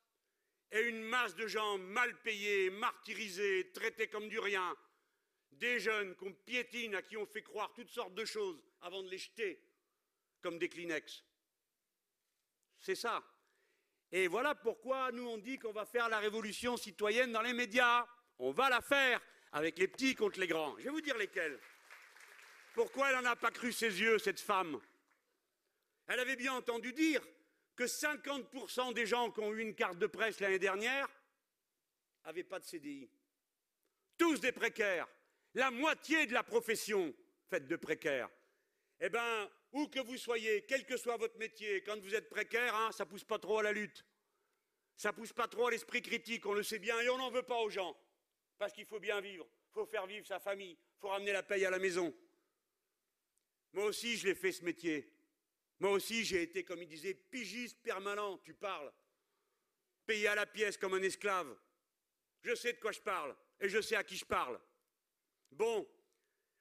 et 0.70 0.80
une 0.80 1.02
masse 1.02 1.34
de 1.34 1.46
gens 1.46 1.78
mal 1.78 2.20
payés, 2.22 2.70
martyrisés, 2.70 3.70
traités 3.72 4.08
comme 4.08 4.28
du 4.28 4.38
rien. 4.38 4.76
Des 5.52 5.78
jeunes 5.78 6.14
qu'on 6.16 6.32
piétine, 6.32 6.96
à 6.96 7.02
qui 7.02 7.16
on 7.16 7.26
fait 7.26 7.42
croire 7.42 7.72
toutes 7.72 7.90
sortes 7.90 8.14
de 8.14 8.24
choses 8.24 8.62
avant 8.80 9.02
de 9.02 9.08
les 9.08 9.18
jeter 9.18 9.62
comme 10.42 10.58
des 10.58 10.68
Kleenex. 10.68 11.24
C'est 12.80 12.96
ça. 12.96 13.22
Et 14.10 14.26
voilà 14.28 14.54
pourquoi 14.54 15.10
nous 15.12 15.26
on 15.26 15.38
dit 15.38 15.58
qu'on 15.58 15.72
va 15.72 15.86
faire 15.86 16.08
la 16.08 16.18
révolution 16.18 16.76
citoyenne 16.76 17.32
dans 17.32 17.42
les 17.42 17.52
médias. 17.52 18.06
On 18.38 18.50
va 18.50 18.68
la 18.68 18.80
faire 18.80 19.20
avec 19.52 19.78
les 19.78 19.88
petits 19.88 20.14
contre 20.14 20.40
les 20.40 20.46
grands. 20.46 20.76
Je 20.78 20.84
vais 20.84 20.90
vous 20.90 21.00
dire 21.00 21.16
lesquels. 21.16 21.58
Pourquoi 22.74 23.10
elle 23.10 23.22
n'en 23.22 23.30
a 23.30 23.36
pas 23.36 23.52
cru 23.52 23.72
ses 23.72 24.00
yeux, 24.00 24.18
cette 24.18 24.40
femme? 24.40 24.80
Elle 26.08 26.18
avait 26.18 26.36
bien 26.36 26.52
entendu 26.52 26.92
dire 26.92 27.22
que 27.76 27.84
50% 27.84 28.92
des 28.92 29.06
gens 29.06 29.30
qui 29.30 29.40
ont 29.40 29.54
eu 29.54 29.60
une 29.60 29.76
carte 29.76 29.98
de 29.98 30.08
presse 30.08 30.40
l'année 30.40 30.58
dernière 30.58 31.08
n'avaient 32.24 32.44
pas 32.44 32.58
de 32.58 32.64
CDI. 32.64 33.08
Tous 34.18 34.40
des 34.40 34.50
précaires. 34.52 35.08
La 35.54 35.70
moitié 35.70 36.26
de 36.26 36.32
la 36.32 36.42
profession 36.42 37.14
faite 37.48 37.68
de 37.68 37.76
précaires. 37.76 38.28
Eh 39.00 39.08
bien, 39.08 39.48
où 39.72 39.86
que 39.86 40.00
vous 40.00 40.16
soyez, 40.16 40.64
quel 40.66 40.84
que 40.84 40.96
soit 40.96 41.16
votre 41.16 41.38
métier, 41.38 41.82
quand 41.84 42.00
vous 42.00 42.14
êtes 42.14 42.28
précaire, 42.28 42.74
hein, 42.74 42.90
ça 42.90 43.06
pousse 43.06 43.24
pas 43.24 43.38
trop 43.38 43.58
à 43.58 43.62
la 43.62 43.72
lutte. 43.72 44.04
Ça 44.96 45.12
pousse 45.12 45.32
pas 45.32 45.46
trop 45.46 45.68
à 45.68 45.70
l'esprit 45.70 46.02
critique, 46.02 46.44
on 46.46 46.54
le 46.54 46.64
sait 46.64 46.80
bien, 46.80 47.00
et 47.00 47.08
on 47.08 47.18
n'en 47.18 47.30
veut 47.30 47.42
pas 47.42 47.60
aux 47.60 47.70
gens. 47.70 47.96
Parce 48.58 48.72
qu'il 48.72 48.86
faut 48.86 49.00
bien 49.00 49.20
vivre, 49.20 49.46
il 49.70 49.72
faut 49.72 49.86
faire 49.86 50.06
vivre 50.06 50.26
sa 50.26 50.40
famille, 50.40 50.72
il 50.72 51.00
faut 51.00 51.08
ramener 51.08 51.32
la 51.32 51.42
paye 51.44 51.64
à 51.64 51.70
la 51.70 51.78
maison. 51.78 52.12
Moi 53.74 53.86
aussi, 53.86 54.16
je 54.16 54.28
l'ai 54.28 54.36
fait 54.36 54.52
ce 54.52 54.64
métier. 54.64 55.12
Moi 55.80 55.90
aussi, 55.90 56.24
j'ai 56.24 56.42
été, 56.42 56.62
comme 56.64 56.80
il 56.80 56.88
disait, 56.88 57.12
pigiste 57.12 57.82
permanent, 57.82 58.38
tu 58.38 58.54
parles. 58.54 58.92
Payé 60.06 60.28
à 60.28 60.36
la 60.36 60.46
pièce 60.46 60.76
comme 60.76 60.94
un 60.94 61.02
esclave. 61.02 61.52
Je 62.42 62.54
sais 62.54 62.72
de 62.72 62.78
quoi 62.78 62.92
je 62.92 63.00
parle, 63.00 63.34
et 63.60 63.68
je 63.68 63.80
sais 63.80 63.96
à 63.96 64.04
qui 64.04 64.16
je 64.16 64.24
parle. 64.24 64.60
Bon, 65.50 65.88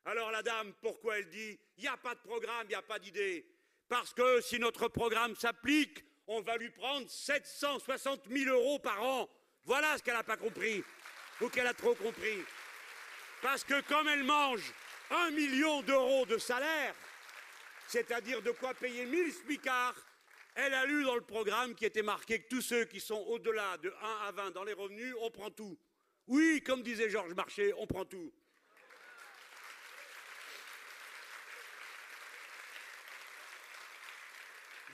alors 0.05 0.31
la 0.31 0.41
dame, 0.41 0.73
pourquoi 0.81 1.19
elle 1.19 1.29
dit 1.29 1.59
il 1.77 1.81
n'y 1.81 1.87
a 1.87 1.97
pas 1.97 2.15
de 2.15 2.19
programme, 2.21 2.65
il 2.65 2.69
n'y 2.69 2.75
a 2.75 2.81
pas 2.81 2.97
d'idée 2.99 3.45
Parce 3.87 4.13
que 4.13 4.41
si 4.41 4.57
notre 4.57 4.87
programme 4.87 5.35
s'applique, 5.35 6.03
on 6.25 6.41
va 6.41 6.57
lui 6.57 6.71
prendre 6.71 7.07
760 7.07 8.27
000 8.27 8.49
euros 8.49 8.79
par 8.79 9.03
an. 9.03 9.29
Voilà 9.65 9.97
ce 9.99 10.03
qu'elle 10.03 10.15
n'a 10.15 10.23
pas 10.23 10.37
compris, 10.37 10.83
ou 11.41 11.49
qu'elle 11.49 11.67
a 11.67 11.73
trop 11.75 11.93
compris. 11.93 12.39
Parce 13.43 13.63
que 13.63 13.81
comme 13.81 14.07
elle 14.07 14.23
mange 14.23 14.73
un 15.13 15.31
million 15.31 15.81
d'euros 15.81 16.25
de 16.25 16.37
salaire, 16.37 16.95
c'est-à-dire 17.87 18.41
de 18.41 18.51
quoi 18.51 18.73
payer 18.73 19.05
1000 19.05 19.31
smicards, 19.31 19.95
elle 20.55 20.73
a 20.73 20.85
lu 20.85 21.03
dans 21.03 21.15
le 21.15 21.21
programme 21.21 21.73
qui 21.75 21.85
était 21.85 22.03
marqué 22.03 22.41
que 22.41 22.47
tous 22.47 22.61
ceux 22.61 22.85
qui 22.85 22.99
sont 22.99 23.23
au-delà 23.27 23.77
de 23.77 23.93
1 24.01 24.27
à 24.27 24.31
20 24.31 24.51
dans 24.51 24.63
les 24.63 24.73
revenus, 24.73 25.15
on 25.21 25.31
prend 25.31 25.49
tout. 25.49 25.77
Oui, 26.27 26.61
comme 26.63 26.83
disait 26.83 27.09
Georges 27.09 27.33
Marchais, 27.33 27.73
on 27.77 27.87
prend 27.87 28.05
tout. 28.05 28.31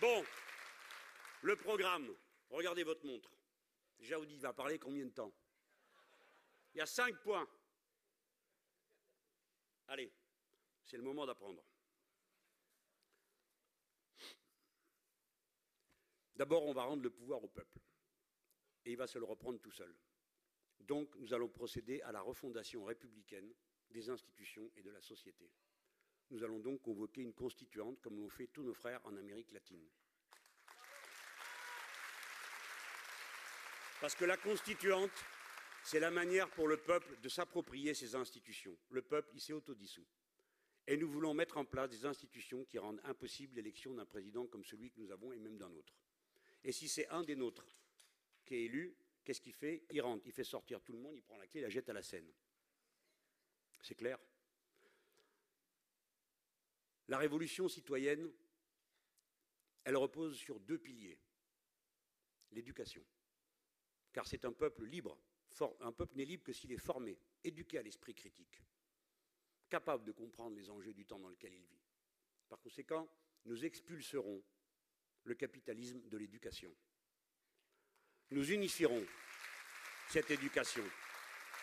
Bon, 0.02 0.26
le 1.42 1.56
programme. 1.58 2.08
Regardez 2.50 2.84
votre 2.84 3.06
montre. 3.06 3.30
Jaoudi 4.00 4.38
va 4.38 4.54
parler 4.54 4.80
combien 4.80 5.06
de 5.06 5.12
temps? 5.12 5.34
Il 6.74 6.78
y 6.78 6.82
a 6.82 6.86
cinq 6.86 7.16
points. 7.22 7.48
Allez, 9.90 10.12
c'est 10.84 10.98
le 10.98 11.04
moment 11.04 11.26
d'apprendre. 11.26 11.64
D'abord, 16.36 16.64
on 16.66 16.74
va 16.74 16.84
rendre 16.84 17.02
le 17.02 17.10
pouvoir 17.10 17.44
au 17.44 17.48
peuple. 17.48 17.80
Et 18.86 18.92
il 18.92 18.98
va 18.98 19.08
se 19.08 19.18
le 19.18 19.26
reprendre 19.26 19.60
tout 19.60 19.72
seul. 19.72 19.94
Donc, 20.80 21.14
nous 21.16 21.34
allons 21.34 21.50
procéder 21.50 22.02
à 22.04 22.12
la 22.12 22.22
refondation 22.22 22.86
républicaine 22.86 23.52
des 23.90 24.10
institutions 24.10 24.72
et 24.76 24.84
de 24.84 24.92
la 24.92 25.02
société. 25.02 25.52
Nous 26.30 26.44
allons 26.44 26.60
donc 26.60 26.82
convoquer 26.82 27.22
une 27.22 27.34
constituante 27.34 28.00
comme 28.00 28.18
l'ont 28.18 28.30
fait 28.30 28.48
tous 28.48 28.64
nos 28.64 28.76
frères 28.76 29.02
en 29.06 29.18
Amérique 29.18 29.52
latine. 29.52 29.90
Parce 34.00 34.16
que 34.16 34.26
la 34.26 34.38
constituante, 34.38 35.12
c'est 35.84 36.00
la 36.00 36.12
manière 36.12 36.50
pour 36.52 36.68
le 36.68 36.78
peuple 36.78 37.20
de 37.22 37.30
s'approprier 37.30 37.94
ses 37.94 38.16
institutions. 38.16 38.78
Le 38.90 39.02
peuple, 39.02 39.32
il 39.34 39.42
s'est 39.42 39.54
autodissous. 39.54 40.06
Et 40.88 40.98
nous 40.98 41.10
voulons 41.10 41.34
mettre 41.34 41.58
en 41.58 41.66
place 41.66 41.90
des 41.90 42.06
institutions 42.06 42.66
qui 42.66 42.80
rendent 42.80 43.02
impossible 43.04 43.56
l'élection 43.56 43.94
d'un 43.94 44.06
président 44.06 44.48
comme 44.48 44.64
celui 44.64 44.90
que 44.90 45.00
nous 45.00 45.12
avons 45.12 45.32
et 45.32 45.40
même 45.40 45.58
d'un 45.58 45.72
autre. 45.74 45.94
Et 46.64 46.72
si 46.72 46.88
c'est 46.88 47.08
un 47.10 47.24
des 47.24 47.36
nôtres 47.36 47.66
qui 48.46 48.56
est 48.56 48.64
élu, 48.66 48.96
qu'est-ce 49.24 49.42
qu'il 49.42 49.54
fait? 49.54 49.84
Il 49.92 50.02
rentre, 50.02 50.26
il 50.26 50.32
fait 50.32 50.44
sortir 50.44 50.82
tout 50.82 50.94
le 50.94 51.00
monde, 51.00 51.16
il 51.16 51.24
prend 51.24 51.38
la 51.38 51.48
clé, 51.48 51.62
il 51.62 51.64
la 51.64 51.70
jette 51.70 51.90
à 51.90 51.94
la 51.94 52.02
Seine. 52.02 52.32
C'est 53.82 53.96
clair? 53.96 54.18
La 57.08 57.18
révolution 57.18 57.68
citoyenne, 57.70 58.32
elle 59.84 59.96
repose 59.96 60.38
sur 60.38 60.60
deux 60.60 60.78
piliers. 60.78 61.20
L'éducation. 62.52 63.06
Car 64.12 64.28
c'est 64.28 64.44
un 64.46 64.52
peuple 64.52 64.86
libre. 64.86 65.18
Un 65.82 65.92
peuple 65.92 66.16
n'est 66.16 66.26
libre 66.26 66.44
que 66.44 66.54
s'il 66.54 66.72
est 66.72 66.78
formé, 66.78 67.18
éduqué 67.44 67.78
à 67.78 67.82
l'esprit 67.82 68.14
critique, 68.14 68.62
capable 69.70 70.06
de 70.06 70.12
comprendre 70.12 70.56
les 70.56 70.70
enjeux 70.70 70.94
du 70.94 71.06
temps 71.06 71.20
dans 71.20 71.30
lequel 71.30 71.54
il 71.54 71.64
vit. 71.64 71.82
Par 72.48 72.60
conséquent, 72.60 73.08
nous 73.46 73.66
expulserons 73.66 74.42
le 75.24 75.36
capitalisme 75.36 76.08
de 76.08 76.18
l'éducation. 76.18 76.74
Nous 78.32 78.52
unifierons 78.52 79.06
cette 80.10 80.32
éducation. 80.32 80.84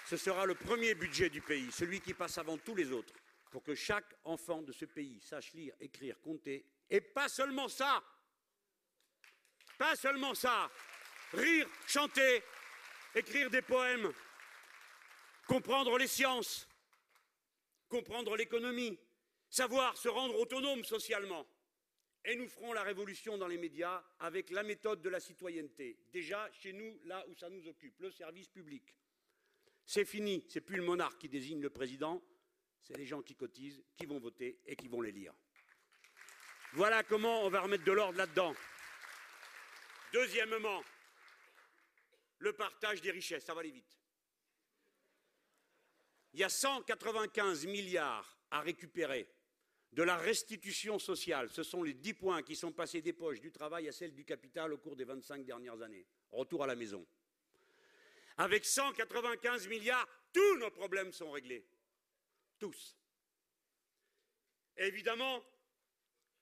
Ce 0.06 0.16
sera 0.16 0.46
le 0.46 0.54
premier 0.54 0.94
budget 0.94 1.30
du 1.30 1.40
pays, 1.40 1.70
celui 1.72 2.00
qui 2.00 2.14
passe 2.14 2.38
avant 2.38 2.58
tous 2.58 2.74
les 2.74 2.92
autres 2.92 3.14
pour 3.50 3.62
que 3.62 3.74
chaque 3.74 4.14
enfant 4.24 4.62
de 4.62 4.72
ce 4.72 4.84
pays 4.84 5.20
sache 5.20 5.52
lire, 5.54 5.74
écrire, 5.80 6.20
compter, 6.20 6.66
et 6.90 7.00
pas 7.00 7.28
seulement 7.28 7.68
ça, 7.68 8.04
pas 9.78 9.96
seulement 9.96 10.34
ça, 10.34 10.70
rire, 11.32 11.68
chanter, 11.86 12.42
écrire 13.16 13.50
des 13.50 13.62
poèmes, 13.62 14.12
comprendre 15.46 15.96
les 15.98 16.06
sciences, 16.06 16.68
comprendre 17.88 18.36
l'économie, 18.36 18.98
savoir 19.48 19.96
se 19.96 20.08
rendre 20.08 20.38
autonome 20.38 20.84
socialement. 20.84 21.46
Et 22.24 22.36
nous 22.36 22.48
ferons 22.48 22.72
la 22.72 22.82
révolution 22.82 23.38
dans 23.38 23.46
les 23.46 23.56
médias 23.56 24.04
avec 24.18 24.50
la 24.50 24.62
méthode 24.62 25.00
de 25.00 25.08
la 25.08 25.20
citoyenneté. 25.20 25.96
Déjà, 26.12 26.50
chez 26.52 26.72
nous, 26.72 27.00
là 27.04 27.24
où 27.28 27.34
ça 27.34 27.48
nous 27.48 27.66
occupe, 27.68 27.98
le 28.00 28.10
service 28.10 28.48
public. 28.48 28.94
C'est 29.86 30.04
fini, 30.04 30.44
c'est 30.48 30.60
plus 30.60 30.76
le 30.76 30.82
monarque 30.82 31.18
qui 31.18 31.28
désigne 31.28 31.62
le 31.62 31.70
président, 31.70 32.20
c'est 32.82 32.96
les 32.96 33.06
gens 33.06 33.22
qui 33.22 33.36
cotisent, 33.36 33.82
qui 33.96 34.06
vont 34.06 34.18
voter 34.18 34.60
et 34.66 34.76
qui 34.76 34.88
vont 34.88 35.00
les 35.00 35.12
lire. 35.12 35.32
Voilà 36.72 37.02
comment 37.04 37.44
on 37.44 37.48
va 37.48 37.60
remettre 37.60 37.84
de 37.84 37.92
l'ordre 37.92 38.18
là-dedans. 38.18 38.54
Deuxièmement, 40.12 40.82
le 42.38 42.52
partage 42.52 43.00
des 43.00 43.10
richesses, 43.10 43.44
ça 43.44 43.54
va 43.54 43.60
aller 43.60 43.70
vite. 43.70 43.98
Il 46.32 46.40
y 46.40 46.44
a 46.44 46.48
195 46.48 47.66
milliards 47.66 48.38
à 48.50 48.60
récupérer 48.60 49.28
de 49.92 50.02
la 50.02 50.16
restitution 50.16 50.98
sociale. 50.98 51.48
Ce 51.50 51.62
sont 51.62 51.82
les 51.82 51.94
dix 51.94 52.12
points 52.12 52.42
qui 52.42 52.54
sont 52.54 52.72
passés 52.72 53.00
des 53.00 53.14
poches 53.14 53.40
du 53.40 53.50
travail 53.50 53.88
à 53.88 53.92
celles 53.92 54.14
du 54.14 54.24
capital 54.24 54.72
au 54.72 54.78
cours 54.78 54.96
des 54.96 55.04
25 55.04 55.44
dernières 55.44 55.80
années. 55.80 56.06
Retour 56.30 56.64
à 56.64 56.66
la 56.66 56.76
maison. 56.76 57.06
Avec 58.36 58.66
195 58.66 59.68
milliards, 59.68 60.06
tous 60.32 60.58
nos 60.58 60.70
problèmes 60.70 61.12
sont 61.12 61.30
réglés. 61.30 61.66
Tous. 62.58 62.96
évidemment, 64.76 65.42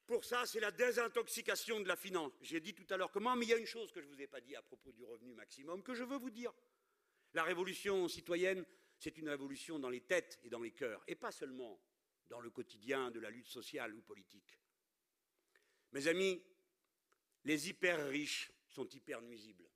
pour 0.07 0.25
ça, 0.25 0.45
c'est 0.45 0.61
la 0.61 0.71
désintoxication 0.71 1.81
de 1.81 1.89
la 1.89 1.97
finance. 1.97 2.33
J'ai 2.43 2.61
dit 2.61 2.75
tout 2.75 2.87
à 2.91 2.97
l'heure 2.97 3.11
comment, 3.11 3.35
mais 3.37 3.47
il 3.47 3.49
y 3.49 3.55
a 3.55 3.59
une 3.59 3.67
chose 3.67 3.91
que 3.91 4.03
je 4.03 4.07
ne 4.07 4.13
vous 4.13 4.21
ai 4.21 4.27
pas 4.27 4.41
dit 4.41 4.55
à 4.55 4.63
propos 4.63 4.93
du 4.93 5.03
revenu 5.05 5.33
maximum 5.33 5.83
que 5.83 5.95
je 5.95 6.05
veux 6.05 6.19
vous 6.19 6.31
dire. 6.31 6.53
La 7.33 7.43
révolution 7.43 8.07
citoyenne, 8.09 8.65
c'est 8.99 9.17
une 9.17 9.29
révolution 9.29 9.79
dans 9.79 9.89
les 9.89 10.03
têtes 10.03 10.39
et 10.43 10.51
dans 10.51 10.61
les 10.61 10.73
cœurs, 10.73 11.03
et 11.07 11.15
pas 11.15 11.33
seulement 11.33 11.81
dans 12.29 12.41
le 12.41 12.51
quotidien 12.51 13.11
de 13.11 13.21
la 13.21 13.31
lutte 13.31 13.49
sociale 13.49 13.95
ou 13.95 14.03
politique. 14.03 14.59
Mes 15.93 16.07
amis, 16.07 16.43
les 17.45 17.69
hyper 17.69 18.09
riches 18.09 18.53
sont 18.69 18.89
hyper 18.89 19.23
nuisibles. 19.23 19.69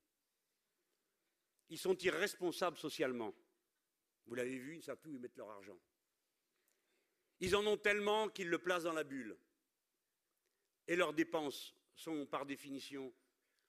Ils 1.70 1.78
sont 1.78 1.96
irresponsables 1.96 2.78
socialement. 2.78 3.34
Vous 4.26 4.34
l'avez 4.34 4.58
vu, 4.58 4.74
ils 4.74 4.78
ne 4.78 4.82
savent 4.82 4.98
plus 4.98 5.10
où 5.10 5.14
ils 5.14 5.20
mettent 5.20 5.36
leur 5.36 5.50
argent. 5.50 5.78
Ils 7.40 7.54
en 7.54 7.66
ont 7.66 7.76
tellement 7.76 8.28
qu'ils 8.28 8.48
le 8.48 8.58
placent 8.58 8.84
dans 8.84 8.92
la 8.92 9.04
bulle. 9.04 9.38
Et 10.88 10.96
leurs 10.96 11.12
dépenses 11.12 11.74
sont, 11.94 12.26
par 12.26 12.46
définition, 12.46 13.12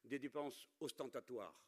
des 0.06 0.20
dépenses 0.20 0.70
ostentatoires, 0.80 1.62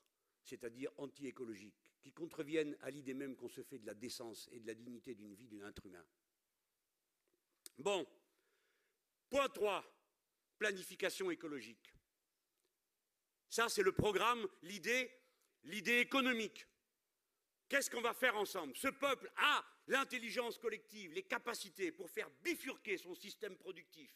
c'est-à-dire 0.44 0.92
anti-écologiques, 0.98 1.92
qui 2.00 2.14
contreviennent 2.14 2.78
à 2.82 2.90
l'idée 2.90 3.14
même 3.14 3.36
qu'on 3.36 3.50
se 3.50 3.62
fait 3.62 3.78
de 3.78 3.86
la 3.86 3.94
décence 3.94 4.48
et 4.54 4.62
de 4.62 4.68
la 4.68 4.74
dignité 4.74 5.14
d'une 5.14 5.36
vie 5.36 5.50
d'un 5.50 5.68
être 5.68 5.86
humain. 5.86 6.06
Bon. 7.78 8.08
Point 9.30 9.50
3. 9.50 9.84
Planification 10.58 11.30
écologique. 11.30 11.94
Ça, 13.50 13.68
c'est 13.68 13.84
le 13.84 13.92
programme, 13.92 14.48
l'idée, 14.62 15.12
l'idée 15.64 16.00
économique. 16.00 16.66
Qu'est-ce 17.68 17.90
qu'on 17.90 18.02
va 18.02 18.14
faire 18.14 18.38
ensemble? 18.38 18.76
Ce 18.78 18.88
peuple 18.88 19.30
a 19.36 19.66
l'intelligence 19.88 20.58
collective, 20.58 21.12
les 21.12 21.24
capacités 21.24 21.92
pour 21.92 22.10
faire 22.10 22.30
bifurquer 22.42 22.98
son 22.98 23.16
système 23.16 23.58
productif 23.58 24.16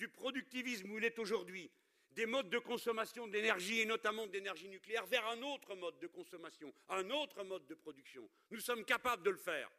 du 0.00 0.08
productivisme 0.08 0.90
où 0.90 0.96
il 0.96 1.04
est 1.04 1.18
aujourd'hui, 1.18 1.70
des 2.12 2.24
modes 2.24 2.48
de 2.48 2.58
consommation 2.58 3.28
d'énergie 3.28 3.80
et 3.80 3.84
notamment 3.84 4.26
d'énergie 4.26 4.66
nucléaire 4.66 5.04
vers 5.04 5.26
un 5.28 5.42
autre 5.42 5.74
mode 5.74 5.98
de 5.98 6.06
consommation, 6.06 6.72
un 6.88 7.10
autre 7.10 7.44
mode 7.44 7.66
de 7.66 7.74
production. 7.74 8.26
Nous 8.50 8.60
sommes 8.60 8.86
capables 8.86 9.22
de 9.22 9.28
le 9.28 9.36
faire. 9.36 9.70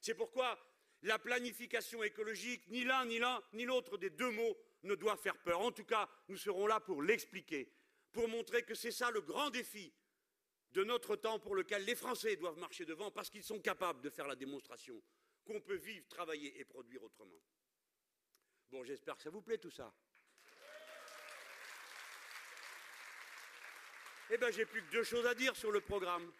C'est 0.00 0.14
pourquoi 0.14 0.56
la 1.02 1.18
planification 1.18 2.04
écologique, 2.04 2.68
ni 2.68 2.84
l'un, 2.84 3.06
ni 3.06 3.18
l'un, 3.18 3.42
ni 3.54 3.64
l'autre 3.64 3.98
des 3.98 4.10
deux 4.10 4.30
mots 4.30 4.56
ne 4.84 4.94
doit 4.94 5.16
faire 5.16 5.36
peur. 5.38 5.60
En 5.60 5.72
tout 5.72 5.84
cas, 5.84 6.08
nous 6.28 6.36
serons 6.36 6.68
là 6.68 6.78
pour 6.78 7.02
l'expliquer, 7.02 7.68
pour 8.12 8.28
montrer 8.28 8.62
que 8.62 8.76
c'est 8.76 8.92
ça 8.92 9.10
le 9.10 9.20
grand 9.20 9.50
défi 9.50 9.92
de 10.70 10.84
notre 10.84 11.16
temps 11.16 11.40
pour 11.40 11.56
lequel 11.56 11.84
les 11.84 11.96
Français 11.96 12.36
doivent 12.36 12.58
marcher 12.58 12.84
devant 12.84 13.10
parce 13.10 13.30
qu'ils 13.30 13.42
sont 13.42 13.58
capables 13.58 14.00
de 14.00 14.10
faire 14.10 14.28
la 14.28 14.36
démonstration 14.36 15.02
qu'on 15.44 15.60
peut 15.60 15.74
vivre, 15.74 16.06
travailler 16.06 16.56
et 16.60 16.64
produire 16.64 17.02
autrement. 17.02 17.42
Bon, 18.70 18.84
j'espère 18.84 19.16
que 19.16 19.22
ça 19.22 19.30
vous 19.30 19.42
plaît 19.42 19.58
tout 19.58 19.70
ça. 19.70 19.92
Eh 24.30 24.38
bien, 24.38 24.50
j'ai 24.50 24.64
plus 24.64 24.82
que 24.82 24.90
deux 24.90 25.04
choses 25.04 25.26
à 25.26 25.34
dire 25.34 25.54
sur 25.54 25.70
le 25.70 25.80
programme. 25.80 26.32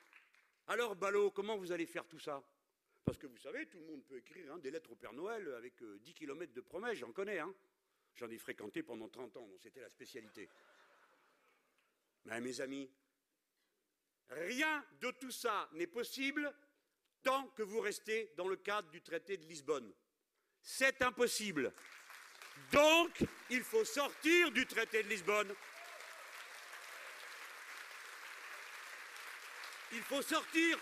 Alors, 0.66 0.97
Ballot, 0.97 1.31
comment 1.31 1.57
vous 1.57 1.70
allez 1.70 1.87
faire 1.87 2.07
tout 2.07 2.18
ça? 2.18 2.43
Parce 3.05 3.18
que 3.18 3.27
vous 3.27 3.37
savez, 3.37 3.66
tout 3.66 3.79
le 3.79 3.85
monde 3.85 4.05
peut 4.07 4.16
écrire 4.16 4.53
hein, 4.53 4.59
des 4.59 4.70
lettres 4.70 4.93
au 4.93 4.97
Père 4.97 5.12
Noël 5.12 5.53
avec 5.55 5.75
10 5.77 5.85
euh, 5.85 6.14
km 6.14 6.53
de 6.55 6.61
promesses, 6.62 6.99
j'en 6.99 7.12
connais. 7.12 7.39
Hein. 7.39 7.55
J'en 8.14 8.31
ai 8.31 8.39
fréquenté 8.39 8.83
pendant 8.83 9.09
30 9.09 9.37
ans, 9.37 9.47
donc 9.47 9.61
c'était 9.61 9.81
la 9.81 9.91
spécialité. 9.91 10.49
Mais 12.25 12.41
mes 12.41 12.61
amis, 12.61 12.91
rien 14.31 14.85
de 15.01 15.11
tout 15.11 15.31
ça 15.31 15.68
n'est 15.72 15.87
possible 15.87 16.55
tant 17.22 17.49
que 17.49 17.62
vous 17.62 17.81
restez 17.81 18.33
dans 18.37 18.49
le 18.49 18.57
cadre 18.57 18.89
du 18.91 19.03
traité 19.03 19.37
de 19.37 19.45
Lisbonne. 19.45 19.93
C'est 20.62 21.03
impossible. 21.03 21.75
Donc, 22.73 23.25
il 23.51 23.63
faut 23.63 23.85
sortir 23.85 24.51
du 24.51 24.67
traité 24.67 25.03
de 25.03 25.09
Lisbonne. 25.09 25.55
Il 29.93 30.03
faut 30.03 30.23
sortir 30.23 30.79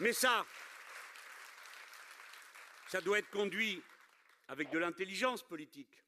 Mais 0.00 0.14
ça, 0.14 0.46
ça 2.88 3.02
doit 3.02 3.18
être 3.18 3.28
conduit 3.28 3.82
avec 4.48 4.70
de 4.70 4.78
l'intelligence 4.78 5.42
politique. 5.42 6.02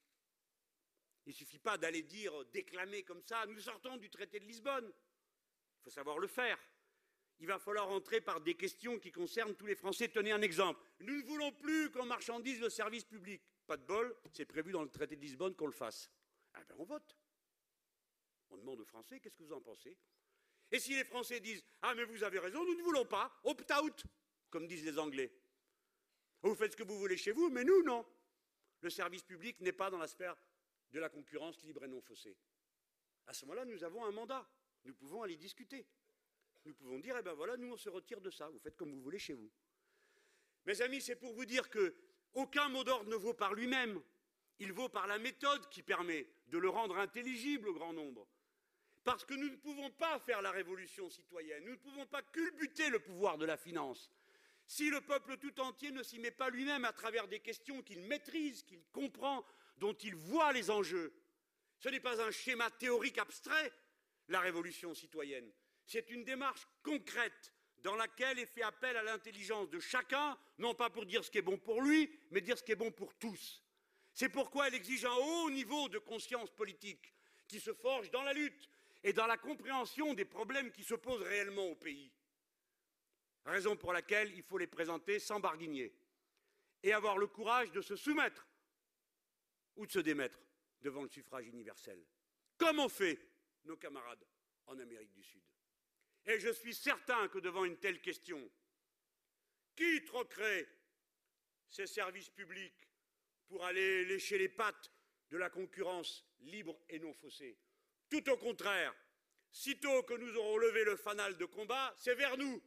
Il 1.26 1.28
ne 1.28 1.34
suffit 1.34 1.58
pas 1.58 1.76
d'aller 1.76 2.02
dire, 2.02 2.32
déclamer 2.46 3.02
comme 3.02 3.22
ça, 3.22 3.44
nous 3.44 3.60
sortons 3.60 3.98
du 3.98 4.08
traité 4.08 4.40
de 4.40 4.46
Lisbonne. 4.46 4.90
Il 4.90 5.82
faut 5.84 5.90
savoir 5.90 6.18
le 6.18 6.26
faire. 6.26 6.58
Il 7.42 7.48
va 7.48 7.58
falloir 7.58 7.88
entrer 7.88 8.20
par 8.20 8.40
des 8.40 8.54
questions 8.54 9.00
qui 9.00 9.10
concernent 9.10 9.56
tous 9.56 9.66
les 9.66 9.74
Français. 9.74 10.06
Tenez 10.06 10.30
un 10.30 10.42
exemple. 10.42 10.80
Nous 11.00 11.16
ne 11.16 11.22
voulons 11.24 11.50
plus 11.50 11.90
qu'on 11.90 12.06
marchandise 12.06 12.60
le 12.60 12.70
service 12.70 13.02
public. 13.02 13.42
Pas 13.66 13.76
de 13.76 13.84
bol, 13.84 14.16
c'est 14.32 14.44
prévu 14.44 14.70
dans 14.70 14.84
le 14.84 14.88
traité 14.88 15.16
de 15.16 15.20
Lisbonne 15.20 15.56
qu'on 15.56 15.66
le 15.66 15.72
fasse. 15.72 16.08
Eh 16.56 16.64
bien, 16.64 16.76
on 16.78 16.84
vote. 16.84 17.16
On 18.50 18.56
demande 18.58 18.78
aux 18.78 18.84
Français, 18.84 19.18
qu'est-ce 19.18 19.36
que 19.36 19.42
vous 19.42 19.52
en 19.52 19.60
pensez? 19.60 19.98
Et 20.70 20.78
si 20.78 20.94
les 20.94 21.02
Français 21.02 21.40
disent 21.40 21.64
Ah, 21.82 21.96
mais 21.96 22.04
vous 22.04 22.22
avez 22.22 22.38
raison, 22.38 22.64
nous 22.64 22.76
ne 22.76 22.82
voulons 22.82 23.06
pas, 23.06 23.36
opt-out, 23.42 24.04
comme 24.48 24.68
disent 24.68 24.84
les 24.84 25.00
Anglais. 25.00 25.32
Vous 26.42 26.54
faites 26.54 26.72
ce 26.72 26.76
que 26.76 26.84
vous 26.84 26.96
voulez 26.96 27.16
chez 27.16 27.32
vous, 27.32 27.50
mais 27.50 27.64
nous, 27.64 27.82
non. 27.82 28.06
Le 28.82 28.90
service 28.90 29.24
public 29.24 29.60
n'est 29.62 29.72
pas 29.72 29.90
dans 29.90 29.98
la 29.98 30.06
sphère 30.06 30.36
de 30.92 31.00
la 31.00 31.08
concurrence 31.08 31.60
libre 31.64 31.82
et 31.82 31.88
non 31.88 32.00
faussée. 32.02 32.36
À 33.26 33.34
ce 33.34 33.44
moment-là, 33.46 33.64
nous 33.64 33.82
avons 33.82 34.04
un 34.04 34.12
mandat. 34.12 34.48
Nous 34.84 34.94
pouvons 34.94 35.24
aller 35.24 35.36
discuter. 35.36 35.84
Nous 36.64 36.74
pouvons 36.74 36.98
dire 36.98 37.16
Eh 37.18 37.22
bien 37.22 37.34
voilà, 37.34 37.56
nous, 37.56 37.72
on 37.72 37.76
se 37.76 37.88
retire 37.88 38.20
de 38.20 38.30
ça. 38.30 38.48
Vous 38.48 38.58
faites 38.58 38.76
comme 38.76 38.92
vous 38.92 39.00
voulez 39.00 39.18
chez 39.18 39.34
vous. 39.34 39.50
Mes 40.64 40.80
amis, 40.80 41.00
c'est 41.00 41.16
pour 41.16 41.32
vous 41.32 41.44
dire 41.44 41.68
que 41.70 41.94
aucun 42.34 42.68
mot 42.68 42.84
d'ordre 42.84 43.10
ne 43.10 43.16
vaut 43.16 43.34
par 43.34 43.54
lui-même. 43.54 44.00
Il 44.58 44.72
vaut 44.72 44.88
par 44.88 45.06
la 45.06 45.18
méthode 45.18 45.68
qui 45.70 45.82
permet 45.82 46.28
de 46.46 46.58
le 46.58 46.68
rendre 46.68 46.98
intelligible 46.98 47.68
au 47.68 47.74
grand 47.74 47.92
nombre. 47.92 48.28
Parce 49.04 49.24
que 49.24 49.34
nous 49.34 49.48
ne 49.48 49.56
pouvons 49.56 49.90
pas 49.90 50.20
faire 50.20 50.42
la 50.42 50.52
révolution 50.52 51.10
citoyenne, 51.10 51.64
nous 51.64 51.72
ne 51.72 51.76
pouvons 51.76 52.06
pas 52.06 52.22
culbuter 52.22 52.88
le 52.88 53.00
pouvoir 53.00 53.36
de 53.36 53.44
la 53.44 53.56
finance. 53.56 54.12
Si 54.64 54.88
le 54.90 55.00
peuple 55.00 55.36
tout 55.38 55.60
entier 55.60 55.90
ne 55.90 56.04
s'y 56.04 56.20
met 56.20 56.30
pas 56.30 56.50
lui-même 56.50 56.84
à 56.84 56.92
travers 56.92 57.26
des 57.26 57.40
questions 57.40 57.82
qu'il 57.82 58.00
maîtrise, 58.02 58.62
qu'il 58.62 58.84
comprend, 58.92 59.44
dont 59.78 59.94
il 59.94 60.14
voit 60.14 60.52
les 60.52 60.70
enjeux, 60.70 61.12
ce 61.78 61.88
n'est 61.88 61.98
pas 61.98 62.22
un 62.22 62.30
schéma 62.30 62.70
théorique 62.70 63.18
abstrait, 63.18 63.72
la 64.28 64.38
révolution 64.38 64.94
citoyenne. 64.94 65.50
C'est 65.86 66.10
une 66.10 66.24
démarche 66.24 66.66
concrète 66.82 67.52
dans 67.78 67.96
laquelle 67.96 68.38
est 68.38 68.46
fait 68.46 68.62
appel 68.62 68.96
à 68.96 69.02
l'intelligence 69.02 69.68
de 69.68 69.80
chacun, 69.80 70.38
non 70.58 70.74
pas 70.74 70.90
pour 70.90 71.04
dire 71.04 71.24
ce 71.24 71.30
qui 71.30 71.38
est 71.38 71.42
bon 71.42 71.58
pour 71.58 71.82
lui, 71.82 72.10
mais 72.30 72.40
dire 72.40 72.56
ce 72.56 72.62
qui 72.62 72.72
est 72.72 72.76
bon 72.76 72.92
pour 72.92 73.14
tous. 73.14 73.62
C'est 74.14 74.28
pourquoi 74.28 74.68
elle 74.68 74.74
exige 74.74 75.04
un 75.04 75.14
haut 75.14 75.50
niveau 75.50 75.88
de 75.88 75.98
conscience 75.98 76.50
politique 76.50 77.12
qui 77.48 77.60
se 77.60 77.72
forge 77.72 78.10
dans 78.10 78.22
la 78.22 78.32
lutte, 78.32 78.68
et 79.04 79.12
dans 79.12 79.26
la 79.26 79.36
compréhension 79.36 80.14
des 80.14 80.24
problèmes 80.24 80.70
qui 80.70 80.84
se 80.84 80.94
posent 80.94 81.22
réellement 81.22 81.66
au 81.66 81.74
pays. 81.74 82.12
Raison 83.44 83.76
pour 83.76 83.92
laquelle 83.92 84.32
il 84.36 84.42
faut 84.42 84.58
les 84.58 84.68
présenter 84.68 85.18
sans 85.18 85.40
barguigner 85.40 85.92
et 86.82 86.92
avoir 86.92 87.18
le 87.18 87.26
courage 87.26 87.72
de 87.72 87.80
se 87.80 87.96
soumettre 87.96 88.46
ou 89.76 89.86
de 89.86 89.92
se 89.92 89.98
démettre 89.98 90.38
devant 90.80 91.02
le 91.02 91.08
suffrage 91.08 91.46
universel, 91.46 92.04
comme 92.56 92.78
ont 92.78 92.88
fait 92.88 93.18
nos 93.64 93.76
camarades 93.76 94.24
en 94.66 94.78
Amérique 94.78 95.12
du 95.12 95.22
Sud. 95.22 95.42
Et 96.26 96.38
je 96.38 96.50
suis 96.50 96.74
certain 96.74 97.28
que 97.28 97.38
devant 97.38 97.64
une 97.64 97.78
telle 97.78 98.00
question, 98.00 98.50
qui 99.74 100.04
troquerait 100.04 100.68
ces 101.68 101.86
services 101.86 102.28
publics 102.28 102.88
pour 103.48 103.64
aller 103.64 104.04
lécher 104.04 104.38
les 104.38 104.48
pattes 104.48 104.92
de 105.30 105.36
la 105.36 105.50
concurrence 105.50 106.24
libre 106.40 106.78
et 106.88 106.98
non 106.98 107.12
faussée? 107.14 107.58
Tout 108.08 108.28
au 108.30 108.36
contraire, 108.36 108.94
sitôt 109.50 110.02
que 110.02 110.14
nous 110.14 110.36
aurons 110.36 110.58
levé 110.58 110.84
le 110.84 110.96
fanal 110.96 111.36
de 111.36 111.44
combat, 111.44 111.94
c'est 111.98 112.14
vers 112.14 112.36
nous 112.36 112.62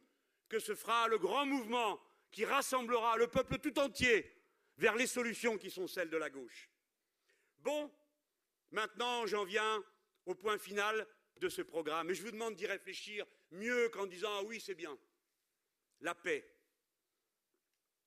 que 0.48 0.58
se 0.58 0.74
fera 0.74 1.08
le 1.08 1.18
grand 1.18 1.46
mouvement 1.46 2.00
qui 2.30 2.44
rassemblera 2.44 3.16
le 3.16 3.28
peuple 3.28 3.58
tout 3.58 3.78
entier 3.78 4.32
vers 4.76 4.96
les 4.96 5.06
solutions 5.06 5.56
qui 5.56 5.70
sont 5.70 5.86
celles 5.86 6.10
de 6.10 6.16
la 6.16 6.30
gauche. 6.30 6.68
Bon, 7.58 7.90
maintenant 8.70 9.26
j'en 9.26 9.44
viens 9.44 9.84
au 10.26 10.34
point 10.34 10.58
final 10.58 11.06
de 11.38 11.48
ce 11.48 11.62
programme, 11.62 12.10
et 12.10 12.14
je 12.14 12.22
vous 12.22 12.30
demande 12.30 12.54
d'y 12.56 12.66
réfléchir 12.66 13.26
mieux 13.50 13.88
qu'en 13.90 14.06
disant 14.06 14.30
Ah 14.32 14.42
oui, 14.44 14.60
c'est 14.60 14.74
bien. 14.74 14.96
La 16.00 16.14
paix. 16.14 16.44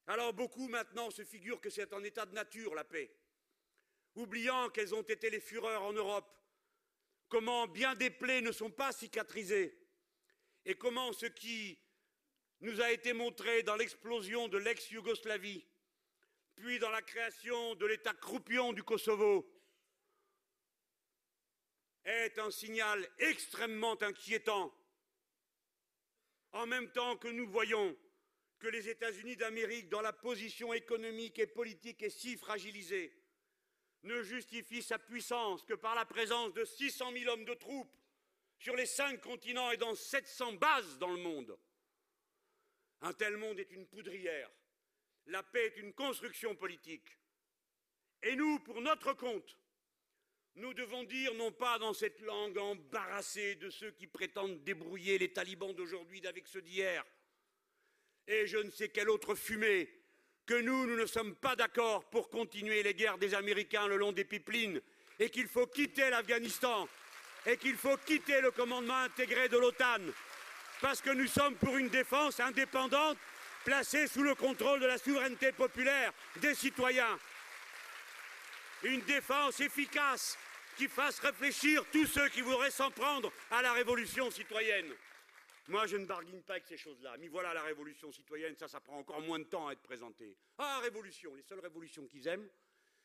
Alors 0.07 0.33
beaucoup 0.33 0.67
maintenant 0.67 1.11
se 1.11 1.23
figurent 1.23 1.61
que 1.61 1.69
c'est 1.69 1.93
en 1.93 2.03
état 2.03 2.25
de 2.25 2.33
nature, 2.33 2.73
la 2.73 2.83
paix, 2.83 3.11
oubliant 4.15 4.69
quelles 4.69 4.95
ont 4.95 5.03
été 5.03 5.29
les 5.29 5.39
fureurs 5.39 5.83
en 5.83 5.93
Europe 5.93 6.35
comment 7.29 7.67
bien 7.67 7.95
des 7.95 8.09
plaies 8.09 8.41
ne 8.41 8.51
sont 8.51 8.71
pas 8.71 8.91
cicatrisées 8.91 9.77
et 10.65 10.75
comment 10.75 11.13
ce 11.13 11.27
qui 11.27 11.79
nous 12.61 12.81
a 12.81 12.91
été 12.91 13.13
montré 13.13 13.63
dans 13.63 13.75
l'explosion 13.75 14.49
de 14.49 14.57
l'ex-Yougoslavie, 14.57 15.65
puis 16.55 16.79
dans 16.79 16.89
la 16.89 17.01
création 17.01 17.75
de 17.75 17.85
l'État 17.85 18.13
croupion 18.13 18.73
du 18.73 18.83
Kosovo, 18.83 19.49
est 22.05 22.37
un 22.39 22.51
signal 22.51 23.07
extrêmement 23.19 24.01
inquiétant. 24.01 24.73
En 26.51 26.65
même 26.65 26.91
temps 26.91 27.17
que 27.17 27.27
nous 27.27 27.47
voyons 27.47 27.95
que 28.59 28.67
les 28.67 28.89
États-Unis 28.89 29.37
d'Amérique, 29.37 29.89
dont 29.89 30.01
la 30.01 30.13
position 30.13 30.73
économique 30.73 31.39
et 31.39 31.47
politique 31.47 32.03
est 32.03 32.09
si 32.09 32.37
fragilisée, 32.37 33.13
ne 34.03 34.21
justifient 34.21 34.83
sa 34.83 34.99
puissance 34.99 35.63
que 35.63 35.73
par 35.73 35.95
la 35.95 36.05
présence 36.05 36.53
de 36.53 36.65
600 36.65 37.11
000 37.13 37.31
hommes 37.31 37.45
de 37.45 37.53
troupes 37.53 37.95
sur 38.57 38.75
les 38.75 38.85
cinq 38.85 39.21
continents 39.21 39.71
et 39.71 39.77
dans 39.77 39.95
700 39.95 40.53
bases 40.53 40.97
dans 40.97 41.09
le 41.09 41.21
monde. 41.21 41.57
Un 43.01 43.13
tel 43.13 43.37
monde 43.37 43.59
est 43.59 43.71
une 43.71 43.87
poudrière. 43.87 44.49
La 45.27 45.43
paix 45.43 45.67
est 45.67 45.77
une 45.77 45.93
construction 45.93 46.55
politique. 46.55 47.17
Et 48.23 48.35
nous, 48.35 48.59
pour 48.59 48.81
notre 48.81 49.13
compte, 49.13 49.57
nous 50.59 50.73
devons 50.73 51.03
dire, 51.03 51.33
non 51.35 51.51
pas 51.51 51.79
dans 51.79 51.93
cette 51.93 52.21
langue 52.21 52.57
embarrassée 52.57 53.55
de 53.55 53.69
ceux 53.69 53.91
qui 53.91 54.07
prétendent 54.07 54.63
débrouiller 54.63 55.17
les 55.17 55.31
talibans 55.31 55.73
d'aujourd'hui 55.73 56.21
d'avec 56.21 56.47
ceux 56.47 56.61
d'hier, 56.61 57.05
et 58.27 58.45
je 58.45 58.57
ne 58.57 58.69
sais 58.69 58.89
quelle 58.89 59.09
autre 59.09 59.35
fumée, 59.35 59.89
que 60.45 60.55
nous, 60.55 60.85
nous 60.85 60.95
ne 60.95 61.05
sommes 61.05 61.35
pas 61.35 61.55
d'accord 61.55 62.09
pour 62.09 62.29
continuer 62.29 62.83
les 62.83 62.93
guerres 62.93 63.17
des 63.17 63.35
Américains 63.35 63.87
le 63.87 63.97
long 63.97 64.11
des 64.11 64.25
pipelines, 64.25 64.81
et 65.19 65.29
qu'il 65.29 65.47
faut 65.47 65.67
quitter 65.67 66.09
l'Afghanistan, 66.09 66.89
et 67.45 67.55
qu'il 67.57 67.75
faut 67.75 67.97
quitter 67.97 68.41
le 68.41 68.51
commandement 68.51 68.97
intégré 68.97 69.47
de 69.47 69.57
l'OTAN, 69.57 70.01
parce 70.81 71.01
que 71.01 71.11
nous 71.11 71.27
sommes 71.27 71.55
pour 71.55 71.77
une 71.77 71.89
défense 71.89 72.39
indépendante, 72.39 73.17
placée 73.63 74.07
sous 74.07 74.23
le 74.23 74.35
contrôle 74.35 74.79
de 74.79 74.87
la 74.87 74.97
souveraineté 74.97 75.51
populaire 75.51 76.11
des 76.37 76.55
citoyens. 76.55 77.19
Une 78.83 79.01
défense 79.01 79.59
efficace 79.59 80.37
qui 80.79 80.87
fasse 80.87 81.19
réfléchir 81.19 81.83
tous 81.91 82.05
ceux 82.05 82.29
qui 82.29 82.39
voudraient 82.39 82.71
s'en 82.71 82.89
prendre 82.89 83.29
à 83.51 83.61
la 83.61 83.73
révolution 83.73 84.31
citoyenne. 84.31 84.89
Moi, 85.67 85.85
je 85.87 85.97
ne 85.97 86.05
barguine 86.05 86.41
pas 86.41 86.53
avec 86.53 86.67
ces 86.67 86.77
choses-là. 86.77 87.17
Mais 87.19 87.27
voilà 87.27 87.53
la 87.53 87.63
révolution 87.63 88.13
citoyenne, 88.13 88.55
ça, 88.55 88.69
ça 88.69 88.79
prend 88.79 88.97
encore 88.97 89.19
moins 89.21 89.39
de 89.39 89.43
temps 89.43 89.67
à 89.67 89.73
être 89.73 89.81
présenté. 89.81 90.37
Ah, 90.57 90.79
révolution, 90.79 91.35
les 91.35 91.41
seules 91.41 91.59
révolutions 91.59 92.07
qu'ils 92.07 92.25
aiment, 92.29 92.47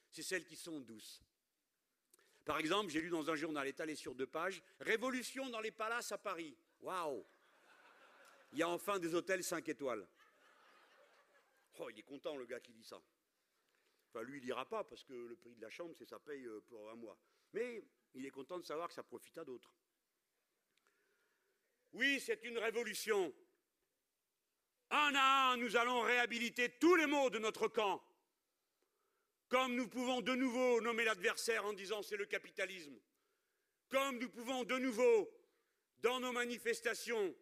c'est 0.08 0.22
celles 0.22 0.44
qui 0.44 0.54
sont 0.54 0.78
douces. 0.78 1.20
Par 2.44 2.58
exemple, 2.58 2.90
j'ai 2.90 3.00
lu 3.00 3.10
dans 3.10 3.28
un 3.28 3.34
journal 3.34 3.66
étalé 3.66 3.96
sur 3.96 4.14
deux 4.14 4.28
pages 4.28 4.62
Révolution 4.78 5.48
dans 5.48 5.60
les 5.60 5.72
palaces 5.72 6.12
à 6.12 6.18
Paris. 6.18 6.56
Waouh 6.80 7.26
Il 8.52 8.60
y 8.60 8.62
a 8.62 8.68
enfin 8.68 9.00
des 9.00 9.16
hôtels 9.16 9.42
5 9.42 9.68
étoiles. 9.68 10.06
Oh, 11.80 11.90
il 11.90 11.98
est 11.98 12.02
content, 12.02 12.36
le 12.36 12.46
gars 12.46 12.60
qui 12.60 12.72
dit 12.72 12.84
ça. 12.84 13.02
Enfin, 14.10 14.22
lui, 14.22 14.38
il 14.38 14.44
n'ira 14.44 14.64
pas 14.64 14.84
parce 14.84 15.02
que 15.02 15.12
le 15.12 15.34
prix 15.34 15.56
de 15.56 15.60
la 15.60 15.70
chambre, 15.70 15.92
c'est 15.98 16.08
ça 16.08 16.20
paye 16.20 16.44
euh, 16.44 16.60
pour 16.68 16.88
un 16.88 16.94
mois. 16.94 17.18
Mais 17.54 17.84
il 18.14 18.26
est 18.26 18.30
content 18.30 18.58
de 18.58 18.64
savoir 18.64 18.88
que 18.88 18.94
ça 18.94 19.04
profite 19.04 19.38
à 19.38 19.44
d'autres. 19.44 19.72
Oui, 21.92 22.20
c'est 22.20 22.44
une 22.44 22.58
révolution. 22.58 23.32
Un 24.90 25.14
à 25.14 25.52
un, 25.52 25.56
nous 25.56 25.76
allons 25.76 26.00
réhabiliter 26.00 26.68
tous 26.80 26.96
les 26.96 27.06
maux 27.06 27.30
de 27.30 27.38
notre 27.38 27.68
camp. 27.68 28.02
Comme 29.48 29.76
nous 29.76 29.88
pouvons 29.88 30.20
de 30.20 30.34
nouveau 30.34 30.80
nommer 30.80 31.04
l'adversaire 31.04 31.64
en 31.64 31.72
disant 31.72 32.02
c'est 32.02 32.16
le 32.16 32.26
capitalisme. 32.26 32.98
Comme 33.88 34.18
nous 34.18 34.30
pouvons 34.30 34.64
de 34.64 34.76
nouveau, 34.78 35.30
dans 35.98 36.18
nos 36.18 36.32
manifestations, 36.32 37.36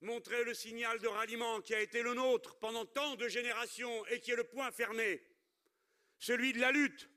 montrer 0.00 0.42
le 0.44 0.54
signal 0.54 0.98
de 1.00 1.08
ralliement 1.08 1.60
qui 1.60 1.74
a 1.74 1.80
été 1.80 2.02
le 2.02 2.14
nôtre 2.14 2.58
pendant 2.58 2.86
tant 2.86 3.14
de 3.16 3.28
générations 3.28 4.06
et 4.06 4.20
qui 4.20 4.30
est 4.30 4.36
le 4.36 4.44
point 4.44 4.70
fermé 4.70 5.22
celui 6.18 6.54
de 6.54 6.60
la 6.60 6.72
lutte. 6.72 7.09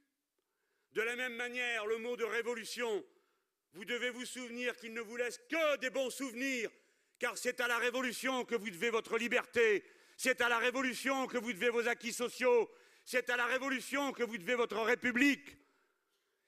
De 0.93 1.01
la 1.01 1.15
même 1.15 1.35
manière, 1.35 1.87
le 1.87 1.97
mot 1.97 2.15
de 2.15 2.23
révolution, 2.23 3.03
vous 3.73 3.83
devez 3.83 4.11
vous 4.11 4.25
souvenir 4.25 4.75
qu'il 4.77 4.93
ne 4.93 5.01
vous 5.01 5.17
laisse 5.17 5.39
que 5.49 5.77
des 5.77 5.89
bons 5.89 6.11
souvenirs, 6.11 6.69
car 7.17 7.35
c'est 7.35 7.59
à 7.61 7.67
la 7.67 7.79
révolution 7.79 8.45
que 8.45 8.53
vous 8.53 8.69
devez 8.69 8.91
votre 8.91 9.17
liberté, 9.17 9.83
c'est 10.17 10.39
à 10.41 10.49
la 10.49 10.59
révolution 10.59 11.25
que 11.25 11.39
vous 11.39 11.51
devez 11.51 11.69
vos 11.69 11.87
acquis 11.87 12.13
sociaux, 12.13 12.71
c'est 13.03 13.31
à 13.31 13.37
la 13.37 13.47
révolution 13.47 14.11
que 14.11 14.23
vous 14.23 14.37
devez 14.37 14.53
votre 14.53 14.79
République. 14.81 15.57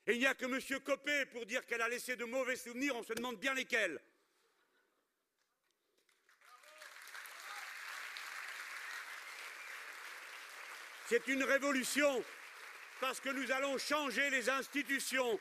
Et 0.06 0.14
il 0.14 0.20
n'y 0.20 0.28
a 0.28 0.36
que 0.36 0.46
M. 0.46 0.60
Copé 0.82 1.26
pour 1.26 1.48
dire 1.48 1.66
qu'elle 1.66 1.82
a 1.82 1.90
laissé 1.90 2.16
de 2.16 2.26
mauvais 2.26 2.56
souvenirs, 2.56 2.96
on 2.96 3.04
se 3.04 3.14
demande 3.14 3.40
bien 3.40 3.56
lesquels. 3.56 4.00
C'est 11.08 11.28
une 11.28 11.44
révolution 11.44 12.24
parce 13.00 13.20
que 13.20 13.30
nous 13.30 13.52
allons 13.52 13.78
changer 13.78 14.30
les 14.30 14.50
institutions. 14.50 15.40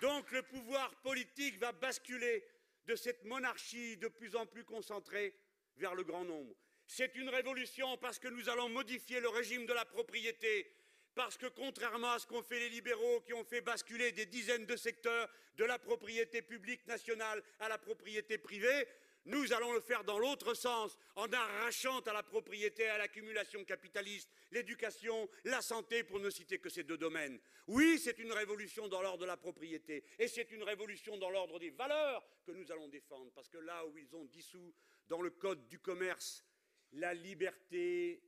Donc 0.00 0.30
le 0.32 0.42
pouvoir 0.42 0.94
politique 0.96 1.58
va 1.58 1.72
basculer 1.72 2.44
de 2.86 2.94
cette 2.94 3.24
monarchie 3.24 3.96
de 3.96 4.08
plus 4.08 4.36
en 4.36 4.46
plus 4.46 4.64
concentrée 4.64 5.34
vers 5.76 5.94
le 5.94 6.04
grand 6.04 6.24
nombre. 6.24 6.54
C'est 6.86 7.14
une 7.16 7.28
révolution 7.28 7.96
parce 7.98 8.18
que 8.18 8.28
nous 8.28 8.48
allons 8.48 8.68
modifier 8.68 9.20
le 9.20 9.28
régime 9.28 9.66
de 9.66 9.72
la 9.72 9.84
propriété, 9.84 10.72
parce 11.14 11.36
que 11.36 11.46
contrairement 11.46 12.12
à 12.12 12.18
ce 12.18 12.26
qu'ont 12.26 12.42
fait 12.42 12.60
les 12.60 12.68
libéraux 12.68 13.20
qui 13.22 13.32
ont 13.34 13.44
fait 13.44 13.60
basculer 13.60 14.12
des 14.12 14.26
dizaines 14.26 14.66
de 14.66 14.76
secteurs 14.76 15.28
de 15.56 15.64
la 15.64 15.78
propriété 15.78 16.42
publique 16.42 16.86
nationale 16.86 17.42
à 17.58 17.68
la 17.68 17.78
propriété 17.78 18.38
privée, 18.38 18.86
nous 19.26 19.52
allons 19.52 19.72
le 19.72 19.80
faire 19.80 20.04
dans 20.04 20.18
l'autre 20.18 20.54
sens, 20.54 20.96
en 21.16 21.30
arrachant 21.32 22.00
à 22.00 22.12
la 22.12 22.22
propriété 22.22 22.86
à 22.88 22.98
l'accumulation 22.98 23.64
capitaliste 23.64 24.30
l'éducation, 24.52 25.28
la 25.44 25.60
santé, 25.60 26.04
pour 26.04 26.20
ne 26.20 26.30
citer 26.30 26.58
que 26.58 26.68
ces 26.68 26.84
deux 26.84 26.96
domaines. 26.96 27.38
Oui, 27.66 27.98
c'est 27.98 28.18
une 28.18 28.32
révolution 28.32 28.88
dans 28.88 29.02
l'ordre 29.02 29.18
de 29.18 29.26
la 29.26 29.36
propriété, 29.36 30.04
et 30.18 30.28
c'est 30.28 30.50
une 30.52 30.62
révolution 30.62 31.16
dans 31.18 31.30
l'ordre 31.30 31.58
des 31.58 31.70
valeurs 31.70 32.24
que 32.44 32.52
nous 32.52 32.70
allons 32.70 32.88
défendre, 32.88 33.30
parce 33.34 33.48
que 33.48 33.58
là 33.58 33.84
où 33.86 33.98
ils 33.98 34.14
ont 34.14 34.24
dissous 34.24 34.72
dans 35.08 35.20
le 35.20 35.30
code 35.30 35.66
du 35.68 35.78
commerce 35.78 36.44
la 36.92 37.12
liberté 37.12 38.22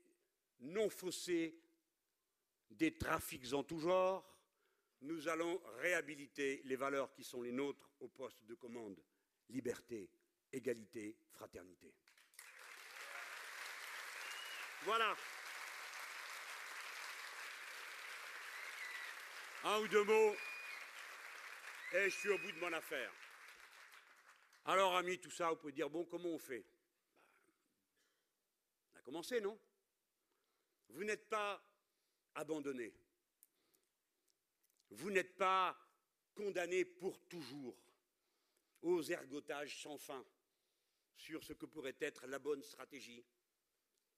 non 0.61 0.91
faussée 0.91 1.61
des 2.71 2.97
trafics 2.97 3.53
en 3.53 3.63
tout 3.63 3.79
genre, 3.79 4.29
nous 5.03 5.29
allons 5.29 5.61
réhabiliter 5.79 6.61
les 6.65 6.77
valeurs 6.77 7.13
qui 7.13 7.23
sont 7.23 7.43
les 7.43 7.53
nôtres 7.53 7.91
au 8.01 8.09
poste 8.09 8.45
de 8.45 8.55
commande. 8.55 9.01
Liberté, 9.49 10.11
égalité, 10.53 11.17
fraternité. 11.31 11.93
Voilà. 14.83 15.17
Un 19.65 19.81
ou 19.81 19.89
deux 19.89 20.05
mots, 20.05 20.37
et 21.93 22.11
je 22.11 22.17
suis 22.17 22.29
au 22.29 22.39
bout 22.39 22.53
de 22.53 22.59
mon 22.61 22.73
affaire. 22.73 23.13
Alors, 24.65 24.97
amis, 24.97 25.19
tout 25.19 25.31
ça, 25.31 25.51
vous 25.51 25.57
pouvez 25.57 25.73
dire, 25.73 25.91
bon, 25.91 26.05
comment 26.05 26.29
on 26.29 26.39
fait? 26.39 26.65
On 28.93 28.99
a 28.99 29.03
commencé, 29.03 29.41
non? 29.41 29.59
Vous 30.91 31.05
n'êtes 31.05 31.29
pas 31.29 31.61
abandonné. 32.35 32.95
Vous 34.91 35.11
n'êtes 35.11 35.37
pas 35.37 35.77
condamné 36.35 36.85
pour 36.85 37.21
toujours 37.27 37.77
aux 38.83 39.03
ergotages 39.03 39.83
sans 39.83 39.99
fin 39.99 40.25
sur 41.19 41.43
ce 41.43 41.53
que 41.53 41.67
pourrait 41.67 41.97
être 42.01 42.27
la 42.27 42.39
bonne 42.39 42.63
stratégie, 42.63 43.25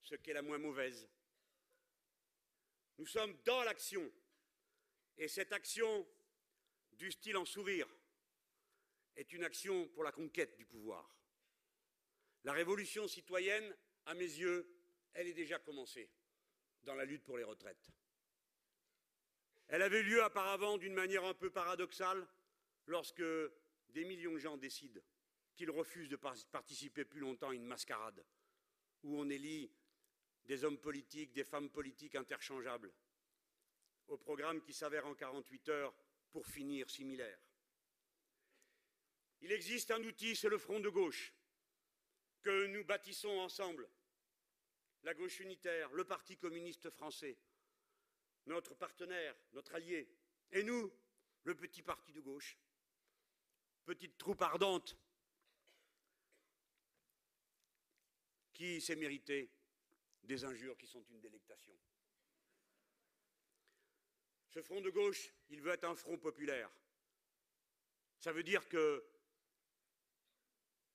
ce 0.02 0.14
qui 0.14 0.30
est 0.30 0.34
la 0.34 0.42
moins 0.42 0.58
mauvaise. 0.58 1.08
Nous 2.98 3.06
sommes 3.06 3.36
dans 3.44 3.62
l'action, 3.62 4.12
et 5.16 5.26
cette 5.26 5.52
action 5.52 6.06
du 6.92 7.10
style 7.10 7.38
en 7.38 7.46
sourire 7.46 7.88
est 9.16 9.32
une 9.32 9.44
action 9.44 9.88
pour 9.88 10.04
la 10.04 10.12
conquête 10.12 10.56
du 10.56 10.66
pouvoir. 10.66 11.16
La 12.44 12.52
révolution 12.52 13.08
citoyenne, 13.08 13.74
à 14.06 14.14
mes 14.14 14.24
yeux, 14.24 14.70
elle 15.14 15.26
est 15.26 15.34
déjà 15.34 15.58
commencée 15.58 16.10
dans 16.82 16.94
la 16.94 17.04
lutte 17.04 17.24
pour 17.24 17.38
les 17.38 17.44
retraites. 17.44 17.90
Elle 19.68 19.82
avait 19.82 20.02
lieu 20.02 20.24
auparavant 20.24 20.78
d'une 20.78 20.94
manière 20.94 21.24
un 21.24 21.34
peu 21.34 21.50
paradoxale 21.50 22.26
lorsque 22.86 23.22
des 23.88 24.04
millions 24.04 24.32
de 24.32 24.38
gens 24.38 24.56
décident 24.56 25.00
qu'ils 25.60 25.70
refusent 25.70 26.08
de 26.08 26.16
participer 26.16 27.04
plus 27.04 27.20
longtemps 27.20 27.50
à 27.50 27.54
une 27.54 27.66
mascarade 27.66 28.24
où 29.02 29.20
on 29.20 29.28
élit 29.28 29.70
des 30.46 30.64
hommes 30.64 30.78
politiques, 30.78 31.34
des 31.34 31.44
femmes 31.44 31.68
politiques 31.68 32.14
interchangeables, 32.14 32.90
au 34.08 34.16
programme 34.16 34.62
qui 34.62 34.72
s'avère 34.72 35.06
en 35.06 35.14
48 35.14 35.68
heures 35.68 35.94
pour 36.32 36.46
finir 36.46 36.88
similaire. 36.88 37.38
Il 39.42 39.52
existe 39.52 39.90
un 39.90 40.02
outil, 40.02 40.34
c'est 40.34 40.48
le 40.48 40.56
front 40.56 40.80
de 40.80 40.88
gauche, 40.88 41.34
que 42.40 42.66
nous 42.68 42.84
bâtissons 42.86 43.40
ensemble, 43.40 43.86
la 45.02 45.12
gauche 45.12 45.40
unitaire, 45.40 45.92
le 45.92 46.04
Parti 46.04 46.38
communiste 46.38 46.88
français, 46.88 47.36
notre 48.46 48.74
partenaire, 48.74 49.36
notre 49.52 49.74
allié, 49.74 50.08
et 50.52 50.62
nous, 50.62 50.90
le 51.42 51.54
petit 51.54 51.82
parti 51.82 52.12
de 52.12 52.22
gauche, 52.22 52.56
petite 53.84 54.16
troupe 54.16 54.40
ardente 54.40 54.96
qui 58.60 58.78
s'est 58.78 58.94
mérité 58.94 59.50
des 60.22 60.44
injures 60.44 60.76
qui 60.76 60.86
sont 60.86 61.02
une 61.08 61.20
délectation. 61.20 61.74
Ce 64.50 64.60
front 64.60 64.82
de 64.82 64.90
gauche, 64.90 65.32
il 65.48 65.62
veut 65.62 65.72
être 65.72 65.84
un 65.84 65.94
front 65.94 66.18
populaire. 66.18 66.70
Ça 68.18 68.32
veut 68.32 68.42
dire 68.42 68.68
que 68.68 69.02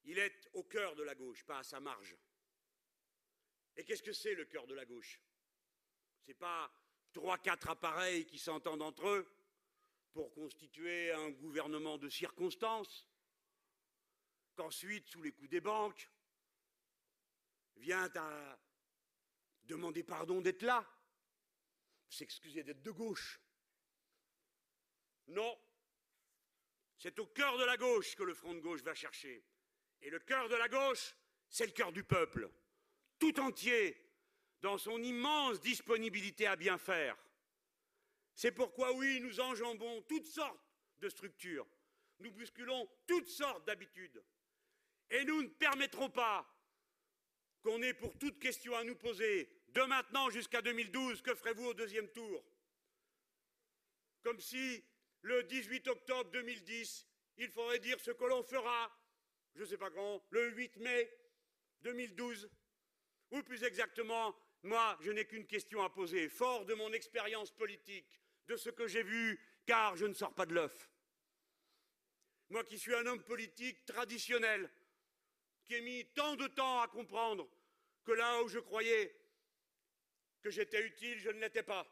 il 0.03 0.19
est 0.19 0.47
au 0.53 0.63
cœur 0.63 0.95
de 0.95 1.01
la 1.01 1.15
gauche, 1.15 1.43
pas 1.43 1.57
à 1.57 1.63
sa 1.63 1.79
marge. 1.79 2.15
Et 3.77 3.83
qu'est-ce 3.83 4.03
que 4.03 4.13
c'est 4.13 4.35
le 4.35 4.45
cœur 4.45 4.67
de 4.67 4.75
la 4.75 4.85
gauche? 4.85 5.19
Ce 6.21 6.27
n'est 6.27 6.35
pas 6.35 6.71
trois, 7.13 7.39
quatre 7.39 7.71
appareils 7.71 8.27
qui 8.27 8.37
s'entendent 8.37 8.83
entre 8.83 9.07
eux 9.07 9.27
pour 10.13 10.31
constituer 10.35 11.11
un 11.13 11.31
gouvernement 11.31 11.97
de 11.97 12.09
circonstances, 12.09 13.09
qu'ensuite, 14.53 15.07
sous 15.07 15.23
les 15.23 15.31
coups 15.31 15.49
des 15.49 15.61
banques, 15.61 16.11
vient 17.77 18.09
à 18.15 18.59
demander 19.63 20.03
pardon 20.03 20.41
d'être 20.41 20.61
là, 20.61 20.85
s'excuser 22.09 22.63
d'être 22.63 22.83
de 22.83 22.91
gauche. 22.91 23.39
Non, 25.27 25.59
c'est 26.97 27.19
au 27.19 27.27
cœur 27.27 27.57
de 27.57 27.63
la 27.63 27.77
gauche 27.77 28.15
que 28.15 28.23
le 28.23 28.33
front 28.33 28.53
de 28.53 28.59
gauche 28.59 28.81
va 28.81 28.95
chercher. 28.95 29.43
Et 30.01 30.09
le 30.09 30.19
cœur 30.19 30.49
de 30.49 30.55
la 30.55 30.69
gauche, 30.69 31.15
c'est 31.49 31.65
le 31.65 31.71
cœur 31.71 31.91
du 31.91 32.03
peuple, 32.03 32.49
tout 33.19 33.39
entier, 33.39 34.01
dans 34.61 34.77
son 34.77 35.01
immense 35.01 35.61
disponibilité 35.61 36.47
à 36.47 36.55
bien 36.55 36.77
faire. 36.77 37.17
C'est 38.33 38.51
pourquoi, 38.51 38.93
oui, 38.93 39.19
nous 39.21 39.39
enjambons 39.39 40.01
toutes 40.03 40.25
sortes 40.25 40.59
de 40.99 41.09
structures, 41.09 41.67
nous 42.19 42.31
bousculons 42.31 42.89
toutes 43.07 43.27
sortes 43.27 43.65
d'habitudes, 43.65 44.23
et 45.09 45.23
nous 45.25 45.43
ne 45.43 45.47
permettrons 45.47 46.09
pas 46.09 46.54
qu'on 47.65 47.81
ait 47.81 47.95
pour 47.95 48.15
toute 48.19 48.37
question 48.37 48.75
à 48.75 48.83
nous 48.83 48.95
poser, 48.95 49.49
de 49.69 49.81
maintenant 49.81 50.29
jusqu'à 50.29 50.61
2012, 50.61 51.23
que 51.23 51.33
ferez-vous 51.33 51.65
au 51.65 51.73
deuxième 51.73 52.07
tour? 52.09 52.45
Comme 54.21 54.39
si 54.39 54.83
le 55.21 55.41
18 55.43 55.87
octobre 55.87 56.29
2010, 56.29 57.07
il 57.37 57.49
faudrait 57.49 57.79
dire 57.79 57.99
ce 57.99 58.11
que 58.11 58.23
l'on 58.25 58.43
fera, 58.43 58.95
je 59.55 59.61
ne 59.61 59.65
sais 59.65 59.79
pas 59.79 59.89
quand, 59.89 60.23
le 60.29 60.51
8 60.51 60.77
mai 60.77 61.11
2012. 61.81 62.47
Ou 63.31 63.41
plus 63.41 63.63
exactement, 63.63 64.35
moi, 64.61 64.95
je 65.01 65.09
n'ai 65.09 65.25
qu'une 65.25 65.47
question 65.47 65.81
à 65.81 65.89
poser, 65.89 66.29
fort 66.29 66.65
de 66.65 66.75
mon 66.75 66.93
expérience 66.93 67.49
politique, 67.49 68.21
de 68.47 68.57
ce 68.57 68.69
que 68.69 68.87
j'ai 68.87 69.01
vu, 69.01 69.39
car 69.65 69.95
je 69.95 70.05
ne 70.05 70.13
sors 70.13 70.35
pas 70.35 70.45
de 70.45 70.53
l'œuf. 70.53 70.91
Moi 72.49 72.63
qui 72.63 72.77
suis 72.77 72.93
un 72.93 73.07
homme 73.07 73.23
politique 73.23 73.85
traditionnel, 73.85 74.69
qui 75.65 75.75
ai 75.75 75.81
mis 75.81 76.05
tant 76.13 76.35
de 76.35 76.47
temps 76.47 76.81
à 76.81 76.87
comprendre 76.87 77.49
que 78.03 78.11
là 78.11 78.43
où 78.43 78.47
je 78.47 78.59
croyais 78.59 79.15
que 80.41 80.49
j'étais 80.51 80.85
utile, 80.85 81.17
je 81.19 81.29
ne 81.29 81.39
l'étais 81.39 81.63
pas. 81.63 81.87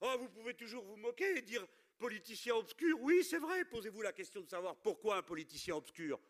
Oh, 0.00 0.16
vous 0.18 0.28
pouvez 0.28 0.54
toujours 0.54 0.84
vous 0.84 0.96
moquer 0.96 1.38
et 1.38 1.42
dire 1.42 1.66
politicien 1.96 2.56
obscur. 2.56 3.00
Oui, 3.00 3.22
c'est 3.22 3.38
vrai, 3.38 3.64
posez-vous 3.64 4.02
la 4.02 4.12
question 4.12 4.40
de 4.40 4.48
savoir 4.48 4.76
pourquoi 4.76 5.18
un 5.18 5.22
politicien 5.22 5.76
obscur, 5.76 6.20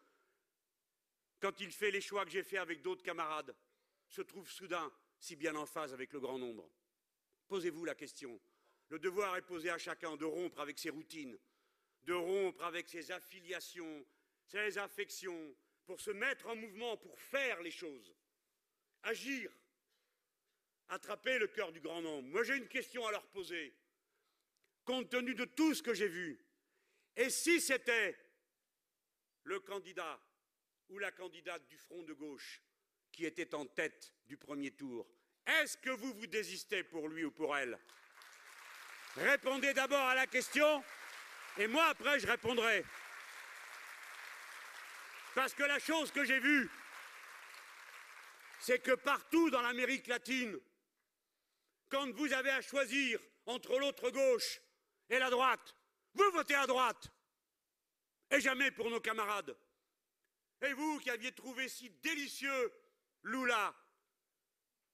quand 1.41 1.59
il 1.61 1.73
fait 1.73 1.91
les 1.91 2.03
choix 2.03 2.25
que 2.27 2.31
j'ai 2.31 2.43
faits 2.43 2.61
avec 2.61 2.83
d'autres 2.83 3.03
camarades, 3.03 3.57
se 4.07 4.21
trouve 4.21 4.51
soudain 4.51 4.93
si 5.19 5.37
bien 5.37 5.57
en 5.57 5.65
phase 5.65 5.95
avec 5.95 6.13
le 6.13 6.21
grand 6.21 6.39
nombre. 6.39 6.69
Posez-vous 7.49 7.87
la 7.87 7.95
question. 7.95 8.39
Le 8.89 8.99
devoir 8.99 9.37
est 9.37 9.43
posé 9.43 9.71
à 9.71 9.79
chacun 9.79 10.17
de 10.17 10.27
rompre 10.27 10.61
avec 10.61 10.79
ses 10.79 10.91
routines, 10.91 11.39
de 12.03 12.13
rompre 12.13 12.63
avec 12.65 12.91
ses 12.91 13.11
affiliations, 13.11 14.05
ses 14.53 14.77
affections, 14.77 15.57
pour 15.87 16.01
se 16.01 16.11
mettre 16.11 16.47
en 16.47 16.57
mouvement, 16.57 16.97
pour 16.99 17.19
faire 17.19 17.61
les 17.63 17.71
choses, 17.71 18.15
agir, 19.03 19.51
attraper 20.89 21.39
le 21.39 21.49
cœur 21.49 21.73
du 21.73 21.81
grand 21.81 22.03
nombre. 22.03 22.29
Moi, 22.29 22.43
j'ai 22.45 22.57
une 22.57 22.69
question 22.69 23.07
à 23.07 23.11
leur 23.11 23.27
poser, 23.29 23.75
compte 24.85 25.09
tenu 25.09 25.35
de 25.35 25.47
tout 25.47 25.75
ce 25.75 25.83
que 25.83 25.95
j'ai 25.95 26.07
vu. 26.07 26.39
Et 27.17 27.31
si 27.31 27.61
c'était 27.61 28.17
le 29.45 29.59
candidat 29.61 30.21
ou 30.91 30.99
la 30.99 31.13
candidate 31.13 31.67
du 31.69 31.79
front 31.79 32.03
de 32.03 32.13
gauche 32.13 32.63
qui 33.11 33.25
était 33.25 33.55
en 33.55 33.65
tête 33.65 34.15
du 34.27 34.37
premier 34.37 34.71
tour, 34.71 35.09
est-ce 35.47 35.79
que 35.79 35.91
vous 35.91 36.13
vous 36.13 36.27
désistez 36.27 36.85
pour 36.85 37.09
lui 37.09 37.25
ou 37.25 37.31
pour 37.31 37.57
elle? 37.57 37.79
Répondez 39.17 39.73
d'abord 39.73 40.09
à 40.09 40.15
la 40.15 40.27
question, 40.27 40.85
et 41.57 41.67
moi 41.67 41.87
après 41.87 42.21
je 42.21 42.27
répondrai. 42.27 42.85
Parce 45.35 45.55
que 45.55 45.63
la 45.63 45.79
chose 45.79 46.11
que 46.11 46.25
j'ai 46.25 46.41
vue, 46.41 46.71
c'est 48.61 48.81
que 48.81 48.93
partout 48.93 49.51
dans 49.51 49.63
l'Amérique 49.63 50.07
latine, 50.07 50.59
quand 51.89 52.11
vous 52.13 52.33
avez 52.33 52.51
à 52.51 52.61
choisir 52.61 53.21
entre 53.47 53.79
l'autre 53.79 54.11
gauche 54.11 54.61
et 55.09 55.19
la 55.19 55.31
droite, 55.31 55.77
vous 56.15 56.31
votez 56.33 56.55
à 56.55 56.67
droite. 56.67 57.11
Et 58.31 58.41
jamais 58.41 58.71
pour 58.71 58.89
nos 58.89 59.01
camarades. 59.01 59.57
Et 60.63 60.73
vous 60.73 60.99
qui 61.01 61.11
aviez 61.11 61.33
trouvé 61.33 61.69
si 61.69 61.91
délicieux 61.91 62.73
Lula, 63.25 63.75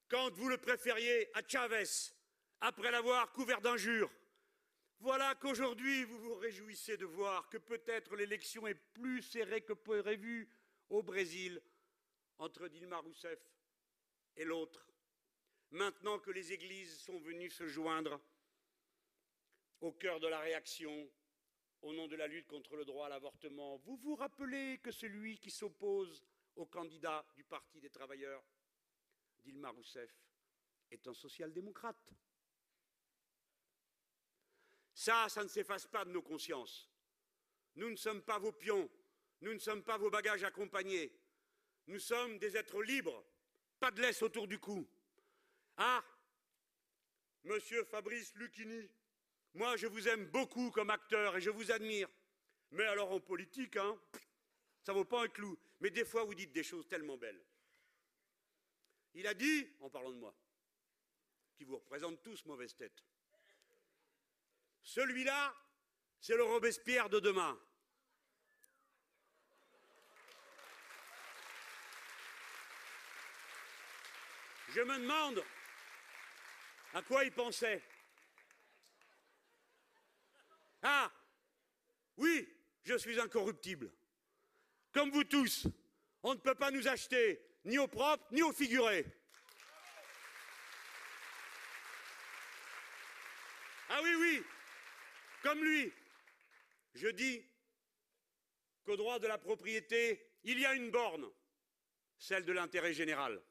quand 0.09 0.30
vous 0.34 0.49
le 0.49 0.59
préfériez 0.59 1.30
à 1.34 1.47
Chavez, 1.47 1.84
après 2.61 2.91
l'avoir 2.91 3.30
couvert 3.32 3.61
d'injures, 3.61 4.11
voilà 5.01 5.34
qu'aujourd'hui 5.36 6.05
vous 6.05 6.18
vous 6.18 6.34
réjouissez 6.34 6.96
de 6.96 7.05
voir 7.05 7.49
que 7.49 7.59
peut-être 7.59 8.16
l'élection 8.16 8.66
est 8.66 8.74
plus 8.74 9.22
serrée 9.22 9.62
que 9.62 9.72
prévu 9.72 10.49
au 10.90 11.03
Brésil 11.03 11.62
entre 12.38 12.68
Dilma 12.68 12.99
Rousseff 12.99 13.40
et 14.36 14.44
l'autre 14.44 14.90
maintenant 15.70 16.18
que 16.18 16.30
les 16.30 16.53
églises 16.53 16.99
sont 17.01 17.18
venues 17.18 17.51
se 17.51 17.66
joindre 17.66 18.20
au 19.80 19.92
cœur 19.92 20.20
de 20.20 20.28
la 20.28 20.40
réaction 20.40 21.11
au 21.82 21.92
nom 21.92 22.09
de 22.09 22.16
la 22.16 22.26
lutte 22.26 22.49
contre 22.49 22.76
le 22.76 22.84
droit 22.84 23.07
à 23.07 23.09
l'avortement, 23.09 23.76
vous 23.78 23.96
vous 23.96 24.16
rappelez 24.16 24.78
que 24.78 24.90
celui 24.90 25.38
qui 25.38 25.51
s'oppose 25.51 26.24
au 26.57 26.66
candidat 26.66 27.24
du 27.36 27.44
Parti 27.44 27.80
des 27.80 27.90
travailleurs, 27.90 28.44
Dilma 29.38 29.70
Rousseff, 29.70 30.12
est 30.90 31.07
un 31.07 31.14
social-démocrate. 31.14 32.12
Ça, 35.09 35.26
ça 35.30 35.42
ne 35.42 35.48
s'efface 35.48 35.86
pas 35.86 36.04
de 36.04 36.11
nos 36.11 36.20
consciences. 36.20 36.86
Nous 37.76 37.88
ne 37.88 37.96
sommes 37.96 38.20
pas 38.20 38.38
vos 38.38 38.52
pions, 38.52 38.90
nous 39.40 39.54
ne 39.54 39.59
sommes 39.59 39.82
pas 39.82 39.96
vos 39.96 40.11
bagages 40.11 40.44
accompagnés. 40.44 41.18
Nous 41.86 41.98
sommes 41.98 42.38
des 42.38 42.59
êtres 42.59 42.82
libres, 42.82 43.24
pas 43.80 43.90
de 43.90 44.02
laisse 44.02 44.20
autour 44.20 44.46
du 44.46 44.59
cou. 44.59 44.86
Ah 45.78 46.04
Monsieur 47.44 47.84
Fabrice 47.84 48.34
Lucchini, 48.34 48.86
moi 49.54 49.78
je 49.78 49.86
vous 49.86 50.09
aime 50.09 50.26
beaucoup 50.26 50.70
comme 50.70 50.90
acteur 50.90 51.38
et 51.38 51.40
je 51.40 51.48
vous 51.48 51.72
admire. 51.72 52.11
Mais 52.72 52.84
alors 52.84 53.11
en 53.11 53.18
politique, 53.18 53.78
hein, 53.78 53.98
ça 54.82 54.92
vaut 54.92 55.06
pas 55.06 55.24
un 55.24 55.28
clou. 55.28 55.59
Mais 55.80 55.88
des 55.88 56.04
fois 56.04 56.24
vous 56.24 56.34
dites 56.34 56.52
des 56.52 56.62
choses 56.62 56.86
tellement 56.86 57.16
belles. 57.16 57.42
Il 59.14 59.26
a 59.26 59.32
dit, 59.32 59.70
en 59.80 59.88
parlant 59.88 60.12
de 60.12 60.18
moi, 60.18 60.36
qui 61.56 61.64
vous 61.64 61.78
représente 61.78 62.22
tous 62.22 62.44
mauvaise 62.44 62.76
tête. 62.76 63.02
Celui-là, 64.83 65.55
c'est 66.20 66.37
le 66.37 66.45
Robespierre 66.45 67.09
de 67.09 67.20
demain. 67.20 67.59
Je 74.74 74.81
me 74.81 74.99
demande 74.99 75.43
à 76.95 77.03
quoi 77.03 77.24
il 77.24 77.33
pensait 77.33 77.83
Ah 80.83 81.11
Oui, 82.16 82.49
je 82.85 82.97
suis 82.97 83.18
incorruptible. 83.18 83.91
Comme 84.93 85.11
vous 85.11 85.24
tous, 85.24 85.66
on 86.22 86.35
ne 86.35 86.39
peut 86.39 86.55
pas 86.55 86.70
nous 86.70 86.89
acheter 86.89 87.41
ni 87.64 87.79
au 87.79 87.87
propre 87.87 88.26
ni 88.31 88.43
au 88.43 88.53
figuré. 88.53 89.07
Ah 93.91 94.01
oui, 94.03 94.14
oui, 94.18 94.45
comme 95.43 95.64
lui, 95.64 95.93
je 96.95 97.09
dis 97.09 97.45
qu'au 98.84 98.97
droit 98.97 99.18
de 99.18 99.26
la 99.26 99.39
propriété, 99.39 100.32
il 100.45 100.59
y 100.59 100.66
a 100.66 100.74
une 100.74 100.91
borne, 100.91 101.30
celle 102.18 102.45
de 102.45 102.53
l'intérêt 102.53 102.93
général. 102.93 103.43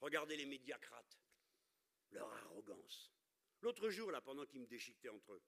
Regardez 0.00 0.36
les 0.36 0.46
médiacrates, 0.46 1.18
leur 2.12 2.32
arrogance. 2.32 3.12
L'autre 3.62 3.90
jour, 3.90 4.12
là, 4.12 4.20
pendant 4.20 4.46
qu'ils 4.46 4.60
me 4.60 4.66
déchiquetaient 4.66 5.08
entre 5.08 5.32
eux, 5.32 5.42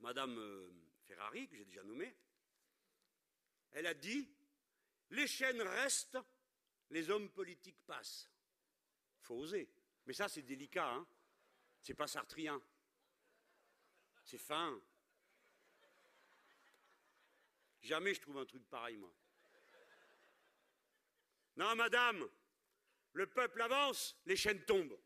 Madame 0.00 0.38
euh, 0.38 0.70
Ferrari, 1.06 1.48
que 1.48 1.56
j'ai 1.56 1.64
déjà 1.64 1.82
nommée, 1.82 2.16
elle 3.72 3.86
a 3.86 3.94
dit 3.94 4.32
les 5.10 5.26
chaînes 5.26 5.60
restent, 5.60 6.18
les 6.90 7.10
hommes 7.10 7.30
politiques 7.30 7.80
passent. 7.86 8.30
Faut 9.20 9.36
oser. 9.36 9.68
Mais 10.06 10.12
ça, 10.12 10.28
c'est 10.28 10.42
délicat, 10.42 10.90
hein 10.90 11.06
C'est 11.80 11.94
pas 11.94 12.06
sartrien. 12.06 12.60
C'est 14.24 14.38
fin. 14.38 14.80
Jamais 17.80 18.14
je 18.14 18.20
trouve 18.20 18.38
un 18.38 18.46
truc 18.46 18.68
pareil, 18.68 18.96
moi. 18.96 19.12
Non, 21.56 21.74
madame, 21.74 22.28
le 23.12 23.26
peuple 23.26 23.62
avance, 23.62 24.16
les 24.26 24.36
chaînes 24.36 24.64
tombent. 24.64 24.98